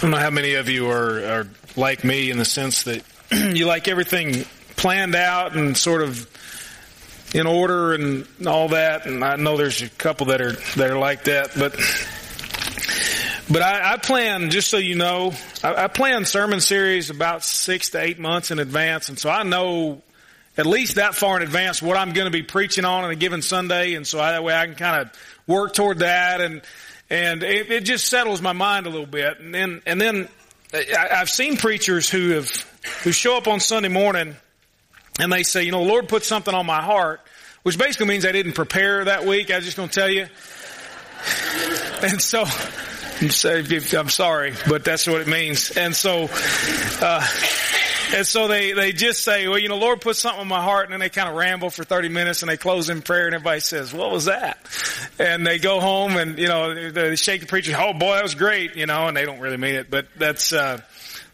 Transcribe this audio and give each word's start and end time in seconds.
I 0.00 0.04
don't 0.04 0.12
know 0.12 0.16
how 0.16 0.30
many 0.30 0.54
of 0.54 0.70
you 0.70 0.88
are, 0.88 1.24
are 1.26 1.46
like 1.76 2.04
me 2.04 2.30
in 2.30 2.38
the 2.38 2.46
sense 2.46 2.84
that 2.84 3.04
you 3.30 3.66
like 3.66 3.86
everything 3.86 4.46
planned 4.74 5.14
out 5.14 5.54
and 5.54 5.76
sort 5.76 6.00
of 6.00 6.26
in 7.34 7.46
order 7.46 7.92
and 7.92 8.26
all 8.46 8.68
that. 8.68 9.04
And 9.04 9.22
I 9.22 9.36
know 9.36 9.58
there's 9.58 9.82
a 9.82 9.90
couple 9.90 10.28
that 10.28 10.40
are 10.40 10.52
that 10.52 10.90
are 10.90 10.98
like 10.98 11.24
that, 11.24 11.50
but 11.54 11.72
but 13.52 13.60
I, 13.60 13.92
I 13.92 13.96
plan 13.98 14.48
just 14.48 14.70
so 14.70 14.78
you 14.78 14.94
know, 14.94 15.34
I, 15.62 15.84
I 15.84 15.88
plan 15.88 16.24
sermon 16.24 16.60
series 16.60 17.10
about 17.10 17.44
six 17.44 17.90
to 17.90 18.00
eight 18.00 18.18
months 18.18 18.50
in 18.50 18.58
advance, 18.58 19.10
and 19.10 19.18
so 19.18 19.28
I 19.28 19.42
know 19.42 20.00
at 20.56 20.64
least 20.64 20.94
that 20.94 21.14
far 21.14 21.36
in 21.36 21.42
advance 21.42 21.82
what 21.82 21.98
I'm 21.98 22.14
going 22.14 22.24
to 22.24 22.30
be 22.30 22.42
preaching 22.42 22.86
on 22.86 23.04
on 23.04 23.10
a 23.10 23.16
given 23.16 23.42
Sunday, 23.42 23.96
and 23.96 24.06
so 24.06 24.18
I, 24.18 24.32
that 24.32 24.44
way 24.44 24.54
I 24.54 24.64
can 24.64 24.76
kind 24.76 25.02
of 25.02 25.12
work 25.46 25.74
toward 25.74 25.98
that. 25.98 26.40
And 26.40 26.62
and 27.10 27.42
it, 27.42 27.70
it 27.70 27.84
just 27.84 28.06
settles 28.06 28.40
my 28.40 28.52
mind 28.52 28.86
a 28.86 28.90
little 28.90 29.06
bit. 29.06 29.40
And 29.40 29.52
then, 29.52 29.82
and 29.84 30.00
then 30.00 30.28
I, 30.72 31.08
I've 31.16 31.28
seen 31.28 31.56
preachers 31.56 32.08
who 32.08 32.30
have, 32.30 32.50
who 33.02 33.10
show 33.12 33.36
up 33.36 33.48
on 33.48 33.58
Sunday 33.60 33.88
morning 33.88 34.36
and 35.18 35.32
they 35.32 35.42
say, 35.42 35.64
you 35.64 35.72
know, 35.72 35.82
the 35.82 35.88
Lord 35.88 36.08
put 36.08 36.24
something 36.24 36.54
on 36.54 36.66
my 36.66 36.80
heart, 36.80 37.20
which 37.64 37.76
basically 37.76 38.06
means 38.06 38.24
I 38.24 38.32
didn't 38.32 38.52
prepare 38.52 39.04
that 39.04 39.26
week. 39.26 39.50
I 39.50 39.56
was 39.56 39.64
just 39.64 39.76
going 39.76 39.88
to 39.88 39.94
tell 39.94 40.10
you. 40.10 40.26
And 42.02 42.22
so, 42.22 42.44
I'm 43.20 44.08
sorry, 44.08 44.54
but 44.66 44.86
that's 44.86 45.06
what 45.06 45.20
it 45.20 45.26
means. 45.28 45.70
And 45.76 45.94
so, 45.94 46.30
uh, 47.02 47.26
and 48.14 48.26
so 48.26 48.48
they, 48.48 48.72
they 48.72 48.92
just 48.92 49.22
say, 49.22 49.46
well, 49.48 49.58
you 49.58 49.68
know, 49.68 49.76
Lord 49.76 50.00
put 50.00 50.16
something 50.16 50.40
on 50.40 50.48
my 50.48 50.62
heart 50.62 50.84
and 50.84 50.92
then 50.92 51.00
they 51.00 51.08
kind 51.08 51.28
of 51.28 51.34
ramble 51.34 51.70
for 51.70 51.84
30 51.84 52.08
minutes 52.08 52.42
and 52.42 52.50
they 52.50 52.56
close 52.56 52.88
in 52.88 53.02
prayer 53.02 53.26
and 53.26 53.34
everybody 53.34 53.60
says, 53.60 53.92
what 53.92 54.10
was 54.10 54.26
that? 54.26 54.58
And 55.18 55.46
they 55.46 55.58
go 55.58 55.80
home 55.80 56.16
and, 56.16 56.38
you 56.38 56.48
know, 56.48 56.90
they 56.90 57.16
shake 57.16 57.40
the 57.40 57.46
preacher, 57.46 57.74
oh 57.78 57.92
boy, 57.92 58.14
that 58.14 58.22
was 58.22 58.34
great, 58.34 58.76
you 58.76 58.86
know, 58.86 59.06
and 59.06 59.16
they 59.16 59.24
don't 59.24 59.40
really 59.40 59.56
mean 59.56 59.74
it, 59.74 59.90
but 59.90 60.06
that's, 60.16 60.52
uh, 60.52 60.80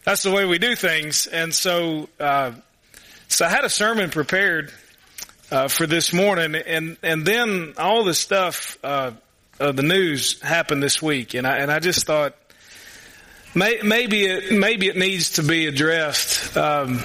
that's 0.03 0.23
the 0.23 0.31
way 0.31 0.45
we 0.45 0.59
do 0.59 0.75
things. 0.75 1.27
And 1.27 1.53
so, 1.53 2.09
uh, 2.19 2.51
so 3.27 3.45
I 3.45 3.49
had 3.49 3.65
a 3.65 3.69
sermon 3.69 4.09
prepared, 4.09 4.71
uh, 5.51 5.67
for 5.67 5.87
this 5.87 6.13
morning 6.13 6.55
and, 6.55 6.97
and 7.01 7.25
then 7.25 7.73
all 7.77 8.03
the 8.03 8.13
stuff, 8.13 8.77
uh, 8.83 9.11
of 9.59 9.75
the 9.75 9.83
news 9.83 10.39
happened 10.41 10.83
this 10.83 11.01
week 11.01 11.33
and 11.33 11.47
I, 11.47 11.57
and 11.57 11.71
I 11.71 11.79
just 11.79 12.05
thought, 12.05 12.35
maybe 13.57 14.25
it 14.25 14.51
maybe 14.51 14.87
it 14.87 14.95
needs 14.95 15.31
to 15.31 15.43
be 15.43 15.65
addressed. 15.65 16.55
Um, 16.55 16.99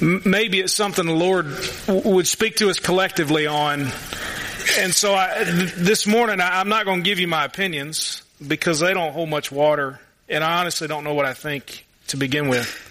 maybe 0.00 0.60
it's 0.60 0.72
something 0.72 1.04
the 1.04 1.12
Lord 1.12 1.46
would 1.88 2.26
speak 2.26 2.56
to 2.56 2.70
us 2.70 2.78
collectively 2.78 3.46
on. 3.46 3.88
And 4.78 4.92
so 4.92 5.14
I, 5.14 5.44
this 5.44 6.06
morning, 6.06 6.40
I, 6.40 6.60
am 6.60 6.68
not 6.68 6.86
going 6.86 7.02
to 7.02 7.04
give 7.04 7.18
you 7.18 7.28
my 7.28 7.44
opinions 7.44 8.22
because 8.46 8.80
they 8.80 8.94
don't 8.94 9.12
hold 9.12 9.28
much 9.28 9.52
water, 9.52 10.00
and 10.28 10.42
I 10.42 10.60
honestly 10.60 10.88
don't 10.88 11.04
know 11.04 11.14
what 11.14 11.26
I 11.26 11.34
think 11.34 11.86
to 12.08 12.16
begin 12.16 12.48
with. 12.48 12.82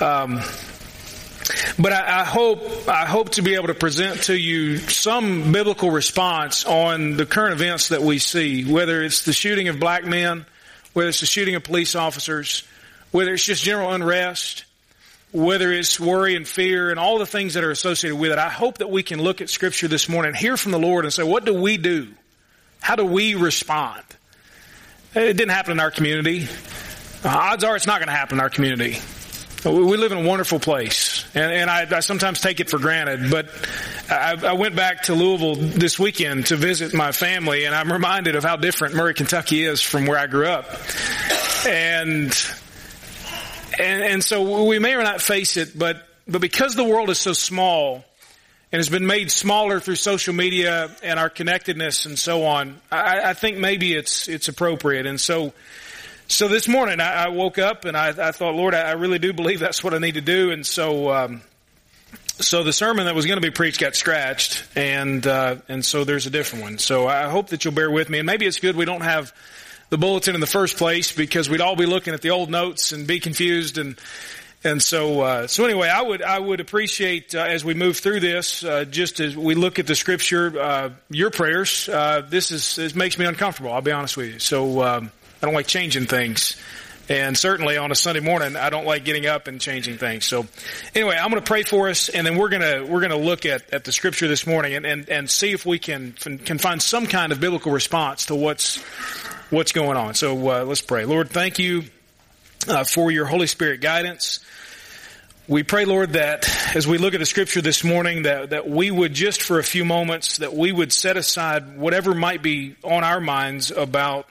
Um, 0.00 0.40
but 1.78 1.92
I, 1.92 2.20
I, 2.20 2.24
hope 2.24 2.88
I 2.88 3.06
hope 3.06 3.30
to 3.30 3.42
be 3.42 3.54
able 3.54 3.68
to 3.68 3.74
present 3.74 4.24
to 4.24 4.36
you 4.36 4.78
some 4.78 5.52
biblical 5.52 5.90
response 5.90 6.64
on 6.64 7.16
the 7.16 7.26
current 7.26 7.54
events 7.54 7.88
that 7.88 8.02
we 8.02 8.18
see, 8.18 8.70
whether 8.70 9.02
it's 9.02 9.24
the 9.24 9.32
shooting 9.32 9.68
of 9.68 9.78
black 9.78 10.04
men 10.04 10.46
whether 10.92 11.08
it's 11.08 11.20
the 11.20 11.26
shooting 11.26 11.54
of 11.54 11.64
police 11.64 11.94
officers, 11.94 12.64
whether 13.10 13.34
it's 13.34 13.44
just 13.44 13.62
general 13.62 13.92
unrest, 13.92 14.64
whether 15.32 15.72
it's 15.72 15.98
worry 15.98 16.36
and 16.36 16.46
fear 16.46 16.90
and 16.90 16.98
all 16.98 17.18
the 17.18 17.26
things 17.26 17.54
that 17.54 17.64
are 17.64 17.70
associated 17.70 18.16
with 18.16 18.32
it. 18.32 18.38
I 18.38 18.50
hope 18.50 18.78
that 18.78 18.90
we 18.90 19.02
can 19.02 19.20
look 19.20 19.40
at 19.40 19.48
scripture 19.48 19.88
this 19.88 20.08
morning, 20.08 20.34
hear 20.34 20.56
from 20.56 20.72
the 20.72 20.78
Lord 20.78 21.04
and 21.04 21.12
say, 21.12 21.22
what 21.22 21.44
do 21.44 21.54
we 21.54 21.78
do? 21.78 22.08
How 22.80 22.96
do 22.96 23.06
we 23.06 23.34
respond? 23.34 24.02
It 25.14 25.36
didn't 25.36 25.50
happen 25.50 25.72
in 25.72 25.80
our 25.80 25.90
community. 25.90 26.48
Odds 27.24 27.64
are 27.64 27.76
it's 27.76 27.86
not 27.86 27.98
going 27.98 28.08
to 28.08 28.14
happen 28.14 28.38
in 28.38 28.40
our 28.40 28.50
community. 28.50 28.98
We 29.64 29.96
live 29.96 30.10
in 30.10 30.18
a 30.18 30.28
wonderful 30.28 30.58
place, 30.58 31.24
and, 31.36 31.52
and 31.52 31.70
I, 31.70 31.86
I, 31.88 32.00
sometimes 32.00 32.40
take 32.40 32.58
it 32.58 32.68
for 32.68 32.80
granted. 32.80 33.30
But 33.30 33.48
I, 34.10 34.36
I, 34.44 34.52
went 34.54 34.74
back 34.74 35.02
to 35.04 35.14
Louisville 35.14 35.54
this 35.54 36.00
weekend 36.00 36.46
to 36.46 36.56
visit 36.56 36.92
my 36.94 37.12
family, 37.12 37.64
and 37.64 37.72
I'm 37.72 37.92
reminded 37.92 38.34
of 38.34 38.42
how 38.42 38.56
different 38.56 38.96
Murray, 38.96 39.14
Kentucky 39.14 39.62
is 39.62 39.80
from 39.80 40.06
where 40.06 40.18
I 40.18 40.26
grew 40.26 40.48
up. 40.48 40.66
And 41.64 42.36
and, 43.78 44.02
and 44.02 44.24
so 44.24 44.64
we 44.66 44.80
may 44.80 44.94
or 44.94 45.04
not 45.04 45.22
face 45.22 45.56
it, 45.56 45.78
but 45.78 46.08
but 46.26 46.40
because 46.40 46.74
the 46.74 46.84
world 46.84 47.08
is 47.08 47.18
so 47.18 47.32
small 47.32 48.04
and 48.72 48.80
has 48.80 48.88
been 48.88 49.06
made 49.06 49.30
smaller 49.30 49.78
through 49.78 49.96
social 49.96 50.34
media 50.34 50.90
and 51.04 51.20
our 51.20 51.30
connectedness 51.30 52.06
and 52.06 52.18
so 52.18 52.46
on, 52.46 52.80
I, 52.90 53.30
I 53.30 53.34
think 53.34 53.58
maybe 53.58 53.94
it's 53.94 54.26
it's 54.26 54.48
appropriate. 54.48 55.06
And 55.06 55.20
so 55.20 55.52
so 56.28 56.48
this 56.48 56.68
morning 56.68 57.00
I, 57.00 57.24
I 57.24 57.28
woke 57.28 57.58
up 57.58 57.84
and 57.84 57.96
I, 57.96 58.08
I 58.08 58.32
thought, 58.32 58.54
Lord, 58.54 58.74
I, 58.74 58.90
I, 58.90 58.92
really 58.92 59.18
do 59.18 59.32
believe 59.32 59.60
that's 59.60 59.84
what 59.84 59.94
I 59.94 59.98
need 59.98 60.14
to 60.14 60.20
do. 60.20 60.50
And 60.50 60.66
so, 60.66 61.12
um, 61.12 61.42
so 62.38 62.64
the 62.64 62.72
sermon 62.72 63.06
that 63.06 63.14
was 63.14 63.26
going 63.26 63.36
to 63.36 63.46
be 63.46 63.50
preached 63.50 63.80
got 63.80 63.94
scratched, 63.94 64.64
and 64.74 65.26
uh, 65.26 65.56
and 65.68 65.84
so 65.84 66.04
there's 66.04 66.26
a 66.26 66.30
different 66.30 66.64
one. 66.64 66.78
So 66.78 67.06
I 67.06 67.28
hope 67.28 67.48
that 67.48 67.64
you'll 67.64 67.74
bear 67.74 67.90
with 67.90 68.08
me, 68.08 68.18
and 68.18 68.26
maybe 68.26 68.46
it's 68.46 68.58
good 68.58 68.74
we 68.74 68.84
don't 68.84 69.02
have 69.02 69.32
the 69.90 69.98
bulletin 69.98 70.34
in 70.34 70.40
the 70.40 70.46
first 70.46 70.76
place 70.76 71.12
because 71.12 71.50
we'd 71.50 71.60
all 71.60 71.76
be 71.76 71.86
looking 71.86 72.14
at 72.14 72.22
the 72.22 72.30
old 72.30 72.50
notes 72.50 72.92
and 72.92 73.06
be 73.06 73.20
confused 73.20 73.78
and. 73.78 73.98
And 74.64 74.80
so, 74.80 75.22
uh, 75.22 75.46
so 75.48 75.64
anyway, 75.64 75.88
I 75.88 76.02
would 76.02 76.22
I 76.22 76.38
would 76.38 76.60
appreciate 76.60 77.34
uh, 77.34 77.40
as 77.40 77.64
we 77.64 77.74
move 77.74 77.96
through 77.96 78.20
this, 78.20 78.62
uh, 78.62 78.84
just 78.84 79.18
as 79.18 79.36
we 79.36 79.56
look 79.56 79.80
at 79.80 79.88
the 79.88 79.96
scripture, 79.96 80.56
uh, 80.56 80.90
your 81.10 81.30
prayers. 81.30 81.88
Uh, 81.88 82.24
this 82.28 82.52
is 82.52 82.76
this 82.76 82.94
makes 82.94 83.18
me 83.18 83.24
uncomfortable. 83.24 83.72
I'll 83.72 83.82
be 83.82 83.90
honest 83.90 84.16
with 84.16 84.34
you. 84.34 84.38
So 84.38 84.84
um, 84.84 85.10
I 85.42 85.46
don't 85.46 85.54
like 85.54 85.66
changing 85.66 86.06
things. 86.06 86.56
And 87.08 87.36
certainly 87.36 87.76
on 87.76 87.90
a 87.90 87.96
Sunday 87.96 88.20
morning, 88.20 88.54
I 88.54 88.70
don't 88.70 88.86
like 88.86 89.04
getting 89.04 89.26
up 89.26 89.48
and 89.48 89.60
changing 89.60 89.98
things. 89.98 90.24
So 90.24 90.46
anyway, 90.94 91.18
I'm 91.20 91.30
going 91.30 91.42
to 91.42 91.46
pray 91.46 91.64
for 91.64 91.88
us 91.88 92.08
and 92.08 92.24
then 92.24 92.36
we're 92.36 92.48
going 92.48 92.62
to, 92.62 92.86
we're 92.88 93.00
going 93.00 93.10
to 93.10 93.16
look 93.16 93.44
at, 93.44 93.74
at 93.74 93.82
the 93.82 93.90
scripture 93.90 94.28
this 94.28 94.46
morning 94.46 94.74
and, 94.74 94.86
and, 94.86 95.08
and 95.08 95.28
see 95.28 95.50
if 95.50 95.66
we 95.66 95.80
can, 95.80 96.12
can 96.12 96.58
find 96.58 96.80
some 96.80 97.08
kind 97.08 97.32
of 97.32 97.40
biblical 97.40 97.72
response 97.72 98.26
to 98.26 98.36
what's, 98.36 98.80
what's 99.50 99.72
going 99.72 99.96
on. 99.96 100.14
So 100.14 100.36
uh, 100.48 100.64
let's 100.64 100.80
pray. 100.80 101.06
Lord, 101.06 101.28
thank 101.28 101.58
you 101.58 101.82
uh, 102.68 102.84
for 102.84 103.10
your 103.10 103.24
Holy 103.24 103.48
Spirit 103.48 103.80
guidance. 103.80 104.38
We 105.48 105.64
pray, 105.64 105.86
Lord, 105.86 106.12
that 106.12 106.48
as 106.76 106.86
we 106.86 106.98
look 106.98 107.14
at 107.14 107.20
the 107.20 107.26
scripture 107.26 107.60
this 107.60 107.82
morning, 107.82 108.22
that, 108.22 108.50
that 108.50 108.70
we 108.70 108.92
would 108.92 109.12
just 109.12 109.42
for 109.42 109.58
a 109.58 109.64
few 109.64 109.84
moments, 109.84 110.38
that 110.38 110.54
we 110.54 110.70
would 110.70 110.92
set 110.92 111.16
aside 111.16 111.76
whatever 111.76 112.14
might 112.14 112.44
be 112.44 112.76
on 112.84 113.02
our 113.02 113.20
minds 113.20 113.72
about 113.72 114.28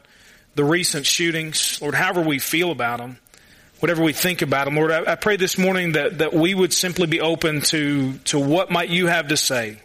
the 0.55 0.63
recent 0.63 1.05
shootings, 1.05 1.81
Lord, 1.81 1.95
however 1.95 2.21
we 2.21 2.39
feel 2.39 2.71
about 2.71 2.99
them, 2.99 3.17
whatever 3.79 4.03
we 4.03 4.13
think 4.13 4.41
about 4.41 4.65
them, 4.65 4.75
Lord, 4.75 4.91
I, 4.91 5.13
I 5.13 5.15
pray 5.15 5.37
this 5.37 5.57
morning 5.57 5.93
that, 5.93 6.19
that 6.19 6.33
we 6.33 6.53
would 6.53 6.73
simply 6.73 7.07
be 7.07 7.21
open 7.21 7.61
to, 7.61 8.13
to 8.25 8.39
what 8.39 8.69
might 8.69 8.89
you 8.89 9.07
have 9.07 9.29
to 9.29 9.37
say. 9.37 9.79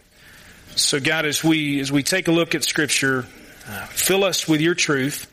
So 0.75 0.99
God, 0.99 1.25
as 1.25 1.43
we, 1.43 1.79
as 1.79 1.91
we 1.91 2.03
take 2.03 2.27
a 2.27 2.31
look 2.31 2.53
at 2.53 2.63
scripture, 2.63 3.25
uh, 3.67 3.85
fill 3.87 4.23
us 4.23 4.47
with 4.47 4.61
your 4.61 4.75
truth. 4.75 5.31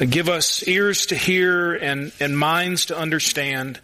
Uh, 0.00 0.06
give 0.06 0.28
us 0.28 0.66
ears 0.66 1.06
to 1.06 1.14
hear 1.14 1.74
and, 1.74 2.12
and 2.20 2.38
minds 2.38 2.86
to 2.86 2.96
understand 2.96 3.80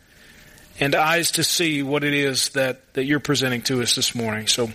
and 0.80 0.94
eyes 0.94 1.32
to 1.32 1.44
see 1.44 1.82
what 1.82 2.02
it 2.02 2.14
is 2.14 2.48
that, 2.50 2.94
that 2.94 3.04
you're 3.04 3.20
presenting 3.20 3.60
to 3.62 3.82
us 3.82 3.94
this 3.94 4.14
morning. 4.14 4.46
So, 4.46 4.70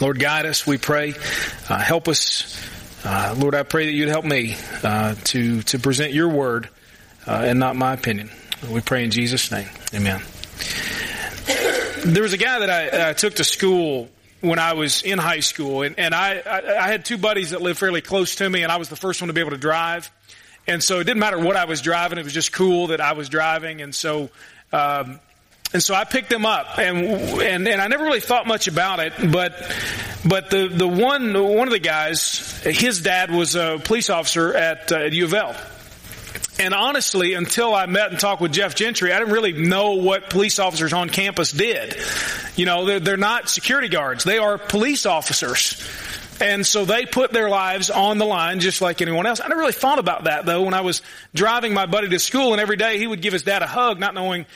Lord, 0.00 0.20
guide 0.20 0.44
us, 0.44 0.66
we 0.66 0.76
pray. 0.76 1.14
Uh, 1.70 1.78
help 1.78 2.06
us 2.06 2.60
uh, 3.06 3.34
Lord, 3.38 3.54
I 3.54 3.62
pray 3.62 3.86
that 3.86 3.92
you'd 3.92 4.08
help 4.08 4.24
me 4.24 4.56
uh, 4.82 5.14
to 5.14 5.62
to 5.62 5.78
present 5.78 6.12
your 6.12 6.28
word 6.28 6.68
uh, 7.26 7.42
and 7.44 7.60
not 7.60 7.76
my 7.76 7.92
opinion. 7.92 8.30
We 8.68 8.80
pray 8.80 9.04
in 9.04 9.10
Jesus' 9.12 9.50
name. 9.52 9.68
Amen. 9.94 10.20
There 12.04 12.22
was 12.22 12.32
a 12.32 12.36
guy 12.36 12.58
that 12.60 12.70
I, 12.70 13.10
I 13.10 13.12
took 13.12 13.34
to 13.34 13.44
school 13.44 14.08
when 14.40 14.58
I 14.58 14.72
was 14.72 15.02
in 15.02 15.18
high 15.18 15.40
school, 15.40 15.82
and, 15.82 15.98
and 15.98 16.14
I, 16.14 16.38
I, 16.38 16.84
I 16.84 16.88
had 16.88 17.04
two 17.04 17.16
buddies 17.16 17.50
that 17.50 17.62
lived 17.62 17.78
fairly 17.78 18.00
close 18.00 18.36
to 18.36 18.50
me, 18.50 18.62
and 18.62 18.72
I 18.72 18.76
was 18.76 18.88
the 18.88 18.96
first 18.96 19.20
one 19.20 19.28
to 19.28 19.34
be 19.34 19.40
able 19.40 19.52
to 19.52 19.56
drive. 19.56 20.10
And 20.66 20.82
so 20.82 20.98
it 20.98 21.04
didn't 21.04 21.20
matter 21.20 21.38
what 21.38 21.56
I 21.56 21.66
was 21.66 21.80
driving; 21.82 22.18
it 22.18 22.24
was 22.24 22.34
just 22.34 22.52
cool 22.52 22.88
that 22.88 23.00
I 23.00 23.12
was 23.12 23.28
driving. 23.28 23.82
And 23.82 23.94
so 23.94 24.30
um, 24.72 25.20
and 25.76 25.82
so 25.82 25.94
I 25.94 26.04
picked 26.04 26.30
them 26.30 26.46
up, 26.46 26.78
and 26.78 26.96
and 27.38 27.68
and 27.68 27.82
I 27.82 27.88
never 27.88 28.04
really 28.04 28.20
thought 28.20 28.46
much 28.46 28.66
about 28.66 28.98
it, 28.98 29.12
but 29.30 29.52
but 30.24 30.48
the 30.48 30.68
the 30.68 30.88
one 30.88 31.34
one 31.34 31.68
of 31.68 31.72
the 31.72 31.78
guys, 31.78 32.62
his 32.62 33.02
dad 33.02 33.30
was 33.30 33.56
a 33.56 33.78
police 33.84 34.08
officer 34.08 34.54
at, 34.56 34.90
uh, 34.90 34.96
at 34.96 35.12
U 35.12 35.26
of 35.26 35.34
L. 35.34 35.54
And 36.58 36.72
honestly, 36.72 37.34
until 37.34 37.74
I 37.74 37.84
met 37.84 38.10
and 38.10 38.18
talked 38.18 38.40
with 38.40 38.54
Jeff 38.54 38.74
Gentry, 38.74 39.12
I 39.12 39.18
didn't 39.18 39.34
really 39.34 39.52
know 39.52 39.96
what 39.96 40.30
police 40.30 40.58
officers 40.58 40.94
on 40.94 41.10
campus 41.10 41.52
did. 41.52 41.94
You 42.56 42.64
know, 42.64 42.86
they're, 42.86 43.00
they're 43.00 43.16
not 43.18 43.50
security 43.50 43.88
guards; 43.88 44.24
they 44.24 44.38
are 44.38 44.56
police 44.56 45.04
officers. 45.04 45.78
And 46.40 46.66
so 46.66 46.86
they 46.86 47.04
put 47.04 47.32
their 47.34 47.50
lives 47.50 47.90
on 47.90 48.16
the 48.16 48.24
line 48.24 48.60
just 48.60 48.80
like 48.80 49.02
anyone 49.02 49.26
else. 49.26 49.40
I 49.42 49.48
never 49.48 49.60
really 49.60 49.72
thought 49.72 49.98
about 49.98 50.24
that 50.24 50.46
though 50.46 50.62
when 50.62 50.72
I 50.72 50.80
was 50.80 51.02
driving 51.34 51.74
my 51.74 51.84
buddy 51.84 52.08
to 52.08 52.18
school 52.18 52.52
and 52.52 52.62
every 52.62 52.76
day 52.76 52.96
he 52.96 53.06
would 53.06 53.20
give 53.20 53.34
his 53.34 53.42
dad 53.42 53.60
a 53.60 53.66
hug, 53.66 53.98
not 53.98 54.14
knowing 54.14 54.46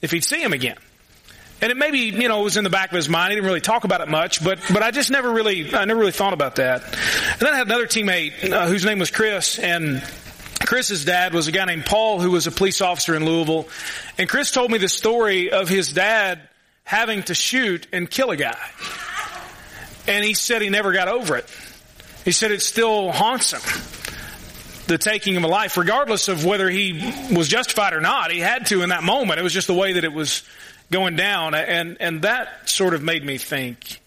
if 0.00 0.10
he'd 0.10 0.24
see 0.24 0.42
him 0.42 0.52
again. 0.52 0.76
And 1.60 1.72
it 1.72 1.76
maybe, 1.76 1.98
you 1.98 2.28
know, 2.28 2.42
was 2.42 2.56
in 2.56 2.62
the 2.62 2.70
back 2.70 2.90
of 2.90 2.96
his 2.96 3.08
mind. 3.08 3.30
He 3.30 3.36
didn't 3.36 3.48
really 3.48 3.60
talk 3.60 3.84
about 3.84 4.00
it 4.00 4.08
much, 4.08 4.44
but, 4.44 4.60
but 4.72 4.82
I 4.82 4.92
just 4.92 5.10
never 5.10 5.32
really, 5.32 5.74
I 5.74 5.84
never 5.86 5.98
really 5.98 6.12
thought 6.12 6.32
about 6.32 6.56
that. 6.56 6.84
And 6.84 7.40
then 7.40 7.52
I 7.52 7.56
had 7.56 7.66
another 7.66 7.86
teammate, 7.86 8.50
uh, 8.50 8.66
whose 8.66 8.84
name 8.84 9.00
was 9.00 9.10
Chris, 9.10 9.58
and 9.58 10.00
Chris's 10.60 11.04
dad 11.04 11.34
was 11.34 11.48
a 11.48 11.52
guy 11.52 11.64
named 11.64 11.84
Paul 11.84 12.20
who 12.20 12.30
was 12.30 12.46
a 12.46 12.52
police 12.52 12.80
officer 12.80 13.16
in 13.16 13.24
Louisville. 13.24 13.68
And 14.18 14.28
Chris 14.28 14.52
told 14.52 14.70
me 14.70 14.78
the 14.78 14.88
story 14.88 15.50
of 15.50 15.68
his 15.68 15.92
dad 15.92 16.40
having 16.84 17.24
to 17.24 17.34
shoot 17.34 17.88
and 17.92 18.08
kill 18.08 18.30
a 18.30 18.36
guy. 18.36 18.58
And 20.06 20.24
he 20.24 20.34
said 20.34 20.62
he 20.62 20.70
never 20.70 20.92
got 20.92 21.08
over 21.08 21.36
it. 21.36 21.46
He 22.24 22.32
said 22.32 22.50
it 22.50 22.62
still 22.62 23.10
haunts 23.10 23.52
him. 23.52 23.97
The 24.88 24.98
taking 24.98 25.36
of 25.36 25.44
a 25.44 25.46
life, 25.46 25.76
regardless 25.76 26.28
of 26.28 26.44
whether 26.44 26.68
he 26.68 27.14
was 27.32 27.46
justified 27.46 27.92
or 27.92 28.00
not. 28.00 28.32
He 28.32 28.40
had 28.40 28.66
to 28.66 28.82
in 28.82 28.88
that 28.88 29.04
moment. 29.04 29.38
It 29.38 29.42
was 29.42 29.52
just 29.52 29.68
the 29.68 29.74
way 29.74 29.92
that 29.92 30.04
it 30.04 30.12
was 30.12 30.42
going 30.90 31.14
down. 31.14 31.54
And, 31.54 31.98
and 32.00 32.22
that 32.22 32.68
sort 32.68 32.94
of 32.94 33.02
made 33.02 33.24
me 33.24 33.38
think. 33.38 34.00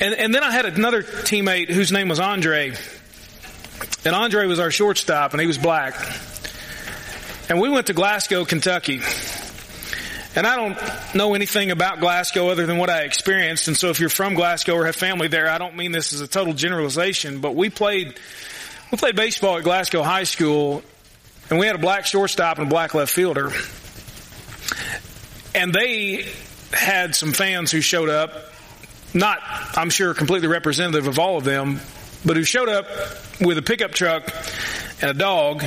And, 0.00 0.14
and 0.14 0.34
then 0.34 0.42
I 0.42 0.50
had 0.50 0.66
another 0.66 1.02
teammate 1.02 1.68
whose 1.68 1.92
name 1.92 2.08
was 2.08 2.20
Andre. 2.20 2.72
And 4.04 4.14
Andre 4.14 4.46
was 4.46 4.58
our 4.58 4.70
shortstop 4.70 5.32
and 5.32 5.40
he 5.40 5.46
was 5.46 5.58
black. 5.58 5.94
And 7.48 7.60
we 7.60 7.68
went 7.68 7.88
to 7.88 7.92
Glasgow, 7.92 8.44
Kentucky. 8.44 9.00
And 10.36 10.46
I 10.46 10.54
don't 10.54 11.14
know 11.14 11.34
anything 11.34 11.72
about 11.72 11.98
Glasgow 11.98 12.48
other 12.48 12.64
than 12.64 12.78
what 12.78 12.88
I 12.88 13.02
experienced. 13.02 13.66
And 13.66 13.76
so 13.76 13.90
if 13.90 13.98
you're 13.98 14.08
from 14.08 14.34
Glasgow 14.34 14.74
or 14.74 14.86
have 14.86 14.94
family 14.94 15.26
there, 15.26 15.50
I 15.50 15.58
don't 15.58 15.76
mean 15.76 15.90
this 15.90 16.12
as 16.12 16.20
a 16.20 16.28
total 16.28 16.52
generalization, 16.52 17.40
but 17.40 17.56
we 17.56 17.68
played, 17.68 18.14
we 18.90 18.98
played 18.98 19.16
baseball 19.16 19.58
at 19.58 19.64
Glasgow 19.64 20.02
High 20.02 20.24
School 20.24 20.82
and 21.48 21.58
we 21.58 21.66
had 21.66 21.76
a 21.76 21.78
black 21.78 22.06
shortstop 22.06 22.58
and 22.58 22.66
a 22.66 22.70
black 22.70 22.94
left 22.94 23.12
fielder. 23.12 23.50
And 25.54 25.72
they 25.72 26.28
had 26.72 27.14
some 27.14 27.32
fans 27.32 27.70
who 27.70 27.80
showed 27.80 28.08
up, 28.08 28.32
not, 29.14 29.40
I'm 29.76 29.90
sure, 29.90 30.14
completely 30.14 30.48
representative 30.48 31.06
of 31.06 31.18
all 31.18 31.38
of 31.38 31.44
them, 31.44 31.80
but 32.24 32.36
who 32.36 32.44
showed 32.44 32.68
up 32.68 32.86
with 33.40 33.58
a 33.58 33.62
pickup 33.62 33.92
truck 33.92 34.32
and 35.00 35.10
a 35.10 35.14
dog 35.14 35.64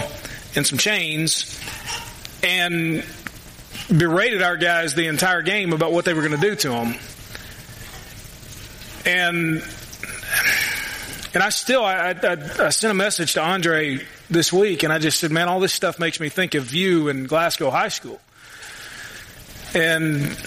and 0.55 0.65
some 0.65 0.77
chains 0.77 1.59
and 2.43 3.03
berated 3.89 4.41
our 4.41 4.57
guys 4.57 4.95
the 4.95 5.07
entire 5.07 5.41
game 5.41 5.73
about 5.73 5.91
what 5.91 6.05
they 6.05 6.13
were 6.13 6.21
going 6.21 6.39
to 6.39 6.49
do 6.49 6.55
to 6.55 6.69
them. 6.69 6.95
And 9.05 9.63
and 11.33 11.43
I 11.43 11.49
still 11.49 11.83
I, 11.83 12.11
I, 12.11 12.37
I, 12.59 12.69
sent 12.69 12.91
a 12.91 12.95
message 12.95 13.33
to 13.33 13.41
Andre 13.41 13.99
this 14.29 14.51
week, 14.53 14.83
and 14.83 14.91
I 14.93 14.99
just 14.99 15.19
said, 15.19 15.31
"Man, 15.31 15.47
all 15.47 15.59
this 15.59 15.73
stuff 15.73 15.99
makes 15.99 16.19
me 16.19 16.29
think 16.29 16.55
of 16.55 16.73
you 16.73 17.09
in 17.09 17.25
Glasgow 17.25 17.69
High 17.69 17.89
School." 17.89 18.19
And 19.73 20.37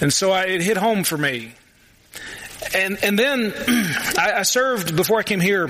and 0.00 0.12
so 0.12 0.30
I, 0.30 0.44
it 0.44 0.62
hit 0.62 0.76
home 0.76 1.04
for 1.04 1.18
me. 1.18 1.52
And 2.74 2.98
and 3.02 3.18
then 3.18 3.52
I, 4.18 4.32
I 4.36 4.42
served 4.42 4.96
before 4.96 5.18
I 5.18 5.22
came 5.22 5.40
here. 5.40 5.68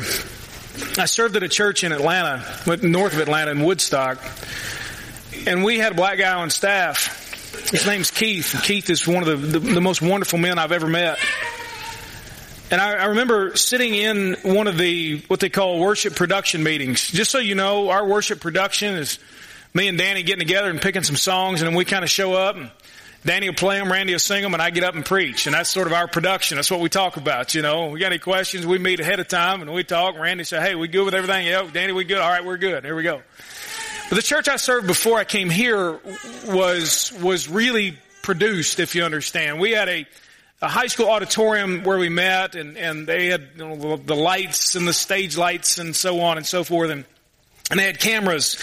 I 0.97 1.07
served 1.07 1.37
at 1.37 1.43
a 1.43 1.49
church 1.49 1.83
in 1.83 1.93
Atlanta, 1.93 2.45
north 2.83 3.15
of 3.15 3.21
Atlanta, 3.21 3.51
in 3.51 3.65
Woodstock 3.65 4.19
and 5.47 5.65
we 5.65 5.79
had 5.79 5.93
a 5.93 5.95
black 5.95 6.19
guy 6.19 6.35
on 6.35 6.51
staff. 6.51 7.71
His 7.71 7.87
name's 7.87 8.11
Keith. 8.11 8.61
Keith 8.63 8.91
is 8.91 9.07
one 9.07 9.27
of 9.27 9.41
the, 9.41 9.59
the, 9.59 9.75
the 9.75 9.81
most 9.81 10.03
wonderful 10.03 10.39
men 10.39 10.59
I've 10.59 10.73
ever 10.73 10.87
met. 10.87 11.19
And 12.71 12.81
I, 12.81 12.95
I, 12.95 13.05
remember 13.07 13.57
sitting 13.57 13.95
in 13.95 14.37
one 14.43 14.67
of 14.67 14.77
the, 14.77 15.23
what 15.29 15.41
they 15.41 15.49
call 15.49 15.81
worship 15.81 16.15
production 16.15 16.63
meetings. 16.63 17.11
Just 17.11 17.31
so 17.31 17.39
you 17.39 17.55
know, 17.55 17.89
our 17.89 18.07
worship 18.07 18.41
production 18.41 18.95
is 18.95 19.19
me 19.73 19.89
and 19.89 19.97
Danny 19.97 20.23
getting 20.23 20.47
together 20.47 20.69
and 20.69 20.81
picking 20.81 21.03
some 21.03 21.17
songs 21.17 21.63
and 21.63 21.69
then 21.69 21.77
we 21.77 21.87
kind 21.87 22.05
of 22.05 22.11
show 22.11 22.35
up 22.35 22.57
and 22.57 22.71
Danny 23.25 23.49
will 23.49 23.57
play 23.57 23.79
them, 23.79 23.91
Randy 23.91 24.13
will 24.13 24.21
sing 24.21 24.43
them, 24.43 24.55
and 24.55 24.63
I 24.63 24.71
get 24.71 24.85
up 24.85 24.95
and 24.95 25.05
preach. 25.05 25.47
And 25.47 25.55
that's 25.55 25.69
sort 25.69 25.87
of 25.87 25.93
our 25.93 26.07
production. 26.07 26.57
That's 26.57 26.71
what 26.71 26.81
we 26.81 26.89
talk 26.89 27.17
about, 27.17 27.55
you 27.55 27.63
know. 27.63 27.89
We 27.89 28.01
got 28.01 28.07
any 28.07 28.19
questions, 28.19 28.67
we 28.67 28.79
meet 28.79 29.01
ahead 29.01 29.19
of 29.19 29.29
time 29.29 29.61
and 29.61 29.73
we 29.73 29.83
talk. 29.83 30.17
Randy 30.17 30.45
say, 30.45 30.61
hey, 30.61 30.75
we 30.75 30.89
good 30.89 31.05
with 31.05 31.15
everything? 31.15 31.47
Yeah, 31.47 31.69
Danny, 31.73 31.93
we 31.93 32.05
good? 32.05 32.19
All 32.19 32.31
right, 32.31 32.45
we're 32.45 32.59
good. 32.59 32.85
Here 32.85 32.95
we 32.95 33.03
go. 33.03 33.23
But 34.09 34.17
the 34.17 34.23
church 34.23 34.49
I 34.49 34.57
served 34.57 34.87
before 34.87 35.19
I 35.19 35.25
came 35.25 35.51
here 35.51 35.99
was, 36.47 37.13
was 37.21 37.49
really 37.49 37.99
produced, 38.23 38.79
if 38.79 38.95
you 38.95 39.05
understand. 39.05 39.59
We 39.59 39.73
had 39.73 39.89
a, 39.89 40.07
a 40.61 40.69
high 40.69 40.89
school 40.89 41.09
auditorium 41.09 41.85
where 41.85 41.99
we 41.99 42.09
met 42.09 42.55
and, 42.55 42.77
and 42.77 43.07
they 43.07 43.27
had 43.27 43.49
you 43.57 43.69
know, 43.69 43.97
the 43.97 44.17
lights 44.17 44.75
and 44.75 44.89
the 44.89 44.93
stage 44.93 45.37
lights 45.37 45.79
and 45.79 45.95
so 45.95 46.21
on 46.21 46.37
and 46.37 46.47
so 46.47 46.65
forth. 46.65 46.91
And 46.91 47.05
and 47.71 47.79
they 47.79 47.85
had 47.85 48.01
cameras 48.01 48.57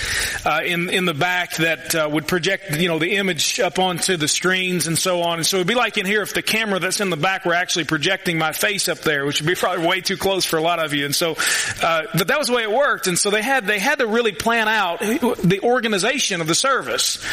uh, 0.46 0.62
in 0.66 0.90
in 0.90 1.06
the 1.06 1.14
back 1.14 1.58
that 1.58 1.94
uh, 1.94 2.10
would 2.12 2.28
project, 2.28 2.72
you 2.72 2.88
know, 2.88 2.98
the 2.98 3.18
image 3.18 3.60
up 3.60 3.78
onto 3.78 4.18
the 4.18 4.28
screens 4.28 4.88
and 4.88 4.98
so 4.98 5.22
on. 5.22 5.38
And 5.38 5.46
so 5.46 5.58
it'd 5.58 5.68
be 5.68 5.76
like 5.76 5.98
in 5.98 6.08
here 6.08 6.24
if 6.24 6.34
the 6.34 6.42
camera 6.42 6.80
that's 6.80 7.00
in 7.00 7.12
the 7.12 7.18
back 7.18 7.46
were 7.46 7.54
actually 7.54 7.86
projecting 7.86 8.40
my 8.40 8.52
face 8.52 8.90
up 8.90 9.00
there, 9.00 9.26
which 9.26 9.42
would 9.42 9.48
be 9.48 9.54
probably 9.54 9.86
way 9.86 10.02
too 10.02 10.18
close 10.18 10.44
for 10.44 10.58
a 10.58 10.62
lot 10.62 10.84
of 10.84 10.94
you. 10.94 11.06
And 11.06 11.14
so, 11.14 11.36
uh, 11.84 12.04
but 12.18 12.28
that 12.30 12.40
was 12.40 12.48
the 12.48 12.54
way 12.54 12.64
it 12.64 12.72
worked. 12.72 13.06
And 13.06 13.18
so 13.18 13.30
they 13.30 13.44
had 13.44 13.68
they 13.68 13.78
had 13.78 14.00
to 14.00 14.08
really 14.08 14.32
plan 14.32 14.68
out 14.68 15.02
the 15.02 15.60
organization 15.62 16.42
of 16.42 16.48
the 16.48 16.56
service 16.56 17.24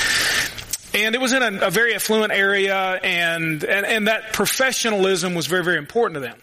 and 0.94 1.14
it 1.14 1.20
was 1.20 1.32
in 1.32 1.42
a, 1.42 1.66
a 1.66 1.70
very 1.70 1.94
affluent 1.94 2.32
area 2.32 2.76
and, 2.76 3.64
and, 3.64 3.86
and 3.86 4.08
that 4.08 4.32
professionalism 4.32 5.34
was 5.34 5.46
very, 5.46 5.64
very 5.64 5.78
important 5.78 6.16
to 6.16 6.20
them. 6.20 6.38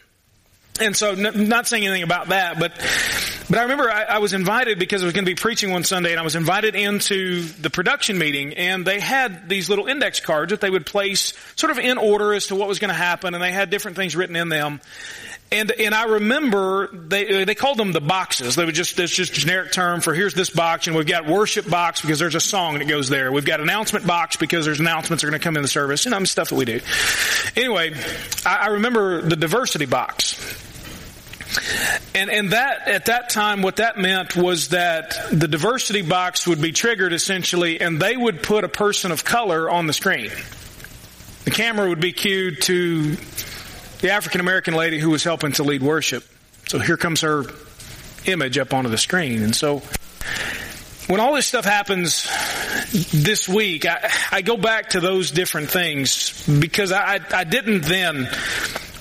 And 0.82 0.96
so, 0.96 1.12
n- 1.12 1.50
not 1.50 1.68
saying 1.68 1.86
anything 1.86 2.04
about 2.04 2.30
that, 2.30 2.58
but 2.58 2.72
but 3.50 3.58
I 3.58 3.64
remember 3.64 3.90
I, 3.90 4.04
I, 4.04 4.18
was 4.20 4.34
invited 4.34 4.78
because 4.78 5.02
I 5.02 5.06
was 5.06 5.14
going 5.14 5.26
to 5.26 5.30
be 5.30 5.36
preaching 5.36 5.72
one 5.72 5.84
Sunday, 5.84 6.12
and 6.12 6.20
I 6.20 6.24
was 6.24 6.36
invited 6.36 6.76
into 6.76 7.42
the 7.42 7.72
production 7.72 8.20
meeting, 8.20 8.54
and 8.54 8.86
they 8.86 9.00
had 9.00 9.50
these 9.50 9.70
little 9.70 9.88
index 9.88 10.20
cards 10.20 10.52
that 10.52 10.62
they 10.62 10.70
would 10.70 10.86
place 10.86 11.34
sort 11.56 11.72
of 11.72 11.80
in 11.80 11.98
order 11.98 12.34
as 12.36 12.48
to 12.48 12.56
what 12.56 12.68
was 12.68 12.78
going 12.78 12.90
to 12.90 12.96
happen, 12.96 13.34
and 13.34 13.44
they 13.44 13.52
had 13.52 13.72
different 13.72 13.98
things 13.98 14.16
written 14.16 14.36
in 14.36 14.50
them. 14.50 14.80
And 15.52 15.72
and 15.72 15.96
I 15.96 16.04
remember 16.04 16.90
they 16.94 17.42
uh, 17.42 17.46
they 17.46 17.56
called 17.56 17.78
them 17.78 17.92
the 17.92 18.02
boxes. 18.02 18.56
They 18.56 18.66
would 18.66 18.76
just 18.76 19.00
it's 19.00 19.14
just 19.14 19.34
generic 19.34 19.72
term 19.72 20.02
for 20.02 20.14
here's 20.14 20.36
this 20.36 20.52
box, 20.52 20.86
and 20.86 20.96
we've 20.96 21.08
got 21.08 21.26
worship 21.26 21.68
box 21.68 22.02
because 22.02 22.20
there's 22.20 22.36
a 22.36 22.40
song 22.40 22.78
that 22.78 22.88
goes 22.88 23.10
there. 23.10 23.32
We've 23.32 23.46
got 23.46 23.60
announcement 23.60 24.06
box 24.06 24.36
because 24.36 24.66
there's 24.66 24.80
announcements 24.80 25.24
that 25.24 25.28
are 25.28 25.32
going 25.32 25.40
to 25.40 25.44
come 25.44 25.56
in 25.56 25.64
the 25.64 25.68
service, 25.68 26.06
and 26.06 26.14
you 26.14 26.20
know, 26.20 26.26
stuff 26.26 26.50
that 26.50 26.56
we 26.56 26.66
do. 26.66 26.82
Anyway, 27.56 27.94
I, 28.46 28.56
I 28.58 28.68
remember 28.68 29.24
the 29.24 29.36
diversity 29.36 29.86
box 29.86 30.36
and, 32.14 32.30
and 32.30 32.52
that, 32.52 32.88
at 32.88 33.06
that 33.06 33.30
time, 33.30 33.62
what 33.62 33.78
that 33.78 33.98
meant 33.98 34.36
was 34.36 34.70
that 34.70 35.18
the 35.32 35.48
diversity 35.48 36.02
box 36.02 36.48
would 36.48 36.62
be 36.62 36.72
triggered 36.72 37.14
essentially, 37.14 37.82
and 37.82 38.00
they 38.00 38.16
would 38.16 38.44
put 38.44 38.64
a 38.64 38.70
person 38.70 39.12
of 39.12 39.24
color 39.24 39.70
on 39.70 39.88
the 39.88 39.94
screen. 39.94 40.32
The 41.46 41.52
camera 41.52 41.90
would 41.90 42.00
be 42.00 42.12
cued 42.12 42.62
to 42.64 43.16
the 44.00 44.12
African 44.12 44.42
American 44.42 44.74
lady 44.74 45.00
who 45.00 45.10
was 45.10 45.24
helping 45.24 45.52
to 45.54 45.64
lead 45.64 45.82
worship. 45.82 46.24
So 46.68 46.80
here 46.80 46.98
comes 46.98 47.22
her 47.22 47.46
image 48.26 48.58
up 48.58 48.74
onto 48.74 48.90
the 48.90 48.98
screen. 48.98 49.44
And 49.44 49.56
so, 49.56 49.82
when 51.08 51.20
all 51.20 51.34
this 51.34 51.48
stuff 51.48 51.66
happens 51.66 52.30
this 53.12 53.50
week, 53.50 53.86
I, 53.86 54.12
I 54.32 54.42
go 54.42 54.58
back 54.58 54.90
to 54.92 55.00
those 55.00 55.32
different 55.32 55.72
things 55.72 56.46
because 56.48 56.92
I, 56.92 57.20
I 57.34 57.44
didn't 57.44 57.82
then 57.82 58.30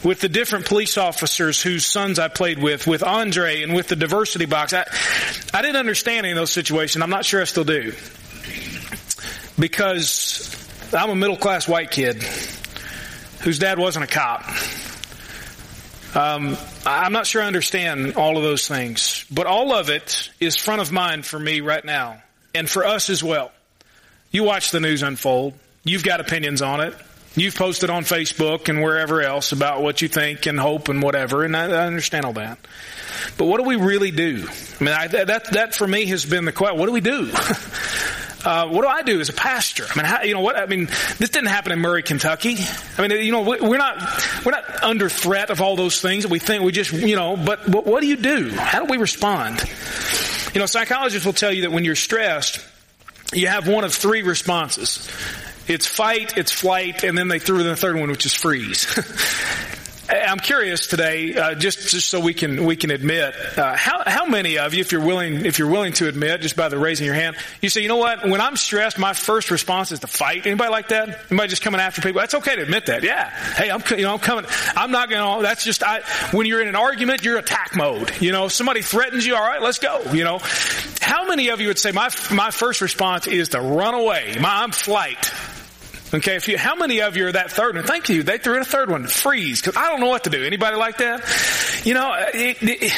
with 0.02 0.20
the 0.20 0.28
different 0.28 0.66
police 0.66 0.96
officers 0.96 1.60
whose 1.60 1.84
sons 1.84 2.18
I 2.18 2.28
played 2.28 2.58
with, 2.58 2.86
with 2.86 3.02
Andre 3.02 3.62
and 3.62 3.74
with 3.74 3.88
the 3.88 3.96
diversity 3.96 4.46
box. 4.46 4.72
I, 4.72 4.86
I 5.52 5.62
didn't 5.62 5.76
understand 5.76 6.24
any 6.24 6.30
of 6.30 6.36
those 6.36 6.52
situations. 6.52 7.02
I'm 7.02 7.10
not 7.10 7.24
sure 7.24 7.40
I 7.40 7.44
still 7.44 7.64
do. 7.64 7.92
Because 9.58 10.54
I'm 10.94 11.10
a 11.10 11.16
middle 11.16 11.36
class 11.36 11.68
white 11.68 11.90
kid 11.90 12.22
whose 13.40 13.58
dad 13.58 13.78
wasn't 13.78 14.04
a 14.04 14.08
cop. 14.08 14.44
Um, 16.18 16.56
I'm 16.84 17.12
not 17.12 17.28
sure 17.28 17.42
I 17.42 17.46
understand 17.46 18.16
all 18.16 18.36
of 18.36 18.42
those 18.42 18.66
things, 18.66 19.24
but 19.30 19.46
all 19.46 19.72
of 19.72 19.88
it 19.88 20.30
is 20.40 20.56
front 20.56 20.80
of 20.80 20.90
mind 20.90 21.24
for 21.24 21.38
me 21.38 21.60
right 21.60 21.84
now, 21.84 22.20
and 22.52 22.68
for 22.68 22.84
us 22.84 23.08
as 23.08 23.22
well. 23.22 23.52
You 24.32 24.42
watch 24.42 24.72
the 24.72 24.80
news 24.80 25.04
unfold. 25.04 25.54
You've 25.84 26.02
got 26.02 26.20
opinions 26.20 26.60
on 26.60 26.80
it. 26.80 26.94
You've 27.36 27.54
posted 27.54 27.88
on 27.88 28.02
Facebook 28.02 28.68
and 28.68 28.82
wherever 28.82 29.22
else 29.22 29.52
about 29.52 29.80
what 29.80 30.02
you 30.02 30.08
think 30.08 30.46
and 30.46 30.58
hope 30.58 30.88
and 30.88 31.00
whatever, 31.00 31.44
and 31.44 31.56
I, 31.56 31.66
I 31.66 31.86
understand 31.86 32.26
all 32.26 32.32
that. 32.32 32.58
But 33.36 33.44
what 33.44 33.58
do 33.58 33.62
we 33.68 33.76
really 33.76 34.10
do? 34.10 34.48
I 34.80 34.84
mean, 34.84 34.94
I, 34.94 35.06
that 35.06 35.52
that 35.52 35.76
for 35.76 35.86
me 35.86 36.06
has 36.06 36.26
been 36.26 36.46
the 36.46 36.52
question. 36.52 36.80
What 36.80 36.86
do 36.86 36.92
we 36.92 37.00
do? 37.00 37.30
Uh, 38.48 38.66
what 38.66 38.80
do 38.80 38.88
I 38.88 39.02
do 39.02 39.20
as 39.20 39.28
a 39.28 39.34
pastor? 39.34 39.84
I 39.90 39.94
mean, 39.94 40.06
how, 40.06 40.22
you 40.22 40.32
know 40.32 40.40
what? 40.40 40.56
I 40.56 40.64
mean, 40.64 40.86
this 41.18 41.28
didn't 41.28 41.48
happen 41.48 41.70
in 41.70 41.80
Murray, 41.80 42.02
Kentucky. 42.02 42.56
I 42.96 43.06
mean, 43.06 43.22
you 43.22 43.30
know, 43.30 43.42
we're 43.42 43.76
not 43.76 43.98
we're 44.42 44.52
not 44.52 44.82
under 44.82 45.10
threat 45.10 45.50
of 45.50 45.60
all 45.60 45.76
those 45.76 46.00
things 46.00 46.22
that 46.22 46.30
we 46.30 46.38
think 46.38 46.64
we 46.64 46.72
just 46.72 46.90
you 46.90 47.14
know. 47.14 47.36
But, 47.36 47.70
but 47.70 47.84
what 47.84 48.00
do 48.00 48.06
you 48.06 48.16
do? 48.16 48.48
How 48.48 48.78
do 48.82 48.86
we 48.90 48.96
respond? 48.96 49.62
You 50.54 50.60
know, 50.60 50.66
psychologists 50.66 51.26
will 51.26 51.34
tell 51.34 51.52
you 51.52 51.62
that 51.62 51.72
when 51.72 51.84
you're 51.84 51.94
stressed, 51.94 52.64
you 53.34 53.48
have 53.48 53.68
one 53.68 53.84
of 53.84 53.92
three 53.92 54.22
responses. 54.22 55.06
It's 55.66 55.86
fight, 55.86 56.38
it's 56.38 56.50
flight, 56.50 57.04
and 57.04 57.18
then 57.18 57.28
they 57.28 57.40
threw 57.40 57.60
in 57.60 57.66
the 57.66 57.76
third 57.76 57.96
one, 57.96 58.10
which 58.10 58.24
is 58.24 58.32
freeze. 58.32 58.86
I'm 60.08 60.38
curious 60.38 60.86
today, 60.86 61.34
uh, 61.34 61.54
just 61.54 61.88
just 61.88 62.08
so 62.08 62.18
we 62.20 62.32
can 62.32 62.64
we 62.64 62.76
can 62.76 62.90
admit 62.90 63.34
uh, 63.58 63.76
how 63.76 64.02
how 64.06 64.24
many 64.24 64.56
of 64.56 64.72
you, 64.72 64.80
if 64.80 64.90
you're 64.90 65.04
willing 65.04 65.44
if 65.44 65.58
you're 65.58 65.70
willing 65.70 65.92
to 65.94 66.08
admit, 66.08 66.40
just 66.40 66.56
by 66.56 66.68
the 66.68 66.78
raising 66.78 67.04
your 67.04 67.14
hand, 67.14 67.36
you 67.60 67.68
say, 67.68 67.82
you 67.82 67.88
know 67.88 67.98
what? 67.98 68.26
When 68.26 68.40
I'm 68.40 68.56
stressed, 68.56 68.98
my 68.98 69.12
first 69.12 69.50
response 69.50 69.92
is 69.92 70.00
to 70.00 70.06
fight. 70.06 70.46
Anybody 70.46 70.70
like 70.70 70.88
that? 70.88 71.08
Anybody 71.30 71.48
just 71.48 71.62
coming 71.62 71.80
after 71.80 72.00
people? 72.00 72.20
That's 72.20 72.34
okay 72.34 72.56
to 72.56 72.62
admit 72.62 72.86
that. 72.86 73.02
Yeah. 73.02 73.28
Hey, 73.28 73.70
I'm 73.70 73.82
you 73.90 74.02
know 74.02 74.14
I'm 74.14 74.18
coming. 74.18 74.46
I'm 74.74 74.90
not 74.90 75.10
going 75.10 75.38
to. 75.38 75.42
That's 75.42 75.64
just 75.64 75.82
I. 75.82 76.00
When 76.32 76.46
you're 76.46 76.62
in 76.62 76.68
an 76.68 76.76
argument, 76.76 77.22
you're 77.22 77.36
attack 77.36 77.76
mode. 77.76 78.10
You 78.20 78.32
know, 78.32 78.48
somebody 78.48 78.80
threatens 78.80 79.26
you. 79.26 79.36
All 79.36 79.42
right, 79.42 79.60
let's 79.60 79.78
go. 79.78 80.00
You 80.12 80.24
know, 80.24 80.40
how 81.02 81.26
many 81.26 81.48
of 81.48 81.60
you 81.60 81.68
would 81.68 81.78
say 81.78 81.92
my 81.92 82.08
my 82.32 82.50
first 82.50 82.80
response 82.80 83.26
is 83.26 83.50
to 83.50 83.60
run 83.60 83.92
away? 83.92 84.36
My 84.40 84.62
I'm 84.62 84.72
flight. 84.72 85.30
Okay, 86.12 86.36
if 86.36 86.48
you, 86.48 86.56
how 86.56 86.74
many 86.74 87.02
of 87.02 87.18
you 87.18 87.26
are 87.26 87.32
that 87.32 87.50
third 87.50 87.74
one? 87.74 87.84
Thank 87.84 88.08
you. 88.08 88.22
They 88.22 88.38
threw 88.38 88.54
in 88.54 88.62
a 88.62 88.64
third 88.64 88.90
one. 88.90 89.06
Freeze. 89.06 89.60
Cause 89.60 89.76
I 89.76 89.90
don't 89.90 90.00
know 90.00 90.08
what 90.08 90.24
to 90.24 90.30
do. 90.30 90.42
Anybody 90.42 90.76
like 90.76 90.98
that? 90.98 91.82
You 91.84 91.92
know, 91.92 92.14
it, 92.32 92.56
it, 92.62 92.92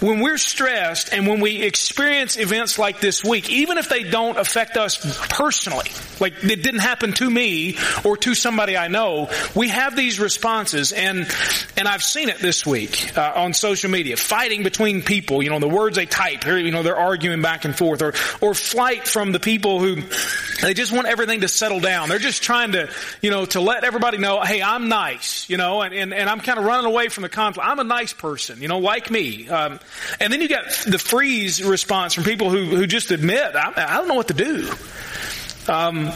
when 0.00 0.20
we're 0.20 0.38
stressed 0.38 1.12
and 1.12 1.26
when 1.26 1.40
we 1.40 1.62
experience 1.62 2.36
events 2.36 2.78
like 2.78 3.00
this 3.00 3.24
week, 3.24 3.50
even 3.50 3.78
if 3.78 3.88
they 3.88 4.02
don't 4.02 4.38
affect 4.38 4.76
us 4.76 4.98
personally, 5.28 5.90
like 6.20 6.44
it 6.44 6.62
didn't 6.62 6.80
happen 6.80 7.12
to 7.14 7.28
me 7.28 7.76
or 8.04 8.16
to 8.18 8.34
somebody 8.34 8.76
I 8.76 8.88
know, 8.88 9.30
we 9.54 9.68
have 9.68 9.96
these 9.96 10.18
responses 10.20 10.92
and, 10.92 11.28
and 11.76 11.88
I've 11.88 12.02
seen 12.02 12.28
it 12.28 12.38
this 12.38 12.64
week, 12.66 13.16
uh, 13.16 13.32
on 13.36 13.54
social 13.54 13.90
media, 13.90 14.16
fighting 14.16 14.62
between 14.62 15.02
people, 15.02 15.42
you 15.42 15.50
know, 15.50 15.58
the 15.58 15.68
words 15.68 15.96
they 15.96 16.06
type, 16.06 16.46
you 16.46 16.70
know, 16.70 16.82
they're 16.82 16.96
arguing 16.96 17.42
back 17.42 17.64
and 17.64 17.76
forth 17.76 18.02
or, 18.02 18.14
or 18.40 18.54
flight 18.54 19.06
from 19.06 19.32
the 19.32 19.40
people 19.40 19.80
who, 19.80 20.02
they 20.62 20.74
just 20.74 20.92
want 20.92 21.06
everything 21.06 21.42
to 21.42 21.48
settle 21.48 21.80
down. 21.80 22.08
They're 22.08 22.18
just 22.18 22.42
trying 22.42 22.72
to, 22.72 22.90
you 23.20 23.30
know, 23.30 23.44
to 23.46 23.60
let 23.60 23.84
everybody 23.84 24.18
know, 24.18 24.40
hey, 24.40 24.62
I'm 24.62 24.88
nice, 24.88 25.48
you 25.48 25.56
know, 25.56 25.82
and, 25.82 25.94
and, 25.94 26.14
and 26.14 26.28
I'm 26.28 26.40
kind 26.40 26.58
of 26.58 26.64
running 26.64 26.86
away 26.86 27.08
from 27.08 27.22
the 27.22 27.28
conflict. 27.28 27.68
I'm 27.68 27.78
a 27.78 27.84
nice 27.84 28.12
person, 28.12 28.62
you 28.62 28.68
know, 28.68 28.78
like 28.78 29.10
me. 29.10 29.48
Um, 29.48 29.75
and 30.20 30.32
then 30.32 30.40
you 30.40 30.48
got 30.48 30.70
the 30.86 30.98
freeze 30.98 31.62
response 31.62 32.14
from 32.14 32.24
people 32.24 32.50
who, 32.50 32.64
who 32.64 32.86
just 32.86 33.10
admit, 33.10 33.54
I, 33.54 33.72
I 33.76 33.96
don't 33.98 34.08
know 34.08 34.14
what 34.14 34.28
to 34.28 34.34
do. 34.34 34.70
Um, 35.68 36.12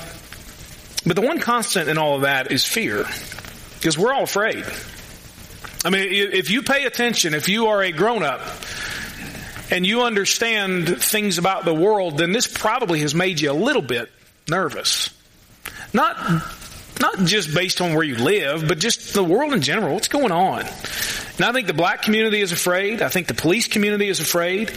but 1.06 1.16
the 1.16 1.22
one 1.22 1.40
constant 1.40 1.88
in 1.88 1.98
all 1.98 2.16
of 2.16 2.22
that 2.22 2.52
is 2.52 2.64
fear. 2.64 3.04
Because 3.78 3.96
we're 3.96 4.12
all 4.12 4.24
afraid. 4.24 4.64
I 5.84 5.90
mean, 5.90 6.08
if 6.10 6.50
you 6.50 6.62
pay 6.62 6.84
attention, 6.84 7.32
if 7.32 7.48
you 7.48 7.68
are 7.68 7.82
a 7.82 7.90
grown 7.90 8.22
up, 8.22 8.42
and 9.70 9.86
you 9.86 10.02
understand 10.02 11.00
things 11.00 11.38
about 11.38 11.64
the 11.64 11.74
world, 11.74 12.18
then 12.18 12.32
this 12.32 12.46
probably 12.46 13.00
has 13.00 13.14
made 13.14 13.40
you 13.40 13.50
a 13.50 13.54
little 13.54 13.82
bit 13.82 14.10
nervous. 14.48 15.10
Not, 15.92 16.16
not 17.00 17.18
just 17.20 17.54
based 17.54 17.80
on 17.80 17.94
where 17.94 18.02
you 18.02 18.16
live, 18.16 18.66
but 18.66 18.78
just 18.78 19.14
the 19.14 19.24
world 19.24 19.52
in 19.52 19.62
general. 19.62 19.94
What's 19.94 20.08
going 20.08 20.32
on? 20.32 20.64
And 21.40 21.48
I 21.48 21.52
think 21.52 21.68
the 21.68 21.72
black 21.72 22.02
community 22.02 22.42
is 22.42 22.52
afraid. 22.52 23.00
I 23.00 23.08
think 23.08 23.26
the 23.26 23.32
police 23.32 23.66
community 23.66 24.10
is 24.10 24.20
afraid. 24.20 24.70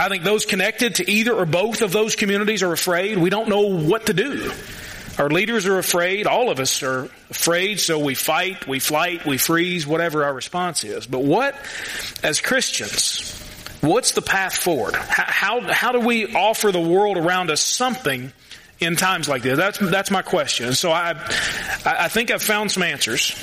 I 0.00 0.08
think 0.08 0.24
those 0.24 0.46
connected 0.46 0.96
to 0.96 1.08
either 1.08 1.32
or 1.32 1.46
both 1.46 1.80
of 1.80 1.92
those 1.92 2.16
communities 2.16 2.64
are 2.64 2.72
afraid. 2.72 3.18
We 3.18 3.30
don't 3.30 3.48
know 3.48 3.78
what 3.78 4.06
to 4.06 4.14
do. 4.14 4.50
Our 5.16 5.30
leaders 5.30 5.64
are 5.66 5.78
afraid. 5.78 6.26
All 6.26 6.50
of 6.50 6.58
us 6.58 6.82
are 6.82 7.04
afraid, 7.30 7.78
so 7.78 8.00
we 8.00 8.16
fight, 8.16 8.66
we 8.66 8.80
flight, 8.80 9.26
we 9.26 9.38
freeze, 9.38 9.86
whatever 9.86 10.24
our 10.24 10.34
response 10.34 10.82
is. 10.82 11.06
But 11.06 11.22
what, 11.22 11.54
as 12.24 12.40
Christians, 12.40 13.40
what's 13.80 14.10
the 14.10 14.22
path 14.22 14.56
forward? 14.56 14.96
How, 14.96 15.60
how, 15.60 15.72
how 15.72 15.92
do 15.92 16.00
we 16.00 16.34
offer 16.34 16.72
the 16.72 16.80
world 16.80 17.16
around 17.16 17.52
us 17.52 17.60
something 17.60 18.32
in 18.80 18.96
times 18.96 19.28
like 19.28 19.42
this? 19.42 19.56
That's, 19.56 19.78
that's 19.78 20.10
my 20.10 20.22
question. 20.22 20.72
So 20.72 20.90
I, 20.90 21.10
I 21.84 22.08
think 22.08 22.32
I've 22.32 22.42
found 22.42 22.72
some 22.72 22.82
answers. 22.82 23.36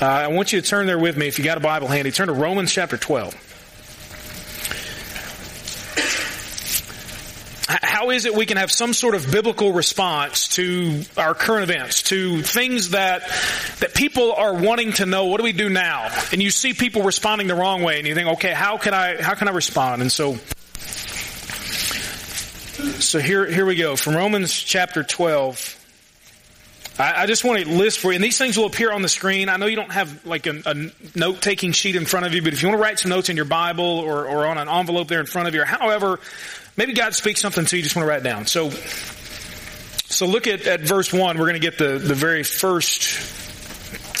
Uh, 0.00 0.06
I 0.06 0.28
want 0.28 0.52
you 0.52 0.60
to 0.60 0.66
turn 0.66 0.86
there 0.86 0.98
with 0.98 1.16
me 1.16 1.26
if 1.26 1.38
you 1.38 1.44
got 1.44 1.58
a 1.58 1.60
Bible 1.60 1.88
handy. 1.88 2.12
Turn 2.12 2.28
to 2.28 2.32
Romans 2.32 2.72
chapter 2.72 2.96
12. 2.96 3.34
How 7.68 8.10
is 8.10 8.24
it 8.24 8.34
we 8.34 8.46
can 8.46 8.58
have 8.58 8.70
some 8.70 8.94
sort 8.94 9.16
of 9.16 9.30
biblical 9.32 9.72
response 9.72 10.48
to 10.48 11.02
our 11.16 11.34
current 11.34 11.68
events, 11.68 12.04
to 12.04 12.42
things 12.42 12.90
that, 12.90 13.22
that 13.80 13.92
people 13.92 14.32
are 14.32 14.54
wanting 14.54 14.92
to 14.94 15.06
know, 15.06 15.24
what 15.24 15.38
do 15.38 15.44
we 15.44 15.52
do 15.52 15.68
now? 15.68 16.08
And 16.30 16.40
you 16.40 16.52
see 16.52 16.74
people 16.74 17.02
responding 17.02 17.48
the 17.48 17.56
wrong 17.56 17.82
way 17.82 17.98
and 17.98 18.06
you 18.06 18.14
think, 18.14 18.28
okay, 18.34 18.52
how 18.52 18.78
can 18.78 18.94
I, 18.94 19.20
how 19.20 19.34
can 19.34 19.48
I 19.48 19.50
respond? 19.50 20.00
And 20.00 20.12
so, 20.12 20.36
so 23.00 23.18
here, 23.18 23.46
here 23.46 23.66
we 23.66 23.74
go 23.74 23.96
from 23.96 24.14
Romans 24.14 24.54
chapter 24.54 25.02
12. 25.02 25.77
I, 26.98 27.22
I 27.22 27.26
just 27.26 27.44
want 27.44 27.64
to 27.64 27.70
list 27.70 28.00
for 28.00 28.10
you, 28.10 28.16
and 28.16 28.24
these 28.24 28.38
things 28.38 28.56
will 28.56 28.66
appear 28.66 28.92
on 28.92 29.02
the 29.02 29.08
screen. 29.08 29.48
I 29.48 29.56
know 29.56 29.66
you 29.66 29.76
don't 29.76 29.92
have 29.92 30.26
like 30.26 30.46
a, 30.46 30.62
a 30.66 30.74
note 31.18 31.40
taking 31.40 31.72
sheet 31.72 31.96
in 31.96 32.06
front 32.06 32.26
of 32.26 32.34
you, 32.34 32.42
but 32.42 32.52
if 32.52 32.62
you 32.62 32.68
want 32.68 32.78
to 32.78 32.82
write 32.82 32.98
some 32.98 33.10
notes 33.10 33.28
in 33.28 33.36
your 33.36 33.44
Bible 33.44 33.84
or, 33.84 34.26
or 34.26 34.46
on 34.46 34.58
an 34.58 34.68
envelope 34.68 35.08
there 35.08 35.20
in 35.20 35.26
front 35.26 35.48
of 35.48 35.54
you, 35.54 35.62
or 35.62 35.64
however, 35.64 36.18
maybe 36.76 36.92
God 36.92 37.14
speaks 37.14 37.40
something 37.40 37.64
to 37.64 37.76
you, 37.76 37.78
you 37.78 37.84
just 37.84 37.94
want 37.94 38.04
to 38.04 38.08
write 38.08 38.20
it 38.20 38.24
down. 38.24 38.46
So, 38.46 38.70
so 38.70 40.26
look 40.26 40.46
at, 40.46 40.66
at 40.66 40.80
verse 40.80 41.12
1. 41.12 41.38
We're 41.38 41.44
going 41.44 41.60
to 41.60 41.70
get 41.70 41.78
the, 41.78 41.98
the 41.98 42.14
very 42.14 42.42
first 42.42 43.02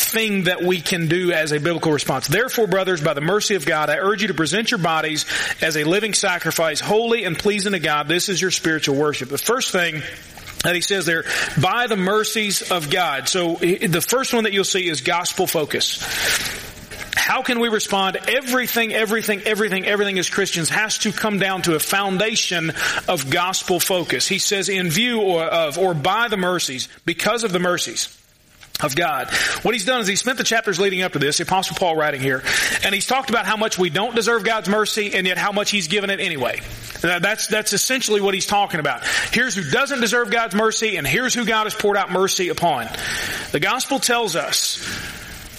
thing 0.08 0.44
that 0.44 0.62
we 0.62 0.80
can 0.80 1.08
do 1.08 1.32
as 1.32 1.52
a 1.52 1.58
biblical 1.58 1.92
response. 1.92 2.28
Therefore, 2.28 2.66
brothers, 2.66 3.02
by 3.02 3.14
the 3.14 3.20
mercy 3.20 3.56
of 3.56 3.66
God, 3.66 3.90
I 3.90 3.98
urge 3.98 4.22
you 4.22 4.28
to 4.28 4.34
present 4.34 4.70
your 4.70 4.78
bodies 4.78 5.26
as 5.60 5.76
a 5.76 5.84
living 5.84 6.14
sacrifice, 6.14 6.80
holy 6.80 7.24
and 7.24 7.36
pleasing 7.38 7.72
to 7.72 7.78
God. 7.78 8.08
This 8.08 8.28
is 8.28 8.40
your 8.40 8.50
spiritual 8.50 8.96
worship. 8.96 9.28
The 9.28 9.38
first 9.38 9.72
thing 9.72 10.02
that 10.64 10.74
he 10.74 10.80
says 10.80 11.06
there, 11.06 11.24
by 11.60 11.86
the 11.86 11.96
mercies 11.96 12.70
of 12.70 12.90
God. 12.90 13.28
So 13.28 13.56
the 13.56 14.04
first 14.06 14.34
one 14.34 14.44
that 14.44 14.52
you'll 14.52 14.64
see 14.64 14.88
is 14.88 15.00
gospel 15.00 15.46
focus. 15.46 16.02
How 17.14 17.42
can 17.42 17.60
we 17.60 17.68
respond? 17.68 18.16
Everything, 18.28 18.92
everything, 18.92 19.42
everything, 19.42 19.86
everything 19.86 20.18
as 20.18 20.30
Christians 20.30 20.70
has 20.70 20.98
to 20.98 21.12
come 21.12 21.38
down 21.38 21.62
to 21.62 21.74
a 21.74 21.78
foundation 21.78 22.72
of 23.06 23.30
gospel 23.30 23.80
focus. 23.80 24.26
He 24.26 24.38
says 24.38 24.68
in 24.68 24.88
view 24.88 25.38
of, 25.38 25.78
or 25.78 25.94
by 25.94 26.28
the 26.28 26.36
mercies, 26.36 26.88
because 27.04 27.44
of 27.44 27.52
the 27.52 27.58
mercies 27.58 28.17
of 28.80 28.94
God. 28.94 29.28
What 29.62 29.74
he's 29.74 29.84
done 29.84 30.00
is 30.00 30.06
he 30.06 30.16
spent 30.16 30.38
the 30.38 30.44
chapters 30.44 30.78
leading 30.78 31.02
up 31.02 31.12
to 31.12 31.18
this, 31.18 31.38
the 31.38 31.44
apostle 31.44 31.76
Paul 31.76 31.96
writing 31.96 32.20
here, 32.20 32.42
and 32.84 32.94
he's 32.94 33.06
talked 33.06 33.30
about 33.30 33.46
how 33.46 33.56
much 33.56 33.78
we 33.78 33.90
don't 33.90 34.14
deserve 34.14 34.44
God's 34.44 34.68
mercy 34.68 35.14
and 35.14 35.26
yet 35.26 35.38
how 35.38 35.52
much 35.52 35.70
he's 35.70 35.88
given 35.88 36.10
it 36.10 36.20
anyway. 36.20 36.60
That's, 37.00 37.46
that's 37.46 37.72
essentially 37.72 38.20
what 38.20 38.34
he's 38.34 38.46
talking 38.46 38.80
about. 38.80 39.04
Here's 39.32 39.54
who 39.54 39.68
doesn't 39.70 40.00
deserve 40.00 40.30
God's 40.30 40.54
mercy 40.54 40.96
and 40.96 41.06
here's 41.06 41.34
who 41.34 41.44
God 41.44 41.64
has 41.64 41.74
poured 41.74 41.96
out 41.96 42.10
mercy 42.10 42.48
upon. 42.48 42.88
The 43.52 43.60
gospel 43.60 43.98
tells 43.98 44.36
us 44.36 44.78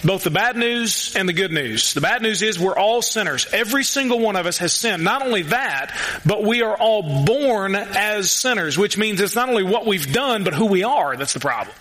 both 0.03 0.23
the 0.23 0.31
bad 0.31 0.55
news 0.55 1.13
and 1.15 1.27
the 1.27 1.33
good 1.33 1.51
news. 1.51 1.93
The 1.93 2.01
bad 2.01 2.21
news 2.21 2.41
is 2.41 2.59
we're 2.59 2.77
all 2.77 3.01
sinners. 3.01 3.47
Every 3.51 3.83
single 3.83 4.19
one 4.19 4.35
of 4.35 4.45
us 4.45 4.57
has 4.59 4.73
sinned. 4.73 5.03
Not 5.03 5.25
only 5.25 5.43
that, 5.43 5.95
but 6.25 6.43
we 6.43 6.61
are 6.61 6.75
all 6.77 7.25
born 7.25 7.75
as 7.75 8.31
sinners, 8.31 8.77
which 8.77 8.97
means 8.97 9.19
it's 9.19 9.35
not 9.35 9.49
only 9.49 9.63
what 9.63 9.85
we've 9.85 10.11
done, 10.11 10.43
but 10.43 10.53
who 10.53 10.67
we 10.67 10.83
are 10.83 11.17
that's 11.17 11.33
the 11.33 11.39
problem. 11.39 11.75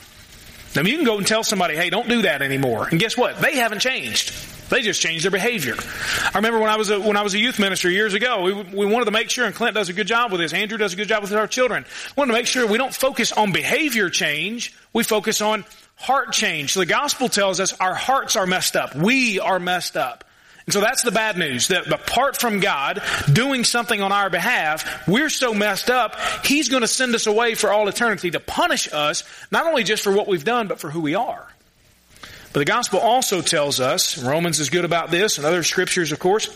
Now 0.74 0.82
you 0.82 0.96
can 0.96 1.04
go 1.04 1.18
and 1.18 1.26
tell 1.26 1.42
somebody, 1.42 1.76
hey, 1.76 1.90
don't 1.90 2.08
do 2.08 2.22
that 2.22 2.42
anymore. 2.42 2.88
And 2.88 3.00
guess 3.00 3.16
what? 3.16 3.40
They 3.40 3.56
haven't 3.56 3.80
changed. 3.80 4.32
They 4.70 4.82
just 4.82 5.00
changed 5.00 5.24
their 5.24 5.30
behavior. 5.30 5.74
I 5.78 6.38
remember 6.38 6.58
when 6.60 6.68
I 6.68 6.76
was 6.76 6.90
a, 6.90 7.00
when 7.00 7.16
I 7.16 7.22
was 7.22 7.34
a 7.34 7.38
youth 7.38 7.58
minister 7.58 7.88
years 7.90 8.12
ago, 8.12 8.42
we, 8.42 8.52
we 8.52 8.86
wanted 8.86 9.06
to 9.06 9.10
make 9.10 9.30
sure, 9.30 9.46
and 9.46 9.54
Clint 9.54 9.74
does 9.74 9.88
a 9.88 9.94
good 9.94 10.06
job 10.06 10.30
with 10.30 10.40
this, 10.40 10.52
Andrew 10.52 10.76
does 10.76 10.92
a 10.92 10.96
good 10.96 11.08
job 11.08 11.22
with 11.22 11.32
our 11.32 11.46
children. 11.46 11.84
We 12.16 12.20
wanted 12.20 12.32
to 12.32 12.38
make 12.38 12.46
sure 12.46 12.66
we 12.66 12.78
don't 12.78 12.94
focus 12.94 13.32
on 13.32 13.52
behavior 13.52 14.10
change, 14.10 14.74
we 14.92 15.04
focus 15.04 15.40
on 15.40 15.64
heart 15.96 16.32
change. 16.32 16.74
So 16.74 16.80
the 16.80 16.86
gospel 16.86 17.28
tells 17.28 17.60
us 17.60 17.72
our 17.80 17.94
hearts 17.94 18.36
are 18.36 18.46
messed 18.46 18.76
up. 18.76 18.94
We 18.94 19.40
are 19.40 19.58
messed 19.58 19.96
up. 19.96 20.24
And 20.68 20.72
so 20.74 20.82
that's 20.82 21.02
the 21.02 21.12
bad 21.12 21.38
news, 21.38 21.68
that 21.68 21.90
apart 21.90 22.38
from 22.38 22.60
God 22.60 23.00
doing 23.32 23.64
something 23.64 24.02
on 24.02 24.12
our 24.12 24.28
behalf, 24.28 25.08
we're 25.08 25.30
so 25.30 25.54
messed 25.54 25.88
up, 25.88 26.14
He's 26.44 26.68
going 26.68 26.82
to 26.82 26.86
send 26.86 27.14
us 27.14 27.26
away 27.26 27.54
for 27.54 27.72
all 27.72 27.88
eternity 27.88 28.32
to 28.32 28.38
punish 28.38 28.92
us, 28.92 29.24
not 29.50 29.64
only 29.64 29.82
just 29.82 30.04
for 30.04 30.12
what 30.12 30.28
we've 30.28 30.44
done, 30.44 30.68
but 30.68 30.78
for 30.78 30.90
who 30.90 31.00
we 31.00 31.14
are. 31.14 31.42
But 32.52 32.58
the 32.58 32.66
gospel 32.66 32.98
also 32.98 33.40
tells 33.40 33.80
us, 33.80 34.22
Romans 34.22 34.60
is 34.60 34.68
good 34.68 34.84
about 34.84 35.10
this, 35.10 35.38
and 35.38 35.46
other 35.46 35.62
scriptures, 35.62 36.12
of 36.12 36.18
course, 36.18 36.54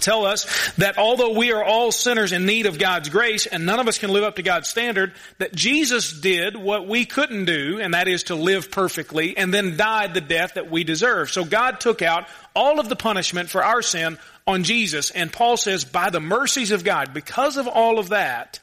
tell 0.00 0.24
us 0.24 0.72
that 0.74 0.98
although 0.98 1.38
we 1.38 1.52
are 1.52 1.64
all 1.64 1.92
sinners 1.92 2.32
in 2.32 2.46
need 2.46 2.66
of 2.66 2.78
God's 2.78 3.08
grace 3.08 3.46
and 3.46 3.66
none 3.66 3.80
of 3.80 3.88
us 3.88 3.98
can 3.98 4.10
live 4.10 4.24
up 4.24 4.36
to 4.36 4.42
God's 4.42 4.68
standard, 4.68 5.12
that 5.38 5.54
Jesus 5.54 6.12
did 6.12 6.56
what 6.56 6.86
we 6.86 7.04
couldn't 7.04 7.44
do, 7.44 7.80
and 7.80 7.94
that 7.94 8.08
is 8.08 8.24
to 8.24 8.34
live 8.34 8.70
perfectly, 8.70 9.36
and 9.36 9.52
then 9.52 9.76
died 9.76 10.14
the 10.14 10.20
death 10.20 10.54
that 10.54 10.70
we 10.70 10.84
deserve. 10.84 11.30
So 11.30 11.44
God 11.44 11.80
took 11.80 12.02
out 12.02 12.26
all 12.54 12.80
of 12.80 12.88
the 12.88 12.96
punishment 12.96 13.50
for 13.50 13.64
our 13.64 13.82
sin 13.82 14.18
on 14.46 14.62
Jesus. 14.64 15.10
And 15.10 15.32
Paul 15.32 15.56
says, 15.56 15.84
by 15.84 16.10
the 16.10 16.20
mercies 16.20 16.70
of 16.70 16.84
God, 16.84 17.12
because 17.12 17.56
of 17.56 17.66
all 17.66 17.98
of 17.98 18.10
that, 18.10 18.60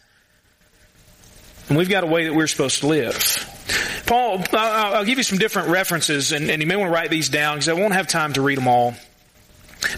and 1.70 1.78
we've 1.78 1.90
got 1.90 2.04
a 2.04 2.08
way 2.08 2.25
that 2.25 2.34
we're 2.34 2.48
supposed 2.48 2.82
to 2.82 2.88
live. 2.88 4.04
Paul, 4.06 4.44
I'll 4.52 5.06
give 5.06 5.18
you 5.18 5.24
some 5.24 5.38
different 5.38 5.70
references, 5.70 6.34
and, 6.34 6.50
and 6.50 6.62
you 6.62 6.68
may 6.68 6.75
want 6.75 6.90
to 6.90 6.94
write 6.94 7.10
these 7.10 7.30
down 7.30 7.56
because 7.56 7.70
I 7.70 7.74
won't 7.74 7.94
have 7.94 8.08
time 8.08 8.34
to 8.34 8.42
read 8.42 8.58
them 8.58 8.68
all. 8.68 8.96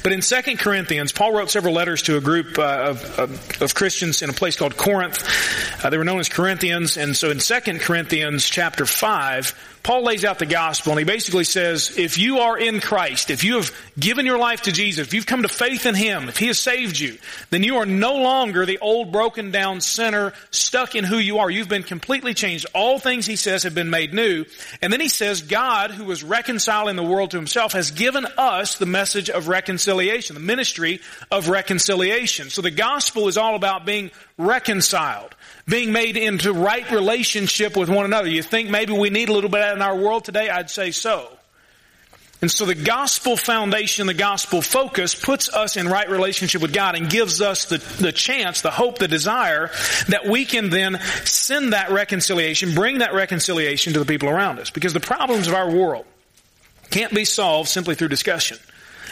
But 0.04 0.12
in 0.12 0.22
2 0.22 0.58
Corinthians, 0.58 1.12
Paul 1.12 1.34
wrote 1.34 1.50
several 1.50 1.74
letters 1.74 2.04
to 2.04 2.18
a 2.18 2.22
group 2.22 2.58
uh, 2.58 2.89
of, 2.89 3.20
of, 3.20 3.62
of, 3.62 3.75
Christians 3.75 4.22
in 4.22 4.30
a 4.30 4.34
place 4.34 4.56
called 4.56 4.77
Corinth. 4.77 5.24
Uh, 5.84 5.89
they 5.89 5.98
were 5.98 6.04
known 6.04 6.20
as 6.20 6.30
Corinthians. 6.30 6.98
And 6.98 7.15
so 7.15 7.30
in 7.32 7.39
2 7.39 7.80
Corinthians 7.80 8.48
chapter 8.50 8.86
5, 8.86 9.75
Paul 9.86 10.04
lays 10.04 10.25
out 10.25 10.39
the 10.39 10.48
gospel 10.48 10.94
and 10.94 11.00
he 11.00 11.06
basically 11.06 11.44
says, 11.44 11.96
if 11.96 12.18
you 12.18 12.39
are 12.39 12.58
in 12.58 12.80
Christ, 12.80 13.30
if 13.30 13.44
you 13.44 13.58
have 13.58 13.72
given 14.00 14.25
your 14.25 14.39
life 14.39 14.63
to 14.63 14.72
Jesus, 14.72 15.06
if 15.06 15.13
you've 15.13 15.27
come 15.27 15.44
to 15.44 15.48
faith 15.48 15.86
in 15.86 15.94
Him, 15.94 16.27
if 16.27 16.39
He 16.39 16.48
has 16.48 16.58
saved 16.58 16.98
you, 16.98 17.20
then 17.51 17.62
you 17.62 17.77
are 17.77 17.86
no 17.86 18.15
longer 18.15 18.65
the 18.65 18.80
old 18.80 19.12
broken 19.12 19.51
down 19.51 19.82
sinner 19.82 20.34
stuck 20.50 20.96
in 20.96 21.04
who 21.04 21.20
you 21.20 21.38
are. 21.38 21.51
You've 21.51 21.70
been 21.70 21.84
completely 21.84 22.34
changed. 22.34 22.65
All 22.74 22.98
things 22.98 23.27
He 23.27 23.36
says 23.36 23.62
have 23.62 23.75
been 23.75 23.92
made 23.92 24.12
new. 24.12 24.46
And 24.82 24.92
then 24.92 25.01
He 25.01 25.08
says, 25.08 25.44
God, 25.44 25.92
who 25.92 26.06
was 26.06 26.24
reconciling 26.24 26.96
the 26.96 27.04
world 27.04 27.30
to 27.32 27.38
Himself, 27.38 27.74
has 27.74 27.92
given 27.92 28.25
us 28.39 28.80
the 28.80 28.88
message 28.88 29.30
of 29.30 29.50
reconciliation, 29.50 30.34
the 30.34 30.39
ministry 30.39 31.00
of 31.30 31.48
reconciliation. 31.48 32.50
So 32.50 32.63
the 32.63 32.72
gospel 32.72 33.27
is 33.27 33.38
all 33.38 33.56
about 33.56 33.86
being 33.86 34.10
reconciled 34.38 35.36
being 35.68 35.92
made 35.92 36.18
into 36.18 36.54
right 36.54 36.89
relationship 36.92 37.75
with 37.75 37.89
one 37.89 38.06
another. 38.06 38.30
You 38.30 38.44
think 38.44 38.70
maybe 38.70 38.94
we 38.94 39.10
need 39.10 39.30
a 39.30 39.34
little 39.34 39.50
bit 39.50 39.74
in 39.74 39.82
our 39.82 39.96
world 39.96 40.25
today? 40.25 40.50
I'd 40.50 40.70
say 40.70 40.92
so. 40.92 41.30
And 42.42 42.51
so 42.51 42.65
the 42.65 42.75
gospel 42.75 43.38
foundation, 43.38 44.08
the 44.08 44.13
gospel 44.13 44.62
focus 44.62 45.15
puts 45.15 45.50
us 45.50 45.77
in 45.77 45.88
right 45.88 46.08
relationship 46.10 46.62
with 46.62 46.74
God 46.74 46.96
and 46.96 47.10
gives 47.10 47.42
us 47.42 47.65
the, 47.65 47.77
the 48.00 48.12
chance, 48.12 48.62
the 48.62 48.72
hope, 48.72 49.00
the 49.00 49.08
desire 49.08 49.72
that 50.10 50.27
we 50.27 50.46
can 50.46 50.70
then 50.70 51.00
send 51.24 51.74
that 51.74 51.92
reconciliation, 51.92 52.75
bring 52.75 53.00
that 53.00 53.13
reconciliation 53.13 53.94
to 53.94 54.00
the 54.00 54.06
people 54.06 54.30
around 54.30 54.60
us. 54.60 54.70
Because 54.70 54.94
the 54.94 55.00
problems 55.00 55.48
of 55.48 55.54
our 55.54 55.72
world 55.72 56.06
can't 56.92 57.13
be 57.13 57.25
solved 57.25 57.70
simply 57.70 57.96
through 57.96 58.10
discussion. 58.10 58.58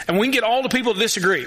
And 0.06 0.18
we 0.18 0.26
can 0.26 0.32
get 0.32 0.44
all 0.44 0.62
the 0.62 0.68
people 0.68 0.92
to 0.92 1.00
disagree 1.00 1.46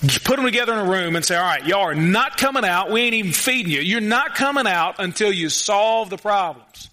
put 0.00 0.36
them 0.36 0.44
together 0.44 0.72
in 0.72 0.78
a 0.78 0.90
room 0.90 1.16
and 1.16 1.24
say, 1.24 1.36
all 1.36 1.44
right, 1.44 1.64
y'all 1.66 1.82
are 1.82 1.94
not 1.94 2.36
coming 2.36 2.64
out. 2.64 2.90
We 2.90 3.02
ain't 3.02 3.14
even 3.14 3.32
feeding 3.32 3.72
you. 3.72 3.80
You're 3.80 4.00
not 4.00 4.34
coming 4.34 4.66
out 4.66 4.96
until 4.98 5.32
you 5.32 5.48
solve 5.48 6.10
the 6.10 6.18
problems. 6.18 6.90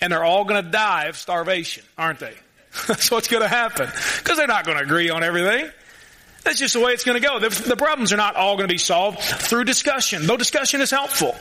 And 0.00 0.12
they're 0.12 0.24
all 0.24 0.44
going 0.44 0.62
to 0.62 0.70
die 0.70 1.04
of 1.04 1.16
starvation, 1.16 1.84
aren't 1.96 2.20
they? 2.20 2.34
That's 2.86 3.10
what's 3.10 3.28
going 3.28 3.42
to 3.42 3.48
happen. 3.48 3.88
Because 4.18 4.36
they're 4.36 4.46
not 4.46 4.64
going 4.64 4.78
to 4.78 4.84
agree 4.84 5.10
on 5.10 5.24
everything. 5.24 5.70
That's 6.44 6.58
just 6.58 6.74
the 6.74 6.80
way 6.80 6.92
it's 6.92 7.04
going 7.04 7.20
to 7.20 7.26
go. 7.26 7.40
The, 7.40 7.48
the 7.48 7.76
problems 7.76 8.12
are 8.12 8.16
not 8.16 8.36
all 8.36 8.56
going 8.56 8.68
to 8.68 8.72
be 8.72 8.78
solved 8.78 9.18
through 9.18 9.64
discussion, 9.64 10.26
though 10.26 10.36
discussion 10.36 10.80
is 10.80 10.90
helpful. 10.90 11.34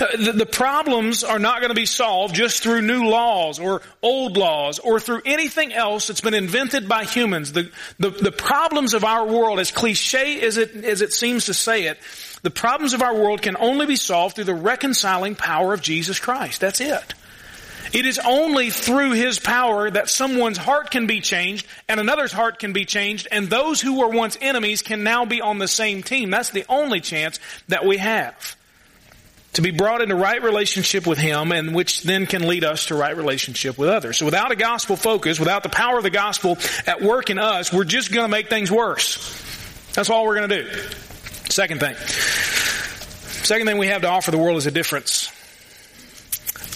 Uh, 0.00 0.06
the, 0.16 0.32
the 0.32 0.46
problems 0.46 1.24
are 1.24 1.38
not 1.38 1.60
going 1.60 1.70
to 1.70 1.74
be 1.74 1.86
solved 1.86 2.34
just 2.34 2.62
through 2.62 2.82
new 2.82 3.08
laws 3.08 3.58
or 3.58 3.82
old 4.02 4.36
laws 4.36 4.78
or 4.78 5.00
through 5.00 5.22
anything 5.24 5.72
else 5.72 6.06
that's 6.06 6.20
been 6.20 6.34
invented 6.34 6.88
by 6.88 7.04
humans. 7.04 7.52
The, 7.52 7.70
the, 7.98 8.10
the 8.10 8.32
problems 8.32 8.94
of 8.94 9.04
our 9.04 9.26
world, 9.26 9.60
as 9.60 9.70
cliche 9.70 10.40
as 10.42 10.56
it, 10.56 10.84
as 10.84 11.02
it 11.02 11.12
seems 11.12 11.46
to 11.46 11.54
say 11.54 11.84
it, 11.84 11.98
the 12.42 12.50
problems 12.50 12.94
of 12.94 13.02
our 13.02 13.14
world 13.14 13.42
can 13.42 13.56
only 13.58 13.86
be 13.86 13.96
solved 13.96 14.36
through 14.36 14.44
the 14.44 14.54
reconciling 14.54 15.34
power 15.34 15.72
of 15.72 15.80
Jesus 15.80 16.18
Christ. 16.18 16.60
That's 16.60 16.80
it. 16.80 17.14
It 17.92 18.06
is 18.06 18.18
only 18.18 18.70
through 18.70 19.12
His 19.12 19.38
power 19.38 19.90
that 19.90 20.08
someone's 20.08 20.58
heart 20.58 20.90
can 20.90 21.06
be 21.06 21.20
changed 21.20 21.66
and 21.88 22.00
another's 22.00 22.32
heart 22.32 22.58
can 22.58 22.72
be 22.72 22.84
changed 22.84 23.28
and 23.30 23.48
those 23.48 23.80
who 23.80 24.00
were 24.00 24.08
once 24.08 24.36
enemies 24.40 24.82
can 24.82 25.04
now 25.04 25.24
be 25.24 25.40
on 25.40 25.58
the 25.58 25.68
same 25.68 26.02
team. 26.02 26.30
That's 26.30 26.50
the 26.50 26.64
only 26.68 27.00
chance 27.00 27.38
that 27.68 27.84
we 27.84 27.98
have 27.98 28.56
to 29.54 29.62
be 29.62 29.70
brought 29.70 30.02
into 30.02 30.14
right 30.14 30.42
relationship 30.42 31.06
with 31.06 31.18
Him 31.18 31.52
and 31.52 31.74
which 31.74 32.02
then 32.02 32.26
can 32.26 32.46
lead 32.46 32.64
us 32.64 32.86
to 32.86 32.94
right 32.94 33.16
relationship 33.16 33.78
with 33.78 33.88
others. 33.88 34.18
So 34.18 34.24
without 34.24 34.52
a 34.52 34.56
gospel 34.56 34.96
focus, 34.96 35.38
without 35.38 35.62
the 35.62 35.68
power 35.68 35.96
of 35.96 36.02
the 36.02 36.10
gospel 36.10 36.58
at 36.86 37.00
work 37.02 37.30
in 37.30 37.38
us, 37.38 37.72
we're 37.72 37.84
just 37.84 38.12
going 38.12 38.24
to 38.24 38.30
make 38.30 38.48
things 38.48 38.70
worse. 38.70 39.40
That's 39.94 40.10
all 40.10 40.24
we're 40.24 40.36
going 40.36 40.48
to 40.50 40.62
do. 40.62 40.70
Second 41.50 41.80
thing. 41.80 41.94
Second 43.44 43.66
thing 43.66 43.78
we 43.78 43.88
have 43.88 44.02
to 44.02 44.08
offer 44.08 44.30
the 44.30 44.38
world 44.38 44.56
is 44.56 44.66
a 44.66 44.70
difference. 44.70 45.30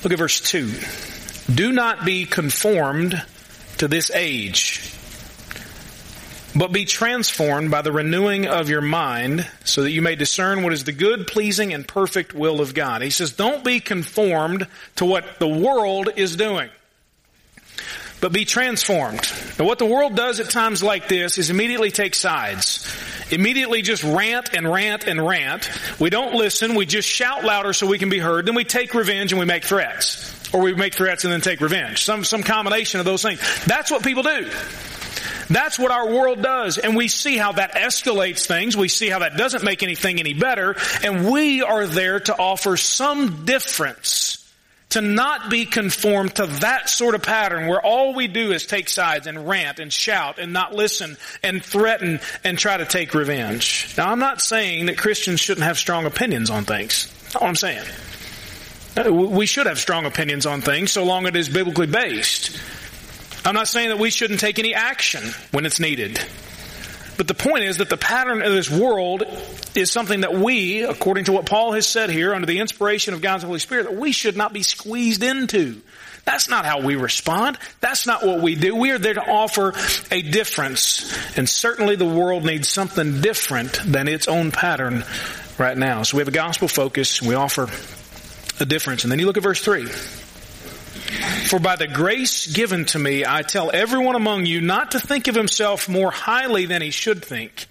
Look 0.05 0.13
at 0.13 0.19
verse 0.19 0.41
2. 0.41 1.53
Do 1.53 1.73
not 1.73 2.05
be 2.05 2.27
conformed 2.27 3.21
to 3.79 3.89
this 3.89 4.11
age 4.13 4.98
but 6.59 6.73
be 6.73 6.85
transformed 6.85 7.71
by 7.71 7.83
the 7.83 7.93
renewing 7.93 8.47
of 8.47 8.69
your 8.69 8.81
mind 8.81 9.47
so 9.65 9.83
that 9.83 9.93
you 9.93 10.03
may 10.03 10.17
discern 10.17 10.65
what 10.65 10.73
is 10.73 10.83
the 10.83 10.93
good, 10.93 11.29
pleasing, 11.29 11.73
and 11.73 11.87
perfect 11.87 12.35
will 12.35 12.61
of 12.61 12.75
God. 12.75 13.01
He 13.01 13.11
says, 13.11 13.33
don't 13.33 13.63
be 13.63 13.79
conformed 13.79 14.67
to 14.97 15.05
what 15.05 15.39
the 15.39 15.47
world 15.47 16.09
is 16.17 16.35
doing, 16.35 16.69
but 18.21 18.33
be 18.33 18.45
transformed. 18.45 19.25
What 19.57 19.79
the 19.79 19.87
world 19.87 20.17
does 20.17 20.41
at 20.41 20.51
times 20.51 20.83
like 20.83 21.07
this 21.07 21.39
is 21.39 21.49
immediately 21.49 21.93
take 21.93 22.17
sides. 22.17 22.93
Immediately 23.31 23.83
just 23.83 24.03
rant 24.03 24.55
and 24.57 24.71
rant 24.71 25.07
and 25.07 25.25
rant. 25.25 25.71
We 26.01 26.11
don't 26.11 26.35
listen, 26.35 26.75
we 26.75 26.87
just 26.87 27.09
shout 27.09 27.45
louder 27.45 27.73
so 27.73 27.87
we 27.87 27.99
can 27.99 28.09
be 28.09 28.19
heard, 28.19 28.47
then 28.47 28.57
we 28.57 28.65
take 28.65 28.95
revenge 28.95 29.33
and 29.33 29.39
we 29.39 29.47
make 29.47 29.65
threats. 29.65 30.35
Or 30.53 30.63
we 30.63 30.75
make 30.75 30.95
threats 30.95 31.25
and 31.25 31.33
then 31.33 31.43
take 31.43 31.61
revenge. 31.61 32.03
Some, 32.03 32.25
some 32.25 32.43
combination 32.43 33.01
of 33.01 33.07
those 33.07 33.23
things. 33.23 33.39
That's 33.67 33.91
what 33.91 34.03
people 34.03 34.23
do. 34.23 34.51
That's 35.49 35.79
what 35.79 35.91
our 35.91 36.09
world 36.09 36.43
does. 36.43 36.79
And 36.79 36.97
we 36.97 37.09
see 37.09 37.37
how 37.37 37.53
that 37.53 37.75
escalates 37.75 38.47
things. 38.47 38.77
We 38.77 38.89
see 38.89 39.09
how 39.09 39.21
that 39.21 39.37
doesn't 39.37 39.65
make 39.65 39.83
anything 39.83 40.21
any 40.21 40.35
better. 40.35 40.77
And 41.03 41.31
we 41.31 41.63
are 41.63 41.87
there 41.87 42.21
to 42.21 42.37
offer 42.37 42.77
some 42.77 43.45
difference. 43.45 44.35
To 44.91 45.03
not 45.03 45.51
be 45.51 45.67
conformed 45.67 46.37
to 46.37 46.47
that 46.47 46.89
sort 46.89 47.15
of 47.15 47.23
pattern 47.23 47.67
where 47.67 47.81
all 47.81 48.15
we 48.15 48.27
do 48.27 48.53
is 48.53 48.65
take 48.65 48.89
sides 48.89 49.27
and 49.27 49.47
rant 49.47 49.81
and 49.81 49.93
shout 49.93 50.39
and 50.39 50.55
not 50.55 50.75
listen 50.75 51.19
and 51.43 51.63
threaten 51.63 52.21
and 52.43 52.59
try 52.59 52.79
to 52.79 52.87
take 52.87 53.13
revenge. 53.13 53.95
Now 53.99 54.11
I'm 54.11 54.19
not 54.19 54.41
saying 54.41 54.87
that 54.87 54.97
Christians 54.97 55.41
shouldn't 55.41 55.67
have 55.67 55.77
strong 55.77 56.07
opinions 56.07 56.49
on 56.49 56.65
things. 56.65 57.13
That's 57.25 57.37
all 57.37 57.49
I'm 57.49 57.57
saying. 57.57 57.85
Uh, 58.97 59.13
we 59.13 59.45
should 59.45 59.67
have 59.67 59.79
strong 59.79 60.07
opinions 60.07 60.47
on 60.47 60.63
things 60.63 60.91
so 60.91 61.05
long 61.05 61.25
as 61.25 61.29
it 61.31 61.37
is 61.37 61.49
biblically 61.51 61.87
based. 61.87 62.59
I'm 63.49 63.55
not 63.55 63.67
saying 63.67 63.89
that 63.89 63.99
we 63.99 64.11
shouldn't 64.11 64.41
take 64.41 64.59
any 64.59 64.75
action 64.75 65.23
when 65.53 65.65
it's 65.65 65.81
needed. 65.81 66.21
But 67.17 67.29
the 67.29 67.35
point 67.35 67.65
is 67.65 67.79
that 67.79 67.89
the 67.89 67.97
pattern 67.97 68.43
of 68.43 68.53
this 68.53 68.71
world 68.71 69.25
is 69.75 69.91
something 69.91 70.21
that 70.21 70.35
we, 70.35 70.83
according 70.83 71.25
to 71.25 71.33
what 71.33 71.47
Paul 71.47 71.73
has 71.73 71.87
said 71.87 72.11
here, 72.11 72.35
under 72.35 72.47
the 72.47 72.61
inspiration 72.61 73.15
of 73.15 73.23
God's 73.23 73.45
Holy 73.45 73.59
Spirit, 73.59 73.85
that 73.85 73.97
we 73.97 74.13
should 74.13 74.37
not 74.37 74.53
be 74.53 74.63
squeezed 74.63 75.23
into. 75.23 75.81
That's 76.27 76.51
not 76.51 76.67
how 76.67 76.83
we 76.83 76.97
respond. 76.97 77.57
That's 77.81 78.07
not 78.07 78.23
what 78.23 78.43
we 78.43 78.55
do. 78.55 78.77
We 78.77 78.91
are 78.91 78.99
there 78.99 79.15
to 79.15 79.27
offer 79.27 79.73
a 80.11 80.21
difference. 80.21 81.11
And 81.39 81.49
certainly 81.49 81.97
the 81.97 82.05
world 82.05 82.45
needs 82.45 82.69
something 82.69 83.23
different 83.23 83.81
than 83.83 84.09
its 84.09 84.29
own 84.29 84.53
pattern 84.53 85.07
right 85.57 85.77
now. 85.77 86.03
So 86.03 86.19
we 86.19 86.21
have 86.21 86.29
a 86.29 86.33
gospel 86.33 86.69
focus. 86.69 87.23
We 87.23 87.35
offer 87.35 87.63
a 88.61 88.67
difference. 88.67 89.05
And 89.05 89.11
then 89.11 89.19
you 89.19 89.25
look 89.25 89.39
at 89.39 89.43
verse 89.43 89.63
3. 89.63 89.89
For 91.49 91.59
by 91.59 91.77
the 91.77 91.87
grace 91.87 92.47
given 92.47 92.85
to 92.87 92.99
me, 92.99 93.25
I 93.25 93.43
tell 93.43 93.71
everyone 93.73 94.15
among 94.15 94.47
you 94.47 94.61
not 94.61 94.93
to 94.93 95.01
think 95.01 95.29
of 95.29 95.35
himself 95.35 95.89
more 95.89 96.11
highly 96.11 96.67
than 96.67 96.83
he 96.83 96.91
should 96.91 97.25
think. 97.25 97.67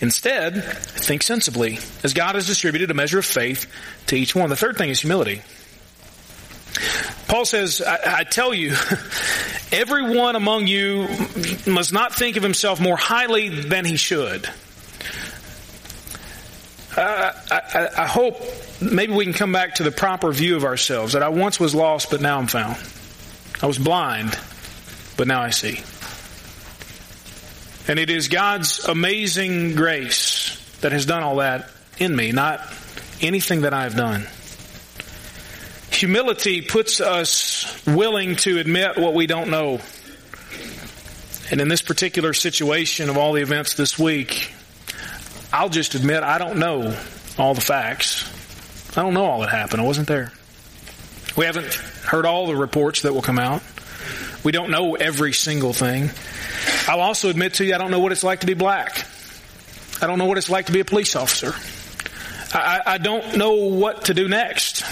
Instead, 0.00 0.62
think 0.64 1.22
sensibly, 1.22 1.78
as 2.02 2.14
God 2.14 2.34
has 2.34 2.46
distributed 2.46 2.90
a 2.90 2.94
measure 2.94 3.18
of 3.18 3.24
faith 3.26 3.66
to 4.06 4.16
each 4.16 4.34
one. 4.34 4.48
The 4.48 4.56
third 4.56 4.78
thing 4.78 4.90
is 4.90 5.00
humility. 5.00 5.42
Paul 7.28 7.44
says, 7.44 7.82
I, 7.82 8.20
I, 8.20 8.24
tell 8.24 8.54
you, 8.54 8.70
everyone 9.72 10.36
among 10.36 10.66
you 10.66 11.06
must 11.66 11.92
not 11.92 12.14
think 12.14 12.36
of 12.36 12.42
himself 12.42 12.80
more 12.80 12.96
highly 12.96 13.48
than 13.48 13.84
he 13.84 13.96
should. 13.96 14.48
I, 17.00 17.88
I, 17.98 18.06
hope 18.06 18.40
maybe 18.80 19.12
we 19.12 19.24
can 19.24 19.32
come 19.32 19.52
back 19.52 19.76
to 19.76 19.82
the 19.82 19.90
proper 19.90 20.32
view 20.32 20.56
of 20.56 20.64
ourselves 20.64 21.14
that 21.14 21.22
I 21.22 21.28
once 21.28 21.58
was 21.58 21.74
lost, 21.74 22.10
but 22.10 22.20
now 22.20 22.38
I'm 22.38 22.46
found. 22.46 22.76
I 23.62 23.66
was 23.66 23.78
blind, 23.78 24.38
but 25.16 25.26
now 25.26 25.40
I 25.40 25.50
see. 25.50 25.80
And 27.88 27.98
it 27.98 28.10
is 28.10 28.28
God's 28.28 28.84
amazing 28.84 29.74
grace 29.74 30.56
that 30.80 30.92
has 30.92 31.06
done 31.06 31.22
all 31.22 31.36
that 31.36 31.70
in 31.98 32.14
me, 32.14 32.32
not 32.32 32.60
anything 33.20 33.62
that 33.62 33.74
I 33.74 33.84
have 33.84 33.96
done. 33.96 34.26
Humility 35.90 36.62
puts 36.62 37.00
us 37.00 37.84
willing 37.86 38.36
to 38.36 38.58
admit 38.58 38.96
what 38.96 39.14
we 39.14 39.26
don't 39.26 39.50
know. 39.50 39.80
And 41.50 41.60
in 41.60 41.68
this 41.68 41.82
particular 41.82 42.32
situation 42.32 43.10
of 43.10 43.16
all 43.16 43.32
the 43.32 43.42
events 43.42 43.74
this 43.74 43.98
week, 43.98 44.54
I'll 45.52 45.68
just 45.68 45.94
admit 45.94 46.22
I 46.22 46.38
don't 46.38 46.58
know 46.58 46.96
all 47.38 47.54
the 47.54 47.60
facts. 47.60 48.28
I 48.96 49.02
don't 49.02 49.14
know 49.14 49.24
all 49.24 49.40
that 49.40 49.50
happened. 49.50 49.80
I 49.80 49.84
wasn't 49.84 50.08
there. 50.08 50.32
We 51.36 51.44
haven't 51.44 51.72
heard 51.74 52.26
all 52.26 52.46
the 52.46 52.56
reports 52.56 53.02
that 53.02 53.12
will 53.12 53.22
come 53.22 53.38
out. 53.38 53.62
We 54.44 54.52
don't 54.52 54.70
know 54.70 54.94
every 54.94 55.32
single 55.32 55.72
thing. 55.72 56.10
I'll 56.88 57.00
also 57.00 57.28
admit 57.30 57.54
to 57.54 57.64
you, 57.64 57.74
I 57.74 57.78
don't 57.78 57.90
know 57.90 58.00
what 58.00 58.12
it's 58.12 58.24
like 58.24 58.40
to 58.40 58.46
be 58.46 58.54
black. 58.54 59.06
I 60.02 60.06
don't 60.06 60.18
know 60.18 60.26
what 60.26 60.38
it's 60.38 60.50
like 60.50 60.66
to 60.66 60.72
be 60.72 60.80
a 60.80 60.84
police 60.84 61.14
officer. 61.14 61.52
I, 62.52 62.80
I 62.94 62.98
don't 62.98 63.36
know 63.36 63.52
what 63.54 64.06
to 64.06 64.14
do 64.14 64.28
next, 64.28 64.82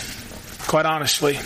quite 0.69 0.87
honestly. 0.87 1.39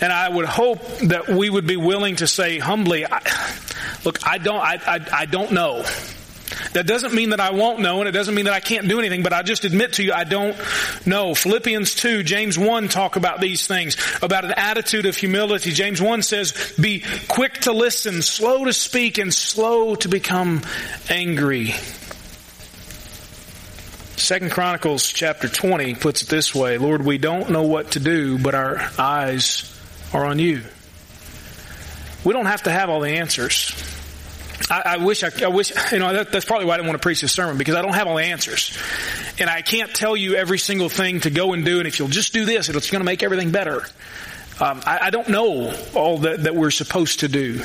And 0.00 0.12
I 0.12 0.28
would 0.28 0.44
hope 0.44 0.84
that 0.98 1.28
we 1.28 1.48
would 1.48 1.66
be 1.66 1.76
willing 1.76 2.16
to 2.16 2.26
say 2.26 2.58
humbly, 2.58 3.06
I, 3.06 3.20
look, 4.04 4.26
I 4.26 4.38
don't, 4.38 4.60
I, 4.60 4.78
I, 4.86 5.06
I 5.20 5.26
don't 5.26 5.52
know. 5.52 5.84
That 6.72 6.86
doesn't 6.86 7.12
mean 7.12 7.30
that 7.30 7.40
I 7.40 7.50
won't 7.50 7.80
know 7.80 8.00
and 8.00 8.08
it 8.08 8.12
doesn't 8.12 8.34
mean 8.34 8.44
that 8.44 8.54
I 8.54 8.60
can't 8.60 8.88
do 8.88 8.98
anything, 8.98 9.22
but 9.22 9.32
I 9.32 9.42
just 9.42 9.64
admit 9.64 9.94
to 9.94 10.04
you 10.04 10.12
I 10.12 10.24
don't 10.24 10.56
know. 11.04 11.34
Philippians 11.34 11.94
2, 11.96 12.22
James 12.22 12.58
1 12.58 12.88
talk 12.88 13.16
about 13.16 13.40
these 13.40 13.66
things, 13.66 13.96
about 14.22 14.44
an 14.44 14.52
attitude 14.52 15.06
of 15.06 15.16
humility. 15.16 15.72
James 15.72 16.00
1 16.00 16.22
says, 16.22 16.74
be 16.78 17.02
quick 17.28 17.54
to 17.62 17.72
listen, 17.72 18.22
slow 18.22 18.64
to 18.64 18.72
speak, 18.72 19.18
and 19.18 19.34
slow 19.34 19.94
to 19.96 20.08
become 20.08 20.62
angry. 21.08 21.74
Second 24.16 24.50
Chronicles 24.50 25.12
chapter 25.12 25.48
20 25.48 25.94
puts 25.94 26.22
it 26.22 26.28
this 26.28 26.54
way, 26.54 26.78
Lord, 26.78 27.04
we 27.04 27.18
don't 27.18 27.50
know 27.50 27.62
what 27.62 27.92
to 27.92 28.00
do, 28.00 28.38
but 28.38 28.54
our 28.54 28.80
eyes 28.98 29.78
are 30.12 30.24
on 30.24 30.38
you. 30.38 30.62
We 32.24 32.32
don't 32.32 32.46
have 32.46 32.62
to 32.64 32.70
have 32.70 32.88
all 32.88 33.00
the 33.00 33.10
answers. 33.10 33.74
I, 34.70 34.82
I 34.84 34.96
wish 34.98 35.22
I, 35.22 35.30
I, 35.44 35.48
wish, 35.48 35.72
you 35.92 35.98
know, 35.98 36.12
that, 36.12 36.32
that's 36.32 36.44
probably 36.44 36.66
why 36.66 36.74
I 36.74 36.76
didn't 36.78 36.88
want 36.88 37.00
to 37.00 37.02
preach 37.02 37.20
this 37.20 37.32
sermon 37.32 37.58
because 37.58 37.74
I 37.74 37.82
don't 37.82 37.94
have 37.94 38.06
all 38.06 38.16
the 38.16 38.24
answers. 38.24 38.76
And 39.38 39.48
I 39.48 39.62
can't 39.62 39.94
tell 39.94 40.16
you 40.16 40.34
every 40.34 40.58
single 40.58 40.88
thing 40.88 41.20
to 41.20 41.30
go 41.30 41.52
and 41.52 41.64
do. 41.64 41.78
And 41.78 41.86
if 41.86 41.98
you'll 41.98 42.08
just 42.08 42.32
do 42.32 42.44
this, 42.44 42.68
it's 42.68 42.90
going 42.90 43.00
to 43.00 43.04
make 43.06 43.22
everything 43.22 43.50
better. 43.50 43.82
Um, 44.58 44.80
I, 44.86 44.98
I, 45.02 45.10
don't 45.10 45.28
know 45.28 45.74
all 45.94 46.18
that, 46.18 46.44
that 46.44 46.56
we're 46.56 46.70
supposed 46.70 47.20
to 47.20 47.28
do. 47.28 47.62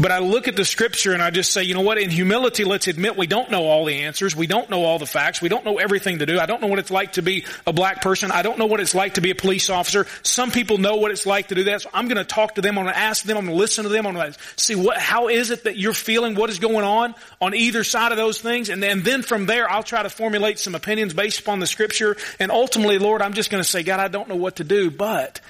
But 0.00 0.12
I 0.12 0.18
look 0.18 0.46
at 0.46 0.54
the 0.54 0.64
scripture 0.64 1.12
and 1.12 1.22
I 1.22 1.30
just 1.30 1.52
say, 1.52 1.64
you 1.64 1.74
know 1.74 1.80
what? 1.80 1.98
In 1.98 2.10
humility, 2.10 2.64
let's 2.64 2.86
admit 2.86 3.16
we 3.16 3.26
don't 3.26 3.50
know 3.50 3.64
all 3.64 3.84
the 3.84 4.02
answers. 4.02 4.36
We 4.36 4.46
don't 4.46 4.70
know 4.70 4.84
all 4.84 4.98
the 4.98 5.06
facts. 5.06 5.40
We 5.40 5.48
don't 5.48 5.64
know 5.64 5.78
everything 5.78 6.20
to 6.20 6.26
do. 6.26 6.38
I 6.38 6.46
don't 6.46 6.60
know 6.60 6.68
what 6.68 6.78
it's 6.78 6.90
like 6.90 7.14
to 7.14 7.22
be 7.22 7.46
a 7.66 7.72
black 7.72 8.02
person. 8.02 8.30
I 8.30 8.42
don't 8.42 8.58
know 8.58 8.66
what 8.66 8.80
it's 8.80 8.94
like 8.94 9.14
to 9.14 9.20
be 9.20 9.30
a 9.30 9.34
police 9.34 9.70
officer. 9.70 10.06
Some 10.22 10.50
people 10.52 10.78
know 10.78 10.96
what 10.96 11.10
it's 11.10 11.26
like 11.26 11.48
to 11.48 11.54
do 11.54 11.64
that. 11.64 11.82
So 11.82 11.90
I'm 11.92 12.06
going 12.06 12.18
to 12.18 12.24
talk 12.24 12.56
to 12.56 12.60
them. 12.60 12.78
I'm 12.78 12.84
going 12.84 12.94
to 12.94 13.00
ask 13.00 13.24
them. 13.24 13.36
I'm 13.36 13.46
going 13.46 13.56
to 13.56 13.60
listen 13.60 13.84
to 13.84 13.88
them. 13.88 14.06
I'm 14.06 14.14
going 14.14 14.32
to 14.32 14.38
see 14.56 14.76
what, 14.76 14.98
how 14.98 15.28
is 15.28 15.50
it 15.50 15.64
that 15.64 15.76
you're 15.76 15.92
feeling? 15.92 16.34
What 16.36 16.50
is 16.50 16.58
going 16.58 16.84
on 16.84 17.14
on 17.40 17.54
either 17.54 17.82
side 17.82 18.12
of 18.12 18.18
those 18.18 18.40
things? 18.40 18.68
And 18.68 18.82
then, 18.82 18.98
and 18.98 19.04
then 19.04 19.22
from 19.22 19.46
there, 19.46 19.70
I'll 19.70 19.84
try 19.84 20.02
to 20.02 20.10
formulate 20.10 20.58
some 20.58 20.74
opinions 20.74 21.14
based 21.14 21.38
upon 21.38 21.60
the 21.60 21.68
scripture. 21.68 22.16
And 22.40 22.50
ultimately, 22.50 22.98
Lord, 22.98 23.22
I'm 23.22 23.32
just 23.32 23.48
going 23.48 23.62
to 23.62 23.68
say, 23.68 23.84
God, 23.84 24.00
I 24.00 24.08
don't 24.08 24.28
know 24.28 24.36
what 24.36 24.56
to 24.56 24.64
do, 24.64 24.90
but 24.90 25.40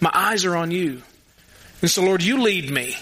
my 0.00 0.10
eyes 0.12 0.44
are 0.44 0.54
on 0.54 0.70
you. 0.70 1.02
And 1.80 1.90
so, 1.90 2.02
Lord, 2.02 2.22
you 2.22 2.42
lead 2.42 2.70
me. 2.70 2.96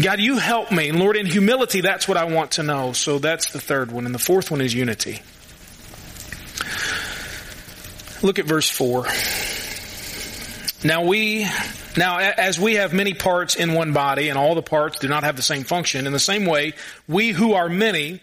God, 0.00 0.20
you 0.20 0.38
help 0.38 0.72
me. 0.72 0.88
And 0.88 0.98
Lord, 0.98 1.16
in 1.16 1.26
humility, 1.26 1.82
that's 1.82 2.08
what 2.08 2.16
I 2.16 2.24
want 2.24 2.52
to 2.52 2.62
know. 2.62 2.92
So 2.92 3.18
that's 3.18 3.52
the 3.52 3.60
third 3.60 3.92
one. 3.92 4.06
And 4.06 4.14
the 4.14 4.18
fourth 4.18 4.50
one 4.50 4.62
is 4.62 4.74
unity. 4.74 5.20
Look 8.22 8.38
at 8.38 8.46
verse 8.46 8.70
4. 8.70 9.06
Now 10.84 11.04
we, 11.04 11.46
now 11.96 12.18
as 12.18 12.58
we 12.58 12.74
have 12.74 12.94
many 12.94 13.14
parts 13.14 13.54
in 13.54 13.74
one 13.74 13.92
body 13.92 14.30
and 14.30 14.38
all 14.38 14.54
the 14.54 14.62
parts 14.62 14.98
do 14.98 15.08
not 15.08 15.24
have 15.24 15.36
the 15.36 15.42
same 15.42 15.64
function, 15.64 16.06
in 16.06 16.12
the 16.12 16.18
same 16.18 16.46
way, 16.46 16.72
we 17.06 17.30
who 17.30 17.52
are 17.52 17.68
many 17.68 18.20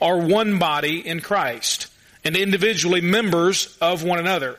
are 0.00 0.16
one 0.18 0.58
body 0.58 1.06
in 1.06 1.20
Christ 1.20 1.88
and 2.24 2.36
individually 2.36 3.00
members 3.00 3.76
of 3.80 4.02
one 4.02 4.18
another. 4.18 4.58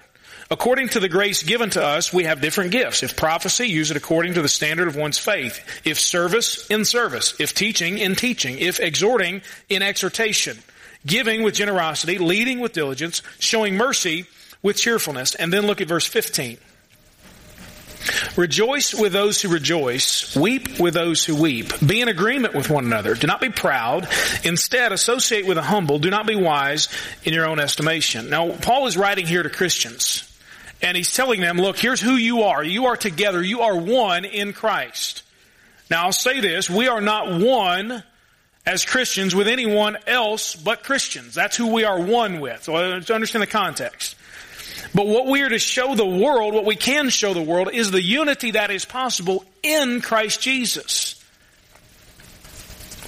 According 0.54 0.90
to 0.90 1.00
the 1.00 1.10
grace 1.10 1.42
given 1.42 1.72
to 1.72 1.84
us, 1.84 2.14
we 2.14 2.26
have 2.26 2.40
different 2.40 2.70
gifts. 2.70 3.02
If 3.02 3.18
prophecy, 3.18 3.68
use 3.68 3.90
it 3.90 3.98
according 3.98 4.36
to 4.36 4.44
the 4.44 4.48
standard 4.48 4.88
of 4.88 4.96
one's 4.96 5.18
faith. 5.18 5.82
If 5.84 6.00
service, 6.00 6.68
in 6.70 6.86
service. 6.86 7.34
If 7.40 7.56
teaching, 7.56 7.98
in 7.98 8.14
teaching. 8.14 8.60
If 8.60 8.80
exhorting, 8.80 9.42
in 9.68 9.82
exhortation. 9.82 10.60
Giving 11.08 11.42
with 11.42 11.56
generosity, 11.56 12.20
leading 12.20 12.60
with 12.60 12.72
diligence, 12.72 13.24
showing 13.40 13.78
mercy 13.78 14.28
with 14.62 14.78
cheerfulness. 14.78 15.34
And 15.34 15.52
then 15.52 15.66
look 15.66 15.82
at 15.82 15.88
verse 15.88 16.06
15. 16.06 16.60
Rejoice 18.36 18.94
with 18.94 19.12
those 19.12 19.42
who 19.42 19.50
rejoice. 19.50 20.36
Weep 20.36 20.80
with 20.80 20.94
those 20.94 21.26
who 21.26 21.36
weep. 21.36 21.72
Be 21.84 22.00
in 22.00 22.10
agreement 22.10 22.54
with 22.54 22.70
one 22.70 22.86
another. 22.86 23.16
Do 23.16 23.26
not 23.26 23.42
be 23.42 23.50
proud. 23.50 24.08
Instead, 24.44 24.92
associate 24.92 25.48
with 25.48 25.58
the 25.58 25.64
humble. 25.64 25.98
Do 25.98 26.12
not 26.12 26.28
be 26.28 26.36
wise 26.36 26.90
in 27.24 27.34
your 27.34 27.48
own 27.48 27.60
estimation. 27.60 28.30
Now, 28.30 28.52
Paul 28.52 28.86
is 28.86 28.96
writing 28.96 29.26
here 29.26 29.42
to 29.42 29.50
Christians. 29.50 30.30
And 30.84 30.98
he's 30.98 31.14
telling 31.14 31.40
them, 31.40 31.58
look, 31.58 31.78
here's 31.78 32.02
who 32.02 32.16
you 32.16 32.44
are. 32.44 32.64
You 32.64 32.88
are 32.88 32.98
together. 32.98 33.42
You 33.42 33.62
are 33.62 33.76
one 33.76 34.26
in 34.26 34.52
Christ. 34.54 35.24
Now 35.90 36.04
I'll 36.04 36.12
say 36.12 36.42
this, 36.42 36.70
we 36.70 36.88
are 36.88 37.02
not 37.02 37.40
one 37.42 38.04
as 38.66 38.86
Christians 38.86 39.34
with 39.34 39.48
anyone 39.48 39.98
else 40.06 40.56
but 40.56 40.84
Christians. 40.84 41.34
That's 41.34 41.56
who 41.56 41.74
we 41.74 41.86
are 41.86 42.00
one 42.00 42.42
with. 42.42 42.64
So 42.64 43.00
to 43.00 43.14
understand 43.16 43.42
the 43.42 43.48
context. 43.48 44.16
But 44.94 45.08
what 45.08 45.28
we 45.28 45.42
are 45.42 45.50
to 45.50 45.60
show 45.60 45.96
the 45.96 46.06
world, 46.06 46.54
what 46.54 46.66
we 46.66 46.76
can 46.76 47.10
show 47.10 47.34
the 47.34 47.42
world, 47.42 47.70
is 47.74 47.92
the 47.92 48.02
unity 48.02 48.52
that 48.52 48.70
is 48.70 48.86
possible 48.86 49.46
in 49.64 50.02
Christ 50.02 50.42
Jesus. 50.42 51.23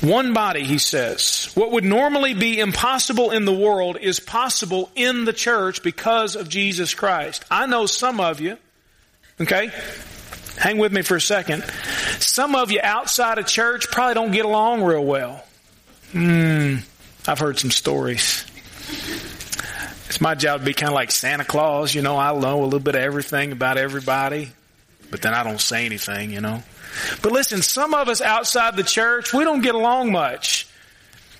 One 0.01 0.33
body, 0.33 0.63
he 0.63 0.77
says. 0.77 1.51
What 1.55 1.71
would 1.71 1.83
normally 1.83 2.33
be 2.33 2.59
impossible 2.59 3.31
in 3.31 3.45
the 3.45 3.53
world 3.53 3.97
is 3.99 4.19
possible 4.19 4.89
in 4.95 5.25
the 5.25 5.33
church 5.33 5.83
because 5.83 6.35
of 6.35 6.49
Jesus 6.49 6.93
Christ. 6.93 7.45
I 7.49 7.65
know 7.65 7.85
some 7.85 8.19
of 8.19 8.39
you, 8.39 8.57
okay? 9.39 9.71
Hang 10.57 10.77
with 10.77 10.93
me 10.93 11.01
for 11.01 11.15
a 11.15 11.21
second. 11.21 11.63
Some 12.19 12.55
of 12.55 12.71
you 12.71 12.79
outside 12.81 13.37
of 13.39 13.47
church 13.47 13.87
probably 13.89 14.13
don't 14.13 14.31
get 14.31 14.45
along 14.45 14.83
real 14.83 15.03
well. 15.03 15.43
Hmm, 16.11 16.77
I've 17.27 17.39
heard 17.39 17.59
some 17.59 17.71
stories. 17.71 18.45
It's 20.07 20.21
my 20.21 20.35
job 20.35 20.61
to 20.61 20.65
be 20.65 20.73
kind 20.73 20.89
of 20.89 20.93
like 20.93 21.11
Santa 21.11 21.43
Claus, 21.43 21.93
you 21.93 22.01
know, 22.01 22.17
I 22.17 22.37
know 22.37 22.63
a 22.63 22.65
little 22.65 22.79
bit 22.79 22.95
of 22.95 23.01
everything 23.01 23.51
about 23.51 23.77
everybody, 23.77 24.51
but 25.09 25.21
then 25.21 25.33
I 25.33 25.43
don't 25.43 25.59
say 25.59 25.85
anything, 25.85 26.31
you 26.31 26.41
know. 26.41 26.63
But 27.21 27.31
listen, 27.31 27.61
some 27.61 27.93
of 27.93 28.09
us 28.09 28.21
outside 28.21 28.75
the 28.75 28.83
church, 28.83 29.33
we 29.33 29.43
don't 29.43 29.61
get 29.61 29.75
along 29.75 30.11
much. 30.11 30.67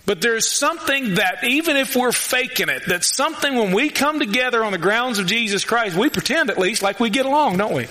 But 0.05 0.21
there's 0.21 0.47
something 0.47 1.15
that 1.15 1.43
even 1.43 1.77
if 1.77 1.95
we're 1.95 2.11
faking 2.11 2.69
it, 2.69 2.83
that 2.87 3.03
something 3.03 3.55
when 3.55 3.71
we 3.71 3.89
come 3.89 4.19
together 4.19 4.63
on 4.63 4.71
the 4.71 4.77
grounds 4.77 5.17
of 5.17 5.25
Jesus 5.25 5.65
Christ, 5.65 5.95
we 5.95 6.09
pretend 6.09 6.51
at 6.51 6.59
least 6.59 6.83
like 6.83 6.99
we 6.99 7.09
get 7.09 7.25
along, 7.25 7.57
don't 7.57 7.73
we? 7.73 7.83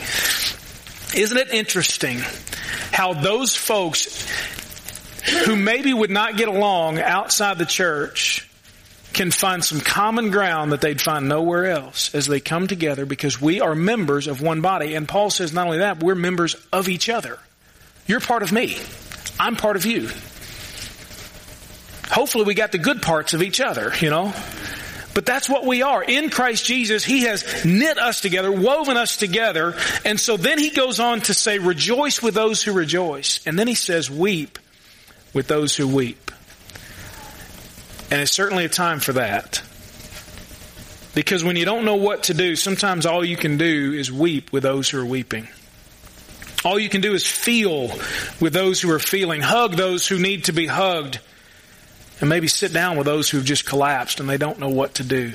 Isn't 1.17 1.37
it 1.37 1.51
interesting 1.53 2.21
how 2.93 3.15
those 3.15 3.57
folks 3.57 4.29
who 5.47 5.57
maybe 5.57 5.93
would 5.93 6.11
not 6.11 6.37
get 6.37 6.49
along 6.49 6.99
outside 6.99 7.59
the 7.59 7.65
church 7.65 8.49
can 9.13 9.31
find 9.31 9.65
some 9.65 9.81
common 9.81 10.31
ground 10.31 10.73
that 10.73 10.81
they'd 10.81 11.01
find 11.01 11.29
nowhere 11.29 11.67
else 11.67 12.15
as 12.15 12.27
they 12.27 12.41
come 12.41 12.67
together 12.67 13.07
because 13.07 13.41
we 13.41 13.61
are 13.61 13.75
members 13.75 14.27
of 14.27 14.41
one 14.41 14.61
body. 14.61 14.95
And 14.95 15.09
Paul 15.09 15.31
says 15.31 15.53
not 15.53 15.67
only 15.67 15.79
that, 15.79 16.03
we're 16.03 16.17
members 16.17 16.55
of 16.73 16.89
each 16.89 17.09
other. 17.09 17.39
You're 18.07 18.21
part 18.21 18.43
of 18.43 18.53
me. 18.53 18.79
I'm 19.39 19.57
part 19.57 19.77
of 19.77 19.87
you. 19.87 20.09
Hopefully 22.11 22.45
we 22.45 22.55
got 22.55 22.73
the 22.73 22.79
good 22.79 23.03
parts 23.03 23.35
of 23.35 23.43
each 23.43 23.61
other, 23.61 23.93
you 24.01 24.11
know. 24.11 24.33
But 25.15 25.27
that's 25.27 25.49
what 25.49 25.65
we 25.65 25.83
are. 25.83 26.03
In 26.03 26.29
Christ 26.29 26.65
Jesus, 26.65 27.05
He 27.05 27.23
has 27.23 27.65
knit 27.65 27.99
us 27.99 28.21
together, 28.21 28.51
woven 28.51 28.97
us 28.97 29.17
together. 29.17 29.77
And 30.05 30.19
so 30.19 30.37
then 30.37 30.59
He 30.59 30.71
goes 30.71 31.01
on 31.01 31.21
to 31.23 31.35
say, 31.35 31.59
rejoice 31.59 32.21
with 32.21 32.35
those 32.35 32.63
who 32.63 32.73
rejoice. 32.73 33.41
And 33.47 33.59
then 33.59 33.69
He 33.69 33.75
says, 33.75 34.11
weep 34.11 34.59
with 35.33 35.47
those 35.47 35.77
who 35.77 35.89
weep. 35.89 36.31
And 38.11 38.21
it's 38.21 38.33
certainly 38.33 38.65
a 38.65 38.69
time 38.69 39.01
for 39.01 39.15
that. 39.15 39.63
Because 41.15 41.45
when 41.45 41.55
you 41.55 41.65
don't 41.65 41.85
know 41.85 41.95
what 41.95 42.25
to 42.25 42.35
do, 42.35 42.57
sometimes 42.57 43.07
all 43.07 43.25
you 43.25 43.37
can 43.37 43.57
do 43.57 43.93
is 43.93 44.11
weep 44.11 44.53
with 44.53 44.65
those 44.65 44.91
who 44.91 45.01
are 45.01 45.07
weeping. 45.07 45.49
All 46.65 46.79
you 46.79 46.89
can 46.89 47.03
do 47.03 47.13
is 47.13 47.27
feel 47.27 47.89
with 48.41 48.53
those 48.53 48.81
who 48.81 48.91
are 48.91 48.99
feeling, 48.99 49.43
hug 49.43 49.75
those 49.75 50.07
who 50.09 50.19
need 50.19 50.45
to 50.45 50.53
be 50.53 50.67
hugged, 50.67 51.21
and 52.21 52.31
maybe 52.31 52.49
sit 52.49 52.73
down 52.73 52.97
with 52.97 53.07
those 53.07 53.29
who've 53.29 53.45
just 53.45 53.67
collapsed 53.67 54.19
and 54.19 54.29
they 54.29 54.39
don't 54.39 54.59
know 54.59 54.71
what 54.71 54.95
to 54.95 55.05
do. 55.05 55.35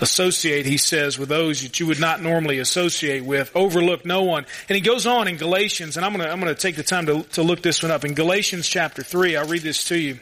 Associate, 0.00 0.64
he 0.64 0.78
says, 0.78 1.18
with 1.18 1.28
those 1.28 1.62
that 1.62 1.78
you 1.78 1.86
would 1.86 2.00
not 2.00 2.22
normally 2.22 2.58
associate 2.58 3.22
with. 3.22 3.54
Overlook 3.54 4.06
no 4.06 4.22
one. 4.22 4.46
And 4.68 4.74
he 4.74 4.80
goes 4.80 5.06
on 5.06 5.28
in 5.28 5.36
Galatians, 5.36 5.98
and 5.98 6.06
I'm 6.06 6.12
going 6.12 6.26
to, 6.26 6.32
I'm 6.32 6.40
going 6.40 6.54
to 6.54 6.60
take 6.60 6.76
the 6.76 6.82
time 6.82 7.04
to, 7.06 7.22
to 7.34 7.42
look 7.42 7.60
this 7.60 7.82
one 7.82 7.92
up. 7.92 8.04
In 8.04 8.14
Galatians 8.14 8.66
chapter 8.66 9.02
3, 9.02 9.36
I'll 9.36 9.46
read 9.46 9.62
this 9.62 9.84
to 9.88 9.98
you. 9.98 10.18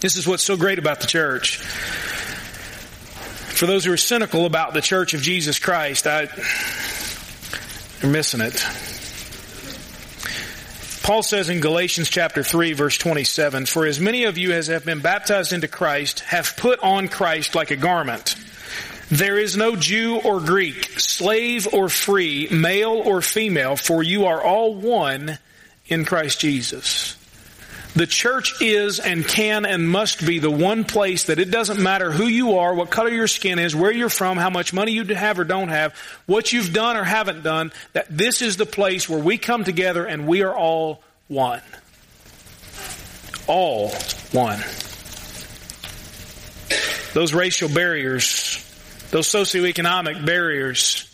This 0.00 0.16
is 0.16 0.26
what's 0.26 0.42
so 0.42 0.56
great 0.56 0.78
about 0.78 1.00
the 1.02 1.06
church. 1.06 1.58
For 3.54 3.66
those 3.66 3.84
who 3.84 3.92
are 3.92 3.98
cynical 3.98 4.46
about 4.46 4.72
the 4.72 4.80
church 4.80 5.12
of 5.12 5.20
Jesus 5.20 5.58
Christ, 5.58 6.06
I, 6.06 6.28
you're 8.02 8.12
missing 8.12 8.40
it. 8.40 8.64
Paul 11.02 11.22
says 11.22 11.48
in 11.48 11.60
Galatians 11.60 12.08
chapter 12.08 12.42
3 12.42 12.74
verse 12.74 12.96
27, 12.98 13.66
For 13.66 13.86
as 13.86 13.98
many 13.98 14.24
of 14.24 14.38
you 14.38 14.52
as 14.52 14.68
have 14.68 14.84
been 14.84 15.00
baptized 15.00 15.52
into 15.52 15.68
Christ 15.68 16.20
have 16.20 16.56
put 16.56 16.78
on 16.80 17.08
Christ 17.08 17.54
like 17.54 17.70
a 17.70 17.76
garment. 17.76 18.36
There 19.10 19.38
is 19.38 19.56
no 19.56 19.74
Jew 19.74 20.20
or 20.20 20.38
Greek, 20.40 21.00
slave 21.00 21.66
or 21.72 21.88
free, 21.88 22.46
male 22.50 22.92
or 22.92 23.22
female, 23.22 23.74
for 23.74 24.04
you 24.04 24.26
are 24.26 24.40
all 24.40 24.74
one 24.74 25.38
in 25.86 26.04
Christ 26.04 26.40
Jesus. 26.40 27.09
The 27.94 28.06
church 28.06 28.62
is 28.62 29.00
and 29.00 29.26
can 29.26 29.66
and 29.66 29.88
must 29.88 30.24
be 30.24 30.38
the 30.38 30.50
one 30.50 30.84
place 30.84 31.24
that 31.24 31.40
it 31.40 31.50
doesn't 31.50 31.82
matter 31.82 32.12
who 32.12 32.26
you 32.26 32.58
are, 32.58 32.72
what 32.72 32.90
color 32.90 33.10
your 33.10 33.26
skin 33.26 33.58
is, 33.58 33.74
where 33.74 33.90
you're 33.90 34.08
from, 34.08 34.36
how 34.36 34.50
much 34.50 34.72
money 34.72 34.92
you 34.92 35.04
have 35.14 35.40
or 35.40 35.44
don't 35.44 35.68
have, 35.68 35.94
what 36.26 36.52
you've 36.52 36.72
done 36.72 36.96
or 36.96 37.02
haven't 37.02 37.42
done, 37.42 37.72
that 37.92 38.06
this 38.08 38.42
is 38.42 38.56
the 38.56 38.66
place 38.66 39.08
where 39.08 39.18
we 39.18 39.38
come 39.38 39.64
together 39.64 40.06
and 40.06 40.28
we 40.28 40.42
are 40.42 40.54
all 40.54 41.02
one. 41.26 41.62
all 43.48 43.90
one. 44.30 44.60
Those 47.12 47.34
racial 47.34 47.68
barriers, 47.68 48.64
those 49.10 49.26
socioeconomic 49.26 50.24
barriers, 50.24 51.12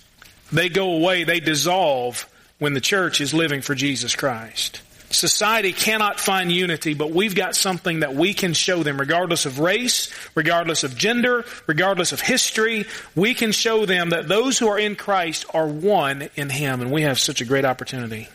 they 0.53 0.69
go 0.69 0.93
away, 0.93 1.25
they 1.25 1.41
dissolve 1.41 2.29
when 2.59 2.75
the 2.75 2.83
church 2.83 3.23
is 3.23 3.33
living 3.33 3.63
for 3.63 3.75
Jesus 3.75 4.15
Christ. 4.15 4.83
Society 5.17 5.73
cannot 5.73 6.21
find 6.21 6.53
unity, 6.53 6.93
but 6.93 7.11
we've 7.11 7.35
got 7.35 7.57
something 7.57 8.01
that 8.01 8.15
we 8.15 8.35
can 8.35 8.53
show 8.53 8.83
them 8.83 9.01
regardless 9.01 9.47
of 9.47 9.59
race, 9.59 10.11
regardless 10.35 10.85
of 10.85 10.95
gender, 10.95 11.47
regardless 11.67 12.13
of 12.13 12.21
history. 12.21 12.85
We 13.15 13.33
can 13.33 13.53
show 13.53 13.87
them 13.87 14.11
that 14.11 14.29
those 14.29 14.59
who 14.59 14.69
are 14.69 14.79
in 14.79 14.95
Christ 14.95 15.47
are 15.55 15.67
one 15.67 16.29
in 16.37 16.51
Him, 16.51 16.83
and 16.83 16.93
we 16.93 17.03
have 17.03 17.19
such 17.19 17.41
a 17.41 17.47
great 17.47 17.65
opportunity. 17.65 18.29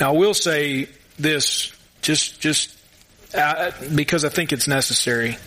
Now, 0.00 0.14
I 0.14 0.18
will 0.18 0.34
say 0.34 0.88
this 1.16 1.72
just, 2.02 2.40
just 2.40 2.76
uh, 3.32 3.70
because 3.94 4.24
I 4.24 4.30
think 4.30 4.52
it's 4.52 4.66
necessary. 4.66 5.38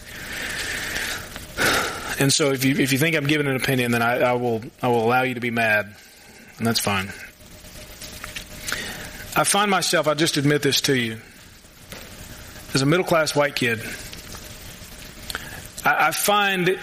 And 2.19 2.31
so, 2.31 2.51
if 2.51 2.63
you 2.63 2.75
if 2.75 2.93
you 2.93 2.97
think 2.97 3.17
I'm 3.17 3.27
giving 3.27 3.47
an 3.47 3.57
opinion, 3.57 3.91
then 3.91 4.01
I, 4.01 4.19
I 4.19 4.33
will 4.33 4.61
I 4.81 4.87
will 4.87 5.05
allow 5.05 5.23
you 5.23 5.33
to 5.33 5.41
be 5.41 5.51
mad, 5.51 5.93
and 6.57 6.65
that's 6.65 6.79
fine. 6.79 7.11
I 9.39 9.45
find 9.45 9.71
myself, 9.71 10.05
I'll 10.09 10.15
just 10.15 10.35
admit 10.35 10.63
this 10.63 10.81
to 10.81 10.93
you, 10.93 11.17
as 12.73 12.81
a 12.81 12.85
middle 12.85 13.05
class 13.05 13.33
white 13.33 13.55
kid, 13.55 13.79
I, 15.85 16.07
I 16.07 16.11
find, 16.11 16.77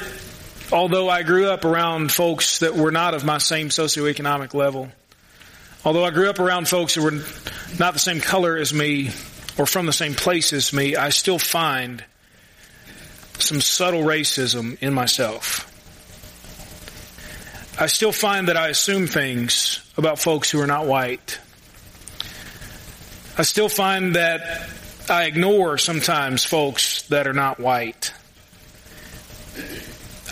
although 0.73 1.11
I 1.11 1.23
grew 1.23 1.51
up 1.51 1.67
around 1.67 2.11
folks 2.11 2.61
that 2.61 2.75
were 2.75 2.91
not 2.91 3.13
of 3.13 3.27
my 3.27 3.37
same 3.37 3.69
socioeconomic 3.69 4.55
level, 4.55 4.89
although 5.85 6.03
I 6.03 6.09
grew 6.09 6.31
up 6.31 6.39
around 6.39 6.67
folks 6.67 6.95
that 6.95 7.03
were 7.03 7.23
not 7.79 7.93
the 7.93 7.99
same 7.99 8.23
color 8.23 8.57
as 8.57 8.73
me 8.73 9.11
or 9.59 9.67
from 9.67 9.85
the 9.85 9.93
same 9.93 10.15
place 10.15 10.55
as 10.55 10.73
me, 10.73 10.97
I 10.97 11.11
still 11.11 11.39
find 11.39 12.03
some 13.39 13.61
subtle 13.61 14.01
racism 14.01 14.83
in 14.83 14.95
myself. 14.95 15.71
I 17.79 17.89
still 17.89 18.13
find 18.13 18.49
that 18.49 18.57
I 18.57 18.69
assume 18.69 19.09
things 19.09 19.87
about 19.99 20.19
folks 20.19 20.51
who 20.51 20.59
are 20.63 20.67
not 20.67 20.87
white. 20.87 21.39
I 23.39 23.43
still 23.43 23.69
find 23.69 24.17
that 24.17 24.67
I 25.11 25.25
ignore 25.25 25.77
sometimes 25.77 26.45
folks 26.45 27.03
that 27.09 27.27
are 27.27 27.35
not 27.35 27.61
white. 27.61 28.15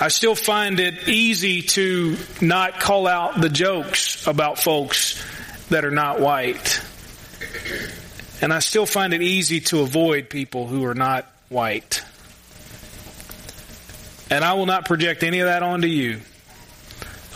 I 0.00 0.08
still 0.08 0.34
find 0.34 0.80
it 0.80 1.06
easy 1.06 1.62
to 1.62 2.16
not 2.40 2.80
call 2.80 3.06
out 3.06 3.40
the 3.40 3.50
jokes 3.50 4.26
about 4.26 4.58
folks 4.58 5.22
that 5.68 5.84
are 5.84 5.90
not 5.90 6.18
white. 6.18 6.80
And 8.40 8.52
I 8.52 8.58
still 8.60 8.86
find 8.86 9.12
it 9.12 9.22
easy 9.22 9.60
to 9.60 9.80
avoid 9.80 10.30
people 10.30 10.66
who 10.66 10.84
are 10.86 10.94
not 10.94 11.30
white. 11.50 12.02
And 14.30 14.44
I 14.44 14.54
will 14.54 14.66
not 14.66 14.86
project 14.86 15.22
any 15.22 15.40
of 15.40 15.46
that 15.46 15.62
onto 15.62 15.88
you. 15.88 16.20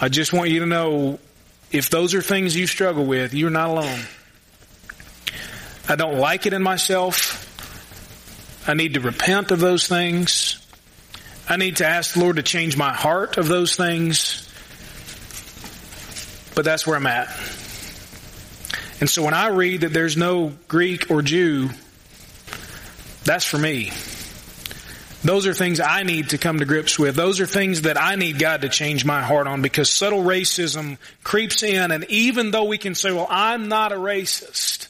I 0.01 0.09
just 0.09 0.33
want 0.33 0.49
you 0.49 0.61
to 0.61 0.67
know 0.67 1.19
if 1.71 1.91
those 1.91 2.15
are 2.15 2.23
things 2.23 2.57
you 2.57 2.67
struggle 2.67 3.05
with, 3.05 3.35
you're 3.35 3.51
not 3.51 3.69
alone. 3.69 4.01
I 5.88 5.96
don't 5.96 6.18
like 6.18 6.46
it 6.46 6.53
in 6.53 6.62
myself. 6.62 7.44
I 8.68 8.74
need 8.74 8.94
to 8.94 9.01
repent 9.01 9.51
of 9.51 9.61
those 9.61 9.87
things. 9.88 10.64
I 11.48 11.57
need 11.57 11.77
to 11.77 11.87
ask 11.87 12.12
the 12.14 12.20
Lord 12.20 12.37
to 12.37 12.42
change 12.42 12.77
my 12.77 12.92
heart 12.92 13.38
of 13.38 13.48
those 13.48 13.74
things. 13.74 14.44
But 16.55 16.66
that's 16.66 16.87
where 16.87 16.96
I'm 16.96 17.07
at. 17.07 17.29
And 19.01 19.09
so 19.09 19.22
when 19.22 19.33
I 19.33 19.48
read 19.48 19.83
that 19.83 19.92
there's 19.92 20.16
no 20.16 20.53
Greek 20.66 21.11
or 21.11 21.22
Jew, 21.22 21.70
that's 23.24 23.44
for 23.44 23.59
me. 23.59 23.92
Those 25.22 25.46
are 25.46 25.55
things 25.55 25.81
I 25.81 26.03
need 26.03 26.31
to 26.31 26.38
come 26.38 26.59
to 26.59 26.64
grips 26.64 26.98
with. 26.98 27.16
Those 27.16 27.40
are 27.40 27.46
things 27.46 27.83
that 27.83 28.01
I 28.01 28.16
need 28.16 28.38
God 28.38 28.62
to 28.62 28.68
change 28.68 29.05
my 29.05 29.22
heart 29.22 29.46
on 29.46 29.62
because 29.62 29.90
subtle 29.90 30.22
racism 30.22 30.98
creeps 31.24 31.62
in 31.62 31.90
and 31.90 32.05
even 32.05 32.51
though 32.51 32.64
we 32.64 32.79
can 32.79 32.94
say, 32.94 33.11
well, 33.12 33.27
I'm 33.29 33.68
not 33.68 33.92
a 33.92 33.96
racist, 33.96 34.88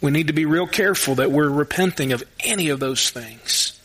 we 0.00 0.10
need 0.10 0.26
to 0.26 0.32
be 0.32 0.44
real 0.44 0.66
careful 0.66 1.16
that 1.16 1.30
we're 1.30 1.48
repenting 1.48 2.12
of 2.12 2.22
any 2.40 2.68
of 2.68 2.80
those 2.80 3.10
things. 3.10 3.78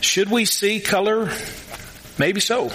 Should 0.00 0.30
we 0.30 0.44
see 0.44 0.80
color? 0.80 1.30
Maybe 2.18 2.40
so. 2.40 2.70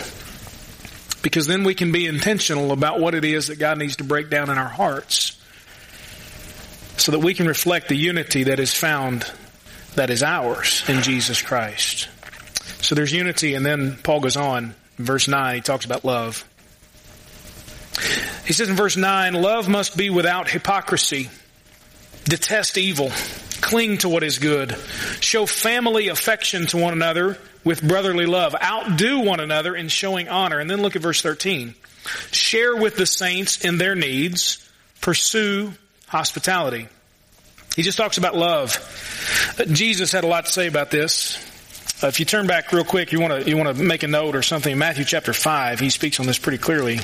Because 1.21 1.47
then 1.47 1.63
we 1.63 1.73
can 1.73 1.91
be 1.91 2.05
intentional 2.05 2.71
about 2.71 2.99
what 2.99 3.15
it 3.15 3.25
is 3.25 3.47
that 3.47 3.59
God 3.59 3.77
needs 3.77 3.97
to 3.97 4.03
break 4.03 4.29
down 4.29 4.49
in 4.49 4.57
our 4.57 4.69
hearts 4.69 5.41
so 6.97 7.11
that 7.11 7.19
we 7.19 7.33
can 7.33 7.47
reflect 7.47 7.89
the 7.89 7.95
unity 7.95 8.45
that 8.45 8.59
is 8.59 8.73
found, 8.73 9.29
that 9.95 10.09
is 10.09 10.23
ours 10.23 10.83
in 10.87 11.01
Jesus 11.01 11.41
Christ. 11.41 12.09
So 12.81 12.95
there's 12.95 13.11
unity, 13.11 13.55
and 13.55 13.65
then 13.65 13.97
Paul 14.03 14.19
goes 14.19 14.37
on, 14.37 14.75
verse 14.97 15.27
9, 15.27 15.55
he 15.55 15.61
talks 15.61 15.85
about 15.85 16.05
love. 16.05 16.47
He 18.45 18.53
says 18.53 18.69
in 18.69 18.75
verse 18.75 18.95
9, 18.95 19.33
love 19.33 19.67
must 19.67 19.97
be 19.97 20.09
without 20.09 20.49
hypocrisy. 20.49 21.29
Detest 22.25 22.77
evil. 22.77 23.11
Cling 23.61 23.99
to 23.99 24.09
what 24.09 24.23
is 24.23 24.39
good. 24.39 24.75
Show 25.21 25.45
family 25.45 26.09
affection 26.09 26.67
to 26.67 26.77
one 26.77 26.93
another 26.93 27.37
with 27.63 27.81
brotherly 27.81 28.25
love. 28.25 28.55
Outdo 28.61 29.21
one 29.21 29.39
another 29.39 29.75
in 29.75 29.87
showing 29.87 30.27
honor. 30.27 30.59
And 30.59 30.69
then 30.69 30.81
look 30.81 30.95
at 30.95 31.01
verse 31.01 31.21
13. 31.21 31.73
Share 32.31 32.75
with 32.75 32.95
the 32.95 33.05
saints 33.05 33.63
in 33.63 33.77
their 33.77 33.95
needs. 33.95 34.67
Pursue 35.01 35.73
hospitality. 36.07 36.87
He 37.75 37.81
just 37.81 37.97
talks 37.97 38.17
about 38.17 38.35
love. 38.35 38.73
Jesus 39.71 40.11
had 40.11 40.23
a 40.23 40.27
lot 40.27 40.45
to 40.45 40.51
say 40.51 40.67
about 40.67 40.91
this. 40.91 41.37
Uh, 42.03 42.07
if 42.07 42.19
you 42.19 42.25
turn 42.25 42.45
back 42.47 42.71
real 42.71 42.83
quick, 42.83 43.11
you 43.11 43.19
want 43.19 43.43
to 43.43 43.49
you 43.49 43.57
want 43.57 43.75
to 43.75 43.83
make 43.83 44.03
a 44.03 44.07
note 44.07 44.35
or 44.35 44.41
something. 44.41 44.73
In 44.73 44.77
Matthew 44.77 45.05
chapter 45.05 45.33
five, 45.33 45.79
he 45.79 45.89
speaks 45.89 46.19
on 46.19 46.25
this 46.25 46.37
pretty 46.37 46.57
clearly. 46.57 46.99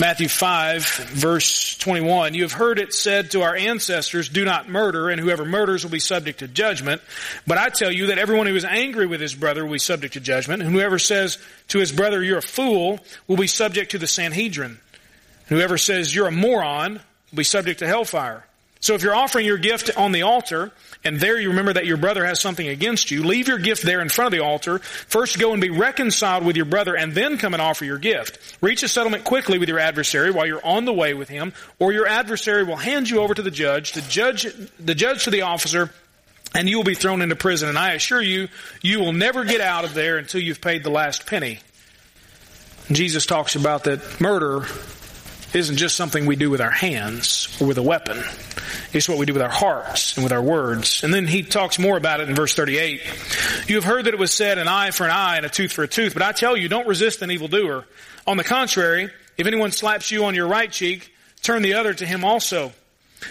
Matthew 0.00 0.28
5 0.28 0.86
verse 1.12 1.76
21, 1.76 2.32
you 2.32 2.42
have 2.42 2.52
heard 2.52 2.78
it 2.78 2.94
said 2.94 3.32
to 3.32 3.42
our 3.42 3.54
ancestors, 3.54 4.30
do 4.30 4.44
not 4.44 4.68
murder, 4.68 5.10
and 5.10 5.20
whoever 5.20 5.44
murders 5.44 5.84
will 5.84 5.90
be 5.90 6.00
subject 6.00 6.38
to 6.38 6.48
judgment. 6.48 7.02
But 7.46 7.58
I 7.58 7.68
tell 7.68 7.92
you 7.92 8.06
that 8.06 8.18
everyone 8.18 8.46
who 8.46 8.56
is 8.56 8.64
angry 8.64 9.06
with 9.06 9.20
his 9.20 9.34
brother 9.34 9.64
will 9.64 9.74
be 9.74 9.78
subject 9.78 10.14
to 10.14 10.20
judgment, 10.20 10.62
and 10.62 10.72
whoever 10.72 10.98
says 10.98 11.36
to 11.68 11.78
his 11.78 11.92
brother, 11.92 12.22
you're 12.22 12.38
a 12.38 12.42
fool, 12.42 13.00
will 13.26 13.36
be 13.36 13.46
subject 13.46 13.90
to 13.90 13.98
the 13.98 14.06
Sanhedrin. 14.06 14.78
And 15.48 15.58
whoever 15.58 15.76
says 15.76 16.14
you're 16.14 16.28
a 16.28 16.32
moron 16.32 16.94
will 17.30 17.36
be 17.36 17.44
subject 17.44 17.80
to 17.80 17.86
hellfire. 17.86 18.44
So 18.82 18.94
if 18.94 19.04
you're 19.04 19.14
offering 19.14 19.46
your 19.46 19.58
gift 19.58 19.96
on 19.96 20.10
the 20.10 20.22
altar, 20.22 20.72
and 21.04 21.20
there 21.20 21.38
you 21.38 21.50
remember 21.50 21.72
that 21.74 21.86
your 21.86 21.96
brother 21.96 22.24
has 22.24 22.40
something 22.40 22.66
against 22.66 23.12
you, 23.12 23.22
leave 23.22 23.46
your 23.46 23.58
gift 23.58 23.84
there 23.84 24.00
in 24.00 24.08
front 24.08 24.26
of 24.26 24.32
the 24.32 24.44
altar. 24.44 24.80
First 24.80 25.38
go 25.38 25.52
and 25.52 25.62
be 25.62 25.70
reconciled 25.70 26.44
with 26.44 26.56
your 26.56 26.64
brother, 26.64 26.96
and 26.96 27.14
then 27.14 27.38
come 27.38 27.54
and 27.54 27.62
offer 27.62 27.84
your 27.84 27.98
gift. 27.98 28.40
Reach 28.60 28.82
a 28.82 28.88
settlement 28.88 29.22
quickly 29.22 29.58
with 29.58 29.68
your 29.68 29.78
adversary 29.78 30.32
while 30.32 30.46
you're 30.46 30.66
on 30.66 30.84
the 30.84 30.92
way 30.92 31.14
with 31.14 31.28
him, 31.28 31.52
or 31.78 31.92
your 31.92 32.08
adversary 32.08 32.64
will 32.64 32.74
hand 32.74 33.08
you 33.08 33.20
over 33.20 33.32
to 33.32 33.42
the 33.42 33.52
judge, 33.52 33.92
the 33.92 34.02
judge, 34.02 34.48
the 34.80 34.96
judge 34.96 35.24
to 35.24 35.30
the 35.30 35.42
officer, 35.42 35.88
and 36.52 36.68
you 36.68 36.76
will 36.76 36.84
be 36.84 36.96
thrown 36.96 37.22
into 37.22 37.36
prison. 37.36 37.68
And 37.68 37.78
I 37.78 37.92
assure 37.92 38.20
you, 38.20 38.48
you 38.82 38.98
will 38.98 39.12
never 39.12 39.44
get 39.44 39.60
out 39.60 39.84
of 39.84 39.94
there 39.94 40.18
until 40.18 40.42
you've 40.42 40.60
paid 40.60 40.82
the 40.82 40.90
last 40.90 41.24
penny. 41.24 41.60
Jesus 42.90 43.26
talks 43.26 43.54
about 43.54 43.84
that 43.84 44.20
murder 44.20 44.66
isn't 45.54 45.76
just 45.76 45.96
something 45.96 46.26
we 46.26 46.36
do 46.36 46.50
with 46.50 46.60
our 46.60 46.70
hands 46.70 47.54
or 47.60 47.66
with 47.66 47.78
a 47.78 47.82
weapon. 47.82 48.22
It's 48.92 49.08
what 49.08 49.18
we 49.18 49.26
do 49.26 49.32
with 49.32 49.42
our 49.42 49.50
hearts 49.50 50.16
and 50.16 50.24
with 50.24 50.32
our 50.32 50.42
words. 50.42 51.04
And 51.04 51.12
then 51.12 51.26
he 51.26 51.42
talks 51.42 51.78
more 51.78 51.96
about 51.96 52.20
it 52.20 52.28
in 52.28 52.34
verse 52.34 52.54
38. 52.54 53.02
You 53.66 53.76
have 53.76 53.84
heard 53.84 54.06
that 54.06 54.14
it 54.14 54.20
was 54.20 54.32
said 54.32 54.58
an 54.58 54.68
eye 54.68 54.90
for 54.90 55.04
an 55.04 55.10
eye 55.10 55.36
and 55.36 55.46
a 55.46 55.50
tooth 55.50 55.72
for 55.72 55.82
a 55.82 55.88
tooth, 55.88 56.14
but 56.14 56.22
I 56.22 56.32
tell 56.32 56.56
you, 56.56 56.68
don't 56.68 56.86
resist 56.86 57.22
an 57.22 57.30
evildoer. 57.30 57.84
On 58.26 58.36
the 58.36 58.44
contrary, 58.44 59.10
if 59.36 59.46
anyone 59.46 59.72
slaps 59.72 60.10
you 60.10 60.24
on 60.24 60.34
your 60.34 60.46
right 60.46 60.70
cheek, 60.70 61.12
turn 61.42 61.62
the 61.62 61.74
other 61.74 61.92
to 61.92 62.06
him 62.06 62.24
also. 62.24 62.72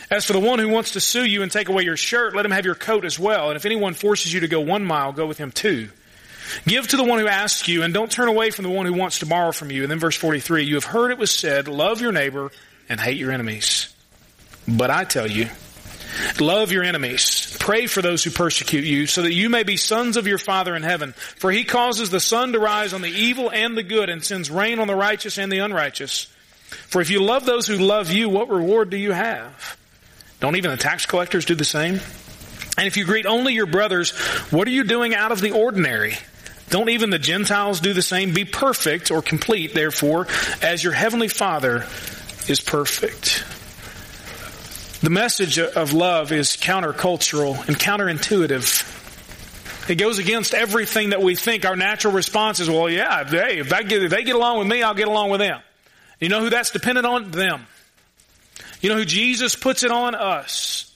As 0.09 0.25
for 0.25 0.33
the 0.33 0.39
one 0.39 0.59
who 0.59 0.69
wants 0.69 0.93
to 0.93 1.01
sue 1.01 1.25
you 1.25 1.43
and 1.43 1.51
take 1.51 1.69
away 1.69 1.83
your 1.83 1.97
shirt, 1.97 2.35
let 2.35 2.45
him 2.45 2.51
have 2.51 2.65
your 2.65 2.75
coat 2.75 3.05
as 3.05 3.19
well. 3.19 3.49
And 3.49 3.57
if 3.57 3.65
anyone 3.65 3.93
forces 3.93 4.33
you 4.33 4.41
to 4.41 4.47
go 4.47 4.61
one 4.61 4.85
mile, 4.85 5.11
go 5.11 5.25
with 5.25 5.37
him 5.37 5.51
two. 5.51 5.89
Give 6.65 6.87
to 6.87 6.97
the 6.97 7.03
one 7.03 7.19
who 7.19 7.27
asks 7.27 7.67
you, 7.67 7.83
and 7.83 7.93
don't 7.93 8.11
turn 8.11 8.27
away 8.27 8.51
from 8.51 8.63
the 8.63 8.69
one 8.69 8.85
who 8.85 8.93
wants 8.93 9.19
to 9.19 9.25
borrow 9.25 9.51
from 9.51 9.71
you. 9.71 9.83
And 9.83 9.91
then 9.91 9.99
verse 9.99 10.15
43, 10.15 10.63
you 10.63 10.75
have 10.75 10.83
heard 10.83 11.11
it 11.11 11.17
was 11.17 11.31
said, 11.31 11.67
love 11.67 12.01
your 12.01 12.11
neighbor 12.11 12.51
and 12.89 12.99
hate 12.99 13.17
your 13.17 13.31
enemies. 13.31 13.93
But 14.67 14.91
I 14.91 15.03
tell 15.03 15.29
you, 15.29 15.47
love 16.39 16.71
your 16.71 16.83
enemies. 16.83 17.55
Pray 17.59 17.87
for 17.87 18.01
those 18.01 18.23
who 18.23 18.31
persecute 18.31 18.83
you, 18.83 19.07
so 19.07 19.23
that 19.23 19.33
you 19.33 19.49
may 19.49 19.63
be 19.63 19.77
sons 19.77 20.17
of 20.17 20.27
your 20.27 20.37
Father 20.37 20.75
in 20.75 20.83
heaven. 20.83 21.13
For 21.13 21.51
he 21.51 21.63
causes 21.63 22.09
the 22.09 22.19
sun 22.19 22.53
to 22.53 22.59
rise 22.59 22.93
on 22.93 23.01
the 23.01 23.09
evil 23.09 23.49
and 23.51 23.77
the 23.77 23.83
good, 23.83 24.09
and 24.09 24.23
sends 24.23 24.51
rain 24.51 24.79
on 24.79 24.87
the 24.87 24.95
righteous 24.95 25.37
and 25.37 25.51
the 25.51 25.59
unrighteous. 25.59 26.25
For 26.87 27.01
if 27.01 27.09
you 27.09 27.21
love 27.23 27.45
those 27.45 27.67
who 27.67 27.77
love 27.77 28.11
you, 28.11 28.29
what 28.29 28.49
reward 28.49 28.89
do 28.89 28.97
you 28.97 29.11
have? 29.11 29.77
Don't 30.39 30.55
even 30.55 30.71
the 30.71 30.77
tax 30.77 31.05
collectors 31.05 31.45
do 31.45 31.55
the 31.55 31.65
same? 31.65 31.99
And 32.77 32.87
if 32.87 32.97
you 32.97 33.05
greet 33.05 33.25
only 33.25 33.53
your 33.53 33.65
brothers, 33.65 34.11
what 34.51 34.67
are 34.67 34.71
you 34.71 34.83
doing 34.83 35.13
out 35.13 35.31
of 35.31 35.41
the 35.41 35.51
ordinary? 35.51 36.13
Don't 36.71 36.89
even 36.89 37.09
the 37.09 37.19
Gentiles 37.19 37.81
do 37.81 37.93
the 37.93 38.01
same? 38.01 38.33
Be 38.33 38.45
perfect 38.45 39.11
or 39.11 39.21
complete, 39.21 39.73
therefore, 39.73 40.27
as 40.61 40.83
your 40.83 40.93
heavenly 40.93 41.27
Father 41.27 41.85
is 42.47 42.61
perfect. 42.61 43.43
The 45.01 45.09
message 45.09 45.59
of 45.59 45.91
love 45.91 46.31
is 46.31 46.55
countercultural 46.55 47.67
and 47.67 47.77
counterintuitive. 47.77 49.89
It 49.89 49.95
goes 49.95 50.17
against 50.17 50.53
everything 50.53 51.09
that 51.09 51.21
we 51.21 51.35
think. 51.35 51.65
Our 51.65 51.75
natural 51.75 52.13
response 52.13 52.61
is, 52.61 52.69
well, 52.69 52.89
yeah, 52.89 53.27
hey, 53.27 53.59
if, 53.59 53.69
get, 53.69 53.91
if 53.91 54.09
they 54.09 54.23
get 54.23 54.35
along 54.35 54.59
with 54.59 54.67
me, 54.67 54.81
I'll 54.81 54.93
get 54.93 55.09
along 55.09 55.29
with 55.29 55.41
them. 55.41 55.59
You 56.21 56.29
know 56.29 56.39
who 56.39 56.49
that's 56.49 56.71
dependent 56.71 57.05
on? 57.05 57.31
Them. 57.31 57.65
You 58.79 58.91
know 58.91 58.95
who 58.95 59.05
Jesus 59.05 59.55
puts 59.55 59.83
it 59.83 59.91
on? 59.91 60.15
Us. 60.15 60.89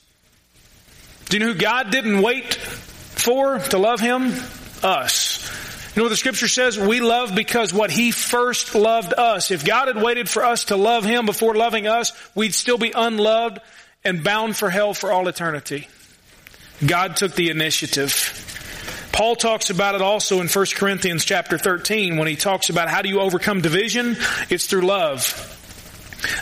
Do 1.28 1.36
you 1.36 1.44
know 1.44 1.52
who 1.52 1.58
God 1.58 1.90
didn't 1.90 2.22
wait 2.22 2.54
for 2.54 3.58
to 3.58 3.78
love 3.78 4.00
Him? 4.00 4.32
Us. 4.82 5.45
You 5.96 6.02
know 6.02 6.04
what 6.04 6.10
the 6.10 6.16
scripture 6.16 6.46
says? 6.46 6.78
We 6.78 7.00
love 7.00 7.34
because 7.34 7.72
what 7.72 7.90
He 7.90 8.10
first 8.10 8.74
loved 8.74 9.14
us. 9.16 9.50
If 9.50 9.64
God 9.64 9.88
had 9.88 9.96
waited 9.96 10.28
for 10.28 10.44
us 10.44 10.64
to 10.64 10.76
love 10.76 11.04
Him 11.04 11.24
before 11.24 11.54
loving 11.54 11.86
us, 11.86 12.12
we'd 12.34 12.52
still 12.52 12.76
be 12.76 12.92
unloved 12.94 13.60
and 14.04 14.22
bound 14.22 14.56
for 14.56 14.68
hell 14.68 14.92
for 14.92 15.10
all 15.10 15.26
eternity. 15.26 15.88
God 16.84 17.16
took 17.16 17.32
the 17.32 17.48
initiative. 17.48 19.08
Paul 19.10 19.36
talks 19.36 19.70
about 19.70 19.94
it 19.94 20.02
also 20.02 20.42
in 20.42 20.48
1 20.48 20.66
Corinthians 20.74 21.24
chapter 21.24 21.56
13 21.56 22.18
when 22.18 22.28
he 22.28 22.36
talks 22.36 22.68
about 22.68 22.90
how 22.90 23.00
do 23.00 23.08
you 23.08 23.20
overcome 23.20 23.62
division? 23.62 24.18
It's 24.50 24.66
through 24.66 24.82
love. 24.82 25.24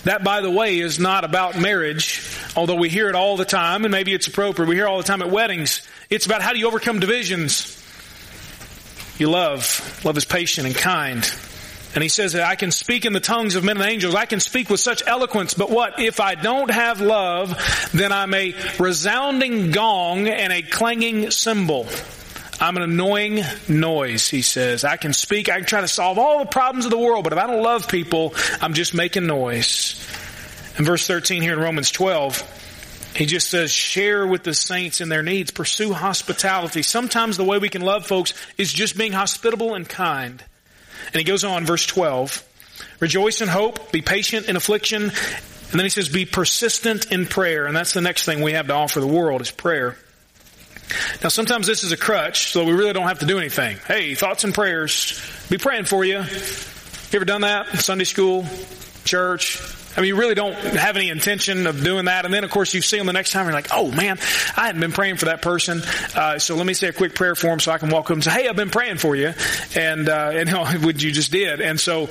That, 0.03 0.25
by 0.25 0.40
the 0.40 0.51
way, 0.51 0.81
is 0.81 0.99
not 0.99 1.23
about 1.23 1.61
marriage, 1.61 2.29
although 2.57 2.75
we 2.75 2.88
hear 2.88 3.09
it 3.09 3.14
all 3.14 3.37
the 3.37 3.45
time, 3.45 3.85
and 3.85 3.93
maybe 3.93 4.14
it's 4.14 4.27
appropriate. 4.27 4.69
We 4.69 4.75
hear 4.75 4.88
all 4.88 4.99
the 4.99 5.05
time 5.05 5.23
at 5.23 5.31
weddings. 5.31 5.87
It's 6.11 6.27
about 6.27 6.43
how 6.43 6.53
do 6.53 6.59
you 6.59 6.67
overcome 6.67 6.99
divisions? 6.99 7.81
You 9.18 9.31
love. 9.31 10.00
Love 10.05 10.16
is 10.16 10.24
patient 10.24 10.66
and 10.66 10.77
kind. 10.77 11.31
And 11.94 12.03
he 12.03 12.09
says 12.09 12.33
that 12.33 12.42
I 12.42 12.57
can 12.57 12.72
speak 12.72 13.05
in 13.05 13.12
the 13.12 13.20
tongues 13.20 13.55
of 13.55 13.62
men 13.62 13.77
and 13.77 13.88
angels. 13.88 14.16
I 14.16 14.27
can 14.27 14.40
speak 14.40 14.68
with 14.68 14.81
such 14.81 15.07
eloquence, 15.07 15.55
but 15.55 15.70
what? 15.70 16.00
If 16.00 16.18
I 16.18 16.35
don't 16.35 16.70
have 16.70 17.00
love, 17.00 17.57
then 17.92 18.11
I'm 18.11 18.35
a 18.35 18.55
resounding 18.81 19.70
gong 19.70 20.27
and 20.27 20.53
a 20.53 20.62
clanging 20.62 21.31
cymbal. 21.31 21.87
I'm 22.61 22.77
an 22.77 22.83
annoying 22.83 23.42
noise, 23.68 24.29
he 24.29 24.42
says. 24.42 24.83
I 24.83 24.96
can 24.96 25.12
speak, 25.12 25.48
I 25.48 25.59
can 25.59 25.66
try 25.66 25.83
to 25.83 25.88
solve 25.88 26.18
all 26.18 26.40
the 26.40 26.46
problems 26.46 26.85
of 26.85 26.90
the 26.90 26.98
world, 26.98 27.22
but 27.22 27.33
if 27.33 27.38
I 27.38 27.46
don't 27.46 27.62
love 27.62 27.88
people, 27.88 28.35
I'm 28.61 28.74
just 28.74 28.94
making 28.94 29.27
noise. 29.27 29.94
In 30.77 30.85
verse 30.85 31.07
13 31.07 31.42
here 31.42 31.53
in 31.53 31.61
Romans 31.61 31.92
12, 31.92 32.63
he 33.14 33.27
just 33.27 33.48
says, 33.48 33.70
share 33.70 34.27
with 34.27 34.42
the 34.42 34.55
saints 34.55 35.00
in 35.00 35.09
their 35.09 35.22
needs, 35.22 35.50
pursue 35.50 35.92
hospitality. 35.92 36.83
Sometimes 36.83 37.37
the 37.37 37.44
way 37.44 37.59
we 37.59 37.68
can 37.68 37.83
love 37.83 38.07
folks 38.07 38.35
is 38.59 38.72
just 38.72 38.98
being 38.98 39.12
hospitable 39.12 39.74
and 39.74 39.88
kind. 39.88 40.42
And 41.07 41.16
he 41.16 41.24
goes 41.24 41.44
on, 41.44 41.64
verse 41.64 41.87
12, 41.87 42.42
rejoice 42.98 43.40
in 43.40 43.48
hope, 43.48 43.92
be 43.92 44.03
patient 44.03 44.48
in 44.48 44.57
affliction, 44.57 45.03
and 45.05 45.81
then 45.81 45.85
he 45.85 45.90
says, 45.90 46.09
be 46.09 46.24
persistent 46.24 47.12
in 47.12 47.27
prayer. 47.27 47.66
And 47.66 47.77
that's 47.77 47.94
the 47.94 48.00
next 48.00 48.24
thing 48.24 48.42
we 48.42 48.53
have 48.53 48.66
to 48.68 48.74
offer 48.74 49.00
the 49.00 49.07
world 49.07 49.40
is 49.40 49.50
prayer. 49.50 49.96
Now, 51.22 51.29
sometimes 51.29 51.66
this 51.66 51.83
is 51.83 51.92
a 51.92 51.96
crutch, 51.96 52.53
so 52.53 52.64
we 52.64 52.72
really 52.72 52.92
don't 52.92 53.09
have 53.09 53.20
to 53.20 53.27
do 53.27 53.38
anything. 53.38 53.79
Hey, 53.87 54.14
thoughts 54.14 54.44
and 54.44 54.53
prayers. 54.53 55.20
Be 55.50 55.59
praying 55.59 55.85
for 55.85 56.05
you. 56.05 56.18
You 56.18 57.16
ever 57.16 57.24
done 57.24 57.40
that? 57.42 57.68
Sunday 57.79 58.05
school, 58.05 58.46
church. 59.05 59.61
I 59.97 60.01
mean, 60.01 60.09
you 60.09 60.17
really 60.17 60.35
don't 60.35 60.55
have 60.55 60.97
any 60.97 61.09
intention 61.09 61.67
of 61.67 61.83
doing 61.83 62.07
that. 62.07 62.25
And 62.25 62.35
then, 62.35 62.43
of 62.45 62.51
course, 62.51 62.75
you 62.75 62.81
see 62.81 62.99
them 62.99 63.07
the 63.07 63.13
next 63.13 63.31
time, 63.31 63.45
you're 63.47 63.55
like, 63.55 63.69
oh 63.73 63.91
man, 63.91 64.19
I 64.57 64.67
hadn't 64.67 64.81
been 64.81 64.93
praying 64.93 65.19
for 65.19 65.27
that 65.27 65.41
person. 65.41 65.83
Uh, 66.15 66.39
so 66.39 66.57
let 66.57 66.67
me 66.67 66.75
say 66.75 66.89
a 66.89 66.93
quick 66.93 67.15
prayer 67.15 67.35
for 67.35 67.47
them 67.47 67.61
so 67.61 67.71
I 67.71 67.79
can 67.79 67.91
walk 67.91 68.07
up 68.07 68.15
and 68.15 68.25
say, 68.25 68.31
hey, 68.31 68.49
I've 68.49 68.57
been 68.57 68.71
praying 68.71 68.99
for 68.99 69.15
you. 69.15 69.33
And, 69.77 70.09
uh, 70.09 70.31
and 70.33 70.49
you 70.49 70.55
know, 70.55 70.65
what 70.65 71.01
you 71.03 71.13
just 71.13 71.31
did. 71.31 71.61
And 71.61 71.79
so 71.79 72.09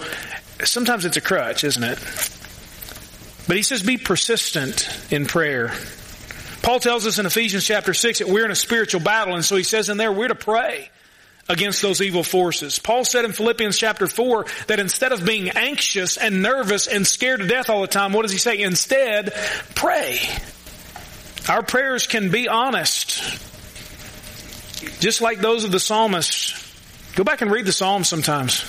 sometimes 0.63 1.05
it's 1.05 1.17
a 1.17 1.21
crutch, 1.21 1.63
isn't 1.63 1.83
it? 1.83 1.99
But 3.47 3.57
he 3.57 3.63
says, 3.63 3.83
be 3.83 3.97
persistent 3.97 4.87
in 5.11 5.25
prayer. 5.25 5.73
Paul 6.61 6.79
tells 6.79 7.05
us 7.05 7.19
in 7.19 7.25
Ephesians 7.25 7.65
chapter 7.65 7.93
6 7.93 8.19
that 8.19 8.29
we're 8.29 8.45
in 8.45 8.51
a 8.51 8.55
spiritual 8.55 9.01
battle, 9.01 9.35
and 9.35 9.43
so 9.43 9.57
he 9.57 9.63
says 9.63 9.89
in 9.89 9.97
there 9.97 10.13
we're 10.13 10.29
to 10.29 10.35
pray 10.35 10.89
against 11.49 11.81
those 11.81 12.01
evil 12.01 12.23
forces. 12.23 12.79
Paul 12.79 13.03
said 13.03 13.25
in 13.25 13.33
Philippians 13.33 13.77
chapter 13.77 14.07
4 14.07 14.45
that 14.67 14.79
instead 14.79 15.11
of 15.11 15.25
being 15.25 15.49
anxious 15.49 16.17
and 16.17 16.41
nervous 16.41 16.87
and 16.87 17.05
scared 17.05 17.41
to 17.41 17.47
death 17.47 17.69
all 17.69 17.81
the 17.81 17.87
time, 17.87 18.13
what 18.13 18.21
does 18.21 18.31
he 18.31 18.37
say? 18.37 18.59
Instead, 18.59 19.33
pray. 19.75 20.19
Our 21.49 21.63
prayers 21.63 22.07
can 22.07 22.31
be 22.31 22.47
honest. 22.47 23.21
Just 24.99 25.21
like 25.21 25.39
those 25.39 25.63
of 25.63 25.71
the 25.71 25.79
psalmists. 25.79 26.59
Go 27.15 27.23
back 27.23 27.41
and 27.41 27.51
read 27.51 27.65
the 27.65 27.71
Psalms 27.71 28.07
sometimes. 28.07 28.63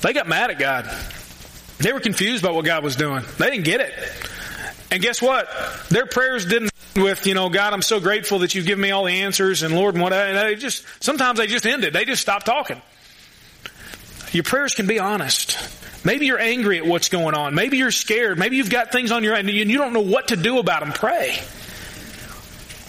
They 0.00 0.12
got 0.12 0.26
mad 0.26 0.50
at 0.50 0.58
God. 0.58 0.90
They 1.78 1.92
were 1.92 2.00
confused 2.00 2.42
about 2.42 2.54
what 2.54 2.64
God 2.64 2.82
was 2.82 2.96
doing. 2.96 3.22
They 3.38 3.50
didn't 3.50 3.64
get 3.64 3.80
it. 3.80 3.92
And 4.90 5.02
guess 5.02 5.20
what? 5.20 5.48
Their 5.90 6.06
prayers 6.06 6.46
didn't 6.46 6.70
with, 6.96 7.26
you 7.26 7.34
know, 7.34 7.48
God, 7.48 7.72
I'm 7.72 7.82
so 7.82 8.00
grateful 8.00 8.40
that 8.40 8.54
you've 8.54 8.66
given 8.66 8.82
me 8.82 8.90
all 8.90 9.04
the 9.04 9.22
answers 9.22 9.62
and 9.62 9.74
Lord 9.74 9.94
and 9.94 10.02
what, 10.02 10.12
and 10.12 10.36
they 10.36 10.54
just, 10.54 10.84
sometimes 11.00 11.38
they 11.38 11.46
just 11.46 11.66
ended. 11.66 11.92
They 11.92 12.04
just 12.04 12.22
stopped 12.22 12.46
talking. 12.46 12.80
Your 14.32 14.44
prayers 14.44 14.74
can 14.74 14.86
be 14.86 14.98
honest. 14.98 15.58
Maybe 16.04 16.26
you're 16.26 16.38
angry 16.38 16.78
at 16.78 16.86
what's 16.86 17.08
going 17.08 17.34
on. 17.34 17.54
Maybe 17.54 17.78
you're 17.78 17.90
scared. 17.90 18.38
Maybe 18.38 18.56
you've 18.56 18.70
got 18.70 18.92
things 18.92 19.10
on 19.10 19.24
your 19.24 19.34
end 19.34 19.48
and 19.48 19.70
you 19.70 19.78
don't 19.78 19.92
know 19.92 20.00
what 20.00 20.28
to 20.28 20.36
do 20.36 20.58
about 20.58 20.80
them. 20.80 20.92
Pray. 20.92 21.38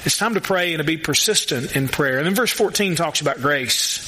It's 0.06 0.18
time 0.18 0.36
to 0.36 0.42
pray 0.42 0.74
and 0.74 0.80
to 0.80 0.84
be 0.86 0.98
persistent 0.98 1.76
in 1.76 1.88
prayer. 1.88 2.18
And 2.18 2.28
then 2.28 2.36
verse 2.36 2.52
14 2.52 2.96
talks 2.96 3.22
about 3.22 3.38
grace. 3.38 4.04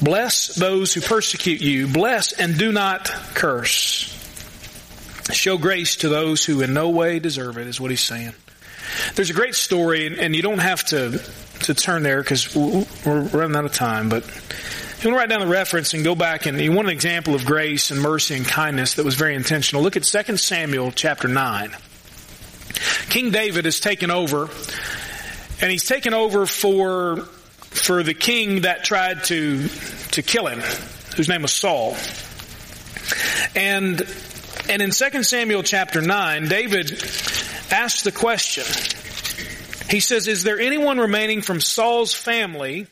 Bless 0.00 0.54
those 0.54 0.94
who 0.94 1.00
persecute 1.00 1.60
you. 1.60 1.86
Bless 1.86 2.32
and 2.32 2.58
do 2.58 2.72
not 2.72 3.08
curse. 3.34 4.08
Show 5.32 5.58
grace 5.58 5.96
to 5.96 6.08
those 6.08 6.44
who 6.44 6.60
in 6.62 6.74
no 6.74 6.90
way 6.90 7.18
deserve 7.18 7.58
it, 7.58 7.66
is 7.66 7.80
what 7.80 7.90
he's 7.90 8.00
saying. 8.00 8.34
There's 9.14 9.30
a 9.30 9.34
great 9.34 9.54
story, 9.54 10.18
and 10.18 10.34
you 10.34 10.42
don't 10.42 10.58
have 10.58 10.84
to 10.86 11.20
to 11.64 11.74
turn 11.74 12.02
there 12.02 12.20
because 12.20 12.54
we're 12.56 13.22
running 13.22 13.56
out 13.56 13.64
of 13.64 13.72
time. 13.72 14.08
But 14.08 14.24
you 15.02 15.10
want 15.10 15.16
to 15.16 15.18
write 15.18 15.28
down 15.28 15.40
the 15.40 15.46
reference 15.46 15.94
and 15.94 16.04
go 16.04 16.14
back 16.14 16.46
and 16.46 16.60
you 16.60 16.72
want 16.72 16.88
an 16.88 16.94
example 16.94 17.34
of 17.34 17.44
grace 17.44 17.90
and 17.90 18.00
mercy 18.00 18.36
and 18.36 18.46
kindness 18.46 18.94
that 18.94 19.04
was 19.04 19.16
very 19.16 19.34
intentional. 19.34 19.82
Look 19.82 19.96
at 19.96 20.04
2 20.04 20.36
Samuel 20.36 20.92
chapter 20.92 21.26
9. 21.26 21.72
King 23.08 23.30
David 23.30 23.64
has 23.64 23.80
taken 23.80 24.10
over, 24.10 24.48
and 25.60 25.70
he's 25.70 25.84
taken 25.84 26.14
over 26.14 26.46
for 26.46 27.16
for 27.60 28.02
the 28.02 28.14
king 28.14 28.62
that 28.62 28.84
tried 28.84 29.24
to 29.24 29.68
to 30.12 30.22
kill 30.22 30.46
him, 30.46 30.60
whose 31.16 31.28
name 31.28 31.42
was 31.42 31.52
Saul. 31.52 31.96
And 33.54 34.02
and 34.68 34.82
in 34.82 34.90
2 34.90 35.22
Samuel 35.24 35.62
chapter 35.62 36.00
9, 36.00 36.48
David 36.48 36.90
asks 37.72 38.02
the 38.02 38.12
question. 38.12 38.64
He 39.90 40.00
says, 40.00 40.28
Is 40.28 40.42
there 40.42 40.60
anyone 40.60 40.98
remaining 40.98 41.42
from 41.42 41.60
Saul's 41.60 42.14
family? 42.14 42.86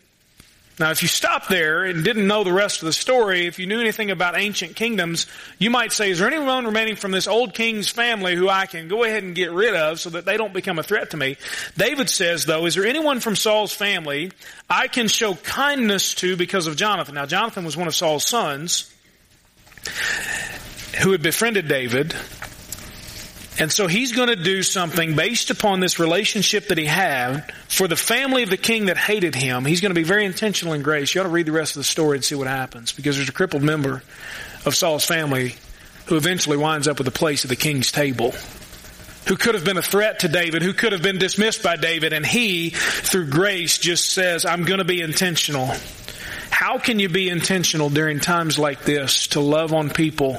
Now, 0.78 0.90
if 0.90 1.02
you 1.02 1.08
stop 1.08 1.46
there 1.48 1.84
and 1.84 2.02
didn't 2.02 2.26
know 2.26 2.42
the 2.42 2.54
rest 2.54 2.80
of 2.80 2.86
the 2.86 2.94
story, 2.94 3.46
if 3.46 3.58
you 3.58 3.66
knew 3.66 3.80
anything 3.80 4.10
about 4.10 4.34
ancient 4.34 4.76
kingdoms, 4.76 5.26
you 5.58 5.68
might 5.68 5.92
say, 5.92 6.10
Is 6.10 6.18
there 6.18 6.26
anyone 6.26 6.64
remaining 6.64 6.96
from 6.96 7.10
this 7.10 7.26
old 7.26 7.52
king's 7.52 7.90
family 7.90 8.34
who 8.34 8.48
I 8.48 8.64
can 8.64 8.88
go 8.88 9.04
ahead 9.04 9.22
and 9.22 9.34
get 9.34 9.52
rid 9.52 9.74
of 9.74 10.00
so 10.00 10.10
that 10.10 10.24
they 10.24 10.38
don't 10.38 10.54
become 10.54 10.78
a 10.78 10.82
threat 10.82 11.10
to 11.10 11.18
me? 11.18 11.36
David 11.76 12.08
says, 12.08 12.46
though, 12.46 12.64
Is 12.64 12.76
there 12.76 12.86
anyone 12.86 13.20
from 13.20 13.36
Saul's 13.36 13.74
family 13.74 14.32
I 14.70 14.88
can 14.88 15.08
show 15.08 15.34
kindness 15.34 16.14
to 16.16 16.36
because 16.36 16.66
of 16.66 16.76
Jonathan? 16.76 17.14
Now, 17.14 17.26
Jonathan 17.26 17.66
was 17.66 17.76
one 17.76 17.86
of 17.86 17.94
Saul's 17.94 18.24
sons 18.24 18.90
who 21.02 21.12
had 21.12 21.22
befriended 21.22 21.68
David. 21.68 22.14
And 23.58 23.70
so 23.70 23.88
he's 23.88 24.12
going 24.12 24.28
to 24.28 24.36
do 24.36 24.62
something 24.62 25.16
based 25.16 25.50
upon 25.50 25.80
this 25.80 25.98
relationship 25.98 26.68
that 26.68 26.78
he 26.78 26.86
had 26.86 27.52
for 27.68 27.88
the 27.88 27.96
family 27.96 28.42
of 28.42 28.50
the 28.50 28.56
king 28.56 28.86
that 28.86 28.96
hated 28.96 29.34
him. 29.34 29.64
He's 29.64 29.80
going 29.80 29.90
to 29.90 30.00
be 30.00 30.04
very 30.04 30.24
intentional 30.24 30.72
in 30.72 30.82
grace. 30.82 31.14
You 31.14 31.20
ought 31.20 31.24
to 31.24 31.30
read 31.30 31.46
the 31.46 31.52
rest 31.52 31.76
of 31.76 31.80
the 31.80 31.84
story 31.84 32.16
and 32.16 32.24
see 32.24 32.34
what 32.34 32.46
happens 32.46 32.92
because 32.92 33.16
there's 33.16 33.28
a 33.28 33.32
crippled 33.32 33.62
member 33.62 34.02
of 34.64 34.74
Saul's 34.74 35.04
family 35.04 35.56
who 36.06 36.16
eventually 36.16 36.56
winds 36.56 36.88
up 36.88 36.98
with 36.98 37.08
a 37.08 37.12
place 37.12 37.44
at 37.44 37.48
the 37.48 37.56
king's 37.56 37.92
table. 37.92 38.32
Who 39.28 39.36
could 39.36 39.54
have 39.54 39.64
been 39.64 39.76
a 39.76 39.82
threat 39.82 40.20
to 40.20 40.28
David, 40.28 40.62
who 40.62 40.72
could 40.72 40.92
have 40.92 41.02
been 41.02 41.18
dismissed 41.18 41.62
by 41.62 41.76
David, 41.76 42.12
and 42.12 42.24
he, 42.24 42.70
through 42.70 43.28
grace, 43.28 43.78
just 43.78 44.10
says, 44.10 44.46
I'm 44.46 44.64
going 44.64 44.78
to 44.78 44.84
be 44.84 45.02
intentional. 45.02 45.72
How 46.50 46.78
can 46.78 46.98
you 46.98 47.08
be 47.08 47.28
intentional 47.28 47.90
during 47.90 48.18
times 48.18 48.58
like 48.58 48.84
this 48.84 49.28
to 49.28 49.40
love 49.40 49.72
on 49.72 49.90
people 49.90 50.38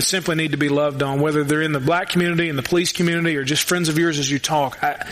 simply 0.00 0.36
need 0.36 0.52
to 0.52 0.58
be 0.58 0.68
loved 0.68 1.02
on, 1.02 1.20
whether 1.20 1.44
they're 1.44 1.62
in 1.62 1.72
the 1.72 1.80
black 1.80 2.08
community, 2.08 2.48
in 2.48 2.56
the 2.56 2.62
police 2.62 2.92
community, 2.92 3.36
or 3.36 3.44
just 3.44 3.68
friends 3.68 3.88
of 3.88 3.98
yours 3.98 4.18
as 4.18 4.30
you 4.30 4.38
talk. 4.38 4.82
I, 4.82 5.06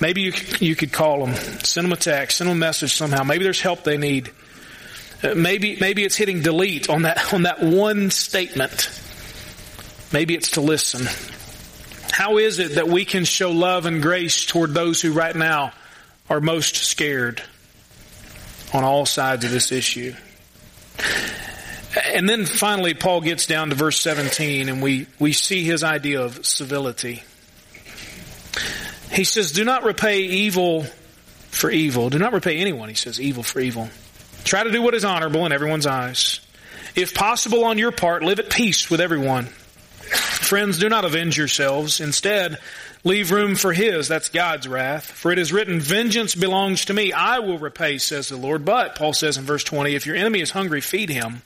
maybe 0.00 0.22
you, 0.22 0.32
you 0.60 0.74
could 0.76 0.92
call 0.92 1.24
them, 1.24 1.34
send 1.62 1.84
them 1.84 1.92
a 1.92 1.96
text, 1.96 2.38
send 2.38 2.50
them 2.50 2.56
a 2.56 2.60
message 2.60 2.94
somehow. 2.94 3.22
Maybe 3.22 3.44
there's 3.44 3.60
help 3.60 3.84
they 3.84 3.96
need. 3.96 4.30
Uh, 5.22 5.34
maybe, 5.34 5.76
maybe 5.80 6.04
it's 6.04 6.16
hitting 6.16 6.42
delete 6.42 6.90
on 6.90 7.02
that, 7.02 7.32
on 7.32 7.42
that 7.42 7.62
one 7.62 8.10
statement. 8.10 8.90
Maybe 10.12 10.34
it's 10.34 10.52
to 10.52 10.60
listen. 10.60 11.06
How 12.10 12.38
is 12.38 12.58
it 12.58 12.76
that 12.76 12.88
we 12.88 13.04
can 13.04 13.24
show 13.24 13.50
love 13.50 13.86
and 13.86 14.00
grace 14.00 14.46
toward 14.46 14.74
those 14.74 15.00
who 15.00 15.12
right 15.12 15.34
now 15.34 15.72
are 16.30 16.40
most 16.40 16.76
scared 16.76 17.42
on 18.72 18.84
all 18.84 19.06
sides 19.06 19.44
of 19.44 19.50
this 19.50 19.72
issue? 19.72 20.14
And 22.14 22.28
then 22.28 22.46
finally, 22.46 22.94
Paul 22.94 23.20
gets 23.20 23.46
down 23.46 23.70
to 23.70 23.74
verse 23.74 23.98
17 23.98 24.68
and 24.68 24.80
we, 24.80 25.06
we 25.18 25.32
see 25.32 25.64
his 25.64 25.82
idea 25.82 26.22
of 26.22 26.46
civility. 26.46 27.24
He 29.10 29.24
says, 29.24 29.52
Do 29.52 29.64
not 29.64 29.84
repay 29.84 30.20
evil 30.20 30.86
for 31.54 31.70
evil. 31.70 32.10
Do 32.10 32.18
not 32.18 32.32
repay 32.32 32.58
anyone, 32.58 32.88
he 32.88 32.94
says, 32.94 33.20
evil 33.20 33.42
for 33.42 33.60
evil. 33.60 33.88
Try 34.44 34.64
to 34.64 34.70
do 34.70 34.82
what 34.82 34.94
is 34.94 35.04
honorable 35.04 35.46
in 35.46 35.52
everyone's 35.52 35.86
eyes. 35.86 36.40
If 36.94 37.14
possible 37.14 37.64
on 37.64 37.78
your 37.78 37.92
part, 37.92 38.22
live 38.22 38.38
at 38.38 38.50
peace 38.50 38.90
with 38.90 39.00
everyone. 39.00 39.46
Friends, 39.46 40.78
do 40.78 40.88
not 40.88 41.04
avenge 41.04 41.36
yourselves. 41.36 42.00
Instead, 42.00 42.58
leave 43.02 43.30
room 43.30 43.56
for 43.56 43.72
His. 43.72 44.06
That's 44.06 44.28
God's 44.28 44.68
wrath. 44.68 45.06
For 45.06 45.32
it 45.32 45.38
is 45.38 45.52
written, 45.52 45.80
Vengeance 45.80 46.34
belongs 46.34 46.84
to 46.86 46.94
me. 46.94 47.12
I 47.12 47.38
will 47.38 47.58
repay, 47.58 47.98
says 47.98 48.28
the 48.28 48.36
Lord. 48.36 48.64
But, 48.64 48.96
Paul 48.96 49.14
says 49.14 49.38
in 49.38 49.44
verse 49.44 49.64
20, 49.64 49.94
if 49.94 50.06
your 50.06 50.14
enemy 50.14 50.40
is 50.40 50.50
hungry, 50.50 50.80
feed 50.80 51.08
him. 51.08 51.42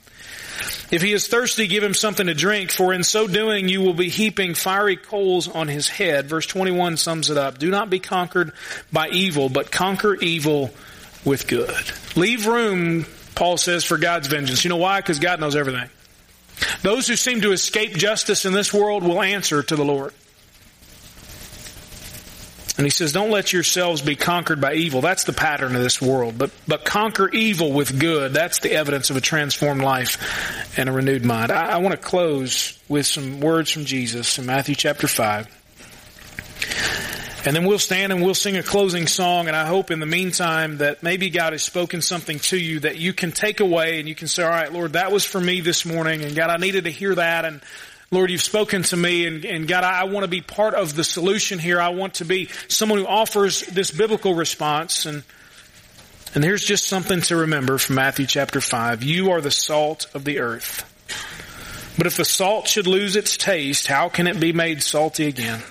If 0.91 1.01
he 1.01 1.13
is 1.13 1.27
thirsty, 1.27 1.67
give 1.67 1.83
him 1.83 1.93
something 1.93 2.27
to 2.27 2.33
drink, 2.33 2.71
for 2.71 2.93
in 2.93 3.03
so 3.03 3.27
doing 3.27 3.69
you 3.69 3.81
will 3.81 3.93
be 3.93 4.09
heaping 4.09 4.53
fiery 4.53 4.97
coals 4.97 5.47
on 5.47 5.67
his 5.67 5.87
head. 5.87 6.27
Verse 6.27 6.45
21 6.45 6.97
sums 6.97 7.29
it 7.29 7.37
up. 7.37 7.57
Do 7.57 7.69
not 7.69 7.89
be 7.89 7.99
conquered 7.99 8.51
by 8.91 9.09
evil, 9.09 9.49
but 9.49 9.71
conquer 9.71 10.15
evil 10.15 10.71
with 11.25 11.47
good. 11.47 11.91
Leave 12.15 12.47
room, 12.47 13.05
Paul 13.35 13.57
says, 13.57 13.83
for 13.83 13.97
God's 13.97 14.27
vengeance. 14.27 14.63
You 14.63 14.69
know 14.69 14.77
why? 14.77 14.99
Because 14.99 15.19
God 15.19 15.39
knows 15.39 15.55
everything. 15.55 15.89
Those 16.81 17.07
who 17.07 17.15
seem 17.15 17.41
to 17.41 17.51
escape 17.51 17.93
justice 17.93 18.45
in 18.45 18.53
this 18.53 18.73
world 18.73 19.03
will 19.03 19.21
answer 19.21 19.63
to 19.63 19.75
the 19.75 19.85
Lord. 19.85 20.13
And 22.79 22.85
he 22.85 22.91
says, 22.91 23.11
don't 23.11 23.29
let 23.29 23.51
yourselves 23.51 24.01
be 24.01 24.15
conquered 24.15 24.61
by 24.61 24.75
evil. 24.75 25.01
That's 25.01 25.25
the 25.25 25.33
pattern 25.33 25.75
of 25.75 25.81
this 25.81 26.01
world. 26.01 26.37
But, 26.37 26.51
but 26.65 26.85
conquer 26.85 27.27
evil 27.27 27.73
with 27.73 27.99
good. 27.99 28.31
That's 28.31 28.59
the 28.59 28.71
evidence 28.71 29.09
of 29.09 29.17
a 29.17 29.21
transformed 29.21 29.81
life 29.81 30.79
and 30.79 30.87
a 30.87 30.93
renewed 30.93 31.25
mind. 31.25 31.51
I, 31.51 31.71
I 31.71 31.77
want 31.79 31.91
to 31.91 31.97
close 31.97 32.79
with 32.87 33.05
some 33.05 33.41
words 33.41 33.69
from 33.69 33.83
Jesus 33.83 34.39
in 34.39 34.45
Matthew 34.45 34.75
chapter 34.75 35.09
5. 35.09 37.43
And 37.45 37.53
then 37.53 37.65
we'll 37.65 37.79
stand 37.79 38.13
and 38.13 38.23
we'll 38.23 38.33
sing 38.33 38.55
a 38.55 38.63
closing 38.63 39.07
song. 39.07 39.47
And 39.47 39.57
I 39.57 39.65
hope 39.65 39.91
in 39.91 39.99
the 39.99 40.05
meantime 40.05 40.77
that 40.77 41.03
maybe 41.03 41.29
God 41.29 41.51
has 41.51 41.63
spoken 41.63 42.01
something 42.01 42.39
to 42.39 42.57
you 42.57 42.79
that 42.79 42.95
you 42.95 43.11
can 43.11 43.33
take 43.33 43.59
away 43.59 43.99
and 43.99 44.07
you 44.07 44.15
can 44.15 44.29
say, 44.29 44.43
all 44.43 44.49
right, 44.49 44.71
Lord, 44.71 44.93
that 44.93 45.11
was 45.11 45.25
for 45.25 45.41
me 45.41 45.59
this 45.59 45.85
morning. 45.85 46.23
And 46.23 46.33
God, 46.33 46.49
I 46.49 46.55
needed 46.55 46.85
to 46.85 46.91
hear 46.91 47.13
that. 47.15 47.43
And 47.43 47.59
Lord, 48.11 48.31
you've 48.31 48.41
spoken 48.41 48.81
to 48.83 48.97
me 48.97 49.27
and, 49.27 49.45
and 49.45 49.67
God, 49.67 49.83
I, 49.83 50.01
I 50.01 50.03
want 50.05 50.23
to 50.23 50.29
be 50.29 50.41
part 50.41 50.73
of 50.73 50.95
the 50.95 51.03
solution 51.03 51.59
here. 51.59 51.79
I 51.79 51.89
want 51.89 52.15
to 52.15 52.25
be 52.25 52.49
someone 52.67 52.99
who 52.99 53.05
offers 53.05 53.61
this 53.61 53.91
biblical 53.91 54.33
response. 54.33 55.05
And, 55.05 55.23
and 56.33 56.43
here's 56.43 56.63
just 56.63 56.87
something 56.87 57.21
to 57.21 57.35
remember 57.35 57.77
from 57.77 57.95
Matthew 57.95 58.25
chapter 58.25 58.61
5. 58.61 59.03
You 59.03 59.31
are 59.31 59.41
the 59.41 59.51
salt 59.51 60.07
of 60.15 60.23
the 60.23 60.39
earth. 60.39 60.85
But 61.97 62.07
if 62.07 62.17
the 62.17 62.25
salt 62.25 62.67
should 62.67 62.87
lose 62.87 63.15
its 63.15 63.37
taste, 63.37 63.85
how 63.85 64.09
can 64.09 64.25
it 64.25 64.39
be 64.39 64.53
made 64.53 64.81
salty 64.81 65.27
again? 65.27 65.61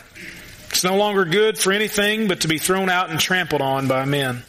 It's 0.68 0.84
no 0.84 0.96
longer 0.96 1.24
good 1.24 1.58
for 1.58 1.72
anything 1.72 2.28
but 2.28 2.42
to 2.42 2.48
be 2.48 2.58
thrown 2.58 2.88
out 2.88 3.10
and 3.10 3.18
trampled 3.18 3.62
on 3.62 3.88
by 3.88 4.04
men. 4.04 4.44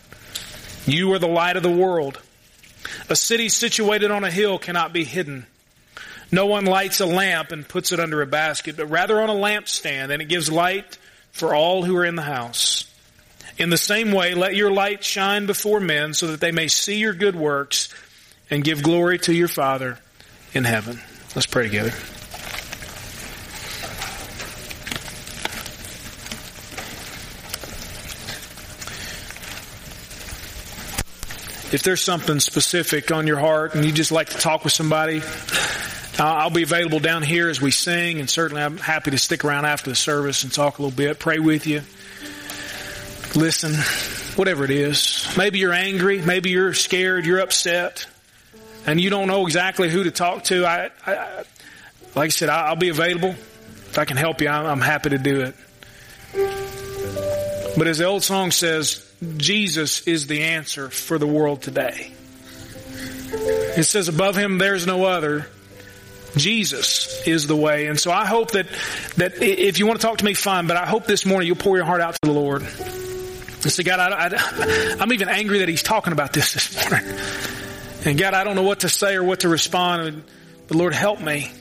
You 0.86 1.14
are 1.14 1.20
the 1.20 1.28
light 1.28 1.58
of 1.58 1.64
the 1.64 1.72
world. 1.72 2.22
A 3.10 3.16
city 3.16 3.50
situated 3.50 4.12
on 4.12 4.24
a 4.24 4.30
hill 4.30 4.60
cannot 4.60 4.94
be 4.94 5.04
hidden. 5.04 5.48
No 6.32 6.46
one 6.46 6.66
lights 6.66 7.00
a 7.00 7.06
lamp 7.06 7.52
and 7.52 7.68
puts 7.68 7.92
it 7.92 8.00
under 8.00 8.22
a 8.22 8.28
basket, 8.28 8.78
but 8.78 8.88
rather 8.88 9.20
on 9.22 9.30
a 9.30 9.34
lampstand, 9.34 10.12
and 10.12 10.22
it 10.22 10.30
gives 10.30 10.52
light 10.52 10.98
for 11.32 11.56
all 11.56 11.84
who 11.84 11.96
are 11.96 12.06
in 12.06 12.16
the 12.16 12.22
house. 12.22 12.86
In 13.58 13.70
the 13.70 13.78
same 13.78 14.12
way, 14.12 14.36
let 14.36 14.56
your 14.56 14.72
light 14.72 15.04
shine 15.04 15.46
before 15.46 15.80
men 15.80 16.14
so 16.14 16.28
that 16.28 16.40
they 16.40 16.52
may 16.52 16.68
see 16.68 16.98
your 16.98 17.14
good 17.14 17.36
works 17.36 17.94
and 18.50 18.64
give 18.64 18.84
glory 18.84 19.20
to 19.20 19.34
your 19.34 19.48
Father 19.48 19.98
in 20.54 20.64
heaven. 20.64 21.02
Let's 21.36 21.46
pray 21.46 21.64
together. 21.64 21.94
If 31.72 31.84
there's 31.84 32.02
something 32.02 32.40
specific 32.40 33.12
on 33.12 33.28
your 33.28 33.38
heart 33.38 33.76
and 33.76 33.86
you 33.86 33.92
just 33.92 34.12
like 34.12 34.30
to 34.30 34.38
talk 34.38 34.64
with 34.64 34.74
somebody, 34.74 35.22
I'll 36.20 36.50
be 36.50 36.64
available 36.64 37.00
down 37.00 37.24
here 37.24 37.50
as 37.50 37.62
we 37.62 37.72
sing, 37.72 38.20
and 38.20 38.30
certainly 38.30 38.62
I'm 38.62 38.78
happy 38.78 39.12
to 39.12 39.18
stick 39.18 39.46
around 39.46 39.66
after 39.66 39.90
the 39.90 39.96
service 39.96 40.44
and 40.44 40.52
talk 40.52 40.78
a 40.78 40.82
little 40.82 40.96
bit, 40.96 41.18
pray 41.18 41.40
with 41.40 41.66
you, 41.66 41.82
listen, 43.40 43.74
whatever 44.38 44.66
it 44.66 44.72
is. 44.72 45.34
Maybe 45.38 45.60
you're 45.60 45.74
angry, 45.74 46.22
maybe 46.22 46.50
you're 46.50 46.74
scared, 46.74 47.26
you're 47.26 47.40
upset, 47.40 48.06
and 48.86 49.00
you 49.00 49.10
don't 49.10 49.28
know 49.28 49.46
exactly 49.46 49.90
who 49.90 50.04
to 50.04 50.12
talk 50.12 50.44
to. 50.46 50.66
I, 50.66 50.90
I 51.06 51.44
like 52.16 52.26
I 52.26 52.30
said, 52.30 52.50
I'll 52.50 52.76
be 52.76 52.90
available. 52.90 53.30
If 53.30 53.98
I 53.98 54.06
can 54.06 54.18
help 54.18 54.42
you, 54.42 54.50
I'm 54.50 54.82
happy 54.82 55.12
to 55.12 55.18
do 55.18 55.42
it. 55.42 55.56
But 57.78 57.88
as 57.88 58.00
the 58.00 58.06
old 58.06 58.24
song 58.24 58.52
says, 58.52 59.10
Jesus 59.38 60.08
is 60.08 60.28
the 60.28 60.44
answer 60.44 60.90
for 60.90 61.18
the 61.18 61.28
world 61.28 61.62
today. 61.62 62.12
It 63.32 63.84
says, 63.84 64.10
above 64.10 64.36
him 64.36 64.58
there's 64.58 64.86
no 64.86 65.06
other. 65.06 65.48
Jesus 66.36 67.26
is 67.28 67.48
the 67.48 67.56
way. 67.56 67.88
And 67.88 68.00
so 68.00 68.12
I 68.12 68.26
hope 68.26 68.52
that, 68.52 68.68
that 69.18 69.42
if 69.42 69.80
you 69.80 69.88
want 69.88 70.00
to 70.00 70.06
talk 70.06 70.18
to 70.20 70.26
me, 70.26 70.34
fine, 70.34 70.68
but 70.68 70.78
I 70.78 70.86
hope 70.86 71.06
this 71.06 71.26
morning 71.26 71.48
you'll 71.48 71.58
pour 71.58 71.76
your 71.78 71.86
heart 71.86 72.02
out 72.02 72.14
to 72.14 72.20
the 72.22 72.32
Lord. 72.32 72.62
And 72.62 73.72
say, 73.72 73.84
God, 73.84 74.00
I, 74.00 74.96
I'm 75.00 75.12
even 75.12 75.28
angry 75.28 75.60
that 75.60 75.70
He's 75.70 75.84
talking 75.84 76.14
about 76.14 76.32
this 76.34 76.54
this 76.54 76.90
morning. 76.90 77.10
And 78.06 78.18
God, 78.18 78.34
I 78.34 78.44
don't 78.44 78.56
know 78.56 78.64
what 78.64 78.82
to 78.82 78.90
say 78.90 79.16
or 79.16 79.24
what 79.24 79.42
to 79.42 79.50
respond. 79.50 80.24
But 80.68 80.78
Lord, 80.78 80.94
help 80.94 81.20
me. 81.20 81.52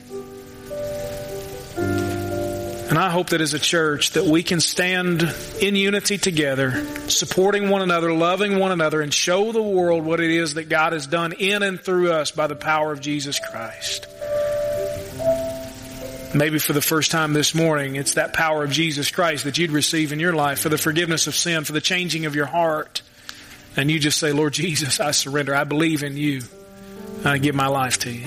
And 2.89 2.97
I 2.97 3.11
hope 3.11 3.29
that 3.29 3.41
as 3.41 3.53
a 3.53 3.59
church 3.59 4.11
that 4.11 4.25
we 4.25 4.41
can 4.41 4.59
stand 4.59 5.21
in 5.61 5.75
unity 5.75 6.17
together, 6.17 6.71
supporting 7.07 7.69
one 7.69 7.83
another, 7.83 8.11
loving 8.11 8.57
one 8.57 8.71
another, 8.71 9.01
and 9.01 9.13
show 9.13 9.51
the 9.51 9.61
world 9.61 10.03
what 10.03 10.19
it 10.19 10.31
is 10.31 10.55
that 10.55 10.69
God 10.69 10.93
has 10.93 11.05
done 11.05 11.33
in 11.33 11.61
and 11.61 11.79
through 11.79 12.11
us 12.11 12.31
by 12.31 12.47
the 12.47 12.55
power 12.55 12.91
of 12.91 12.99
Jesus 12.99 13.39
Christ. 13.51 14.07
Maybe 16.33 16.59
for 16.59 16.73
the 16.73 16.81
first 16.81 17.09
time 17.09 17.33
this 17.33 17.55
morning, 17.55 17.95
it's 17.95 18.13
that 18.13 18.33
power 18.33 18.63
of 18.63 18.69
Jesus 18.69 19.09
Christ 19.09 19.45
that 19.45 19.57
you'd 19.57 19.71
receive 19.71 20.11
in 20.11 20.19
your 20.19 20.33
life 20.33 20.59
for 20.59 20.69
the 20.69 20.77
forgiveness 20.77 21.25
of 21.25 21.33
sin, 21.33 21.63
for 21.63 21.73
the 21.73 21.81
changing 21.81 22.27
of 22.27 22.35
your 22.35 22.45
heart. 22.45 23.01
And 23.75 23.89
you 23.89 23.99
just 23.99 24.19
say, 24.19 24.31
Lord 24.31 24.53
Jesus, 24.53 24.99
I 24.99 25.11
surrender. 25.11 25.55
I 25.55 25.63
believe 25.63 26.03
in 26.03 26.17
you. 26.17 26.41
I 27.25 27.39
give 27.39 27.55
my 27.55 27.67
life 27.67 27.99
to 27.99 28.11
you. 28.11 28.25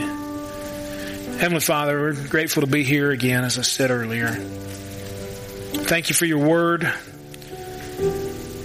Heavenly 1.38 1.60
Father, 1.60 1.98
we're 2.00 2.28
grateful 2.28 2.62
to 2.62 2.66
be 2.66 2.82
here 2.82 3.12
again, 3.12 3.44
as 3.44 3.56
I 3.56 3.62
said 3.62 3.90
earlier. 3.90 4.28
Thank 4.28 6.08
you 6.08 6.14
for 6.14 6.26
your 6.26 6.44
word. 6.44 6.92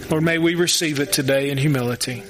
Lord, 0.09 0.23
may 0.23 0.39
we 0.39 0.55
receive 0.55 0.99
it 0.99 1.13
today 1.13 1.51
in 1.51 1.59
humility. 1.59 2.23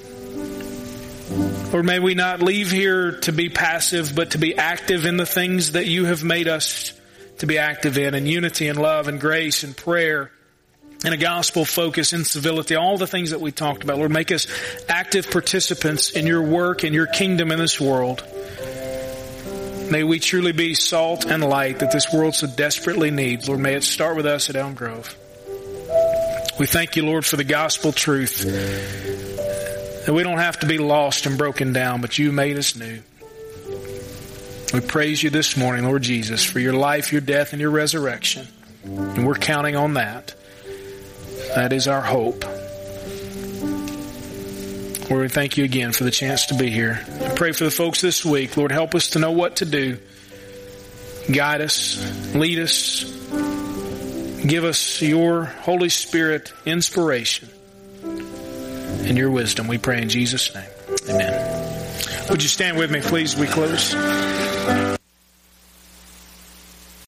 Or 1.73 1.83
may 1.83 1.99
we 1.99 2.15
not 2.15 2.41
leave 2.41 2.71
here 2.71 3.19
to 3.21 3.31
be 3.31 3.49
passive, 3.49 4.13
but 4.15 4.31
to 4.31 4.37
be 4.37 4.57
active 4.57 5.05
in 5.05 5.17
the 5.17 5.25
things 5.25 5.73
that 5.73 5.85
you 5.85 6.05
have 6.05 6.23
made 6.23 6.47
us 6.47 6.96
to 7.39 7.45
be 7.45 7.57
active 7.57 7.97
in, 7.97 8.13
and 8.13 8.27
unity 8.27 8.67
and 8.67 8.79
love 8.79 9.07
and 9.07 9.19
grace 9.19 9.63
and 9.63 9.75
prayer 9.75 10.31
and 11.03 11.13
a 11.13 11.17
gospel 11.17 11.63
focus 11.63 12.13
and 12.13 12.25
civility, 12.25 12.75
all 12.75 12.97
the 12.97 13.07
things 13.07 13.31
that 13.31 13.41
we 13.41 13.51
talked 13.51 13.83
about. 13.83 13.97
Lord, 13.97 14.11
make 14.11 14.31
us 14.31 14.47
active 14.89 15.29
participants 15.29 16.09
in 16.11 16.25
your 16.25 16.41
work 16.41 16.83
and 16.83 16.93
your 16.93 17.07
kingdom 17.07 17.51
in 17.51 17.59
this 17.59 17.79
world. 17.79 18.23
May 19.91 20.03
we 20.03 20.19
truly 20.19 20.51
be 20.51 20.73
salt 20.73 21.25
and 21.25 21.43
light 21.43 21.79
that 21.79 21.91
this 21.91 22.11
world 22.11 22.35
so 22.35 22.47
desperately 22.47 23.11
needs. 23.11 23.47
Lord, 23.47 23.61
may 23.61 23.75
it 23.75 23.83
start 23.83 24.17
with 24.17 24.25
us 24.25 24.49
at 24.49 24.55
Elm 24.55 24.73
Grove. 24.73 25.15
We 26.59 26.65
thank 26.65 26.95
you, 26.95 27.05
Lord, 27.05 27.25
for 27.25 27.37
the 27.37 27.43
gospel 27.43 27.91
truth 27.91 28.43
that 30.05 30.13
we 30.13 30.23
don't 30.23 30.39
have 30.39 30.59
to 30.59 30.65
be 30.65 30.77
lost 30.77 31.25
and 31.25 31.37
broken 31.37 31.73
down, 31.73 32.01
but 32.01 32.17
you 32.17 32.31
made 32.31 32.57
us 32.57 32.75
new. 32.75 33.01
We 34.77 34.85
praise 34.85 35.23
you 35.23 35.31
this 35.31 35.57
morning, 35.57 35.85
Lord 35.85 36.03
Jesus, 36.03 36.43
for 36.43 36.59
your 36.59 36.73
life, 36.73 37.11
your 37.11 37.19
death, 37.19 37.51
and 37.51 37.59
your 37.59 37.71
resurrection. 37.71 38.47
And 38.83 39.25
we're 39.25 39.33
counting 39.33 39.75
on 39.75 39.95
that. 39.95 40.35
That 41.55 41.73
is 41.73 41.87
our 41.87 42.03
hope. 42.03 42.43
Lord, 45.09 45.23
we 45.23 45.29
thank 45.29 45.57
you 45.57 45.63
again 45.65 45.93
for 45.93 46.03
the 46.03 46.11
chance 46.11 46.45
to 46.47 46.53
be 46.53 46.69
here. 46.69 47.03
I 47.25 47.33
pray 47.33 47.53
for 47.53 47.63
the 47.63 47.71
folks 47.71 48.01
this 48.01 48.23
week. 48.23 48.55
Lord, 48.55 48.71
help 48.71 48.93
us 48.93 49.07
to 49.09 49.19
know 49.19 49.31
what 49.31 49.55
to 49.55 49.65
do. 49.65 49.97
Guide 51.33 51.61
us, 51.61 52.35
lead 52.35 52.59
us, 52.59 53.03
give 54.45 54.63
us 54.63 55.01
your 55.01 55.45
Holy 55.45 55.89
Spirit 55.89 56.53
inspiration 56.67 57.49
and 58.03 59.17
your 59.17 59.31
wisdom. 59.31 59.67
We 59.67 59.79
pray 59.79 60.03
in 60.03 60.09
Jesus' 60.09 60.53
name. 60.53 60.69
Amen. 61.09 62.29
Would 62.29 62.43
you 62.43 62.49
stand 62.49 62.77
with 62.77 62.91
me, 62.91 63.01
please? 63.01 63.35
We 63.35 63.47
close. 63.47 63.95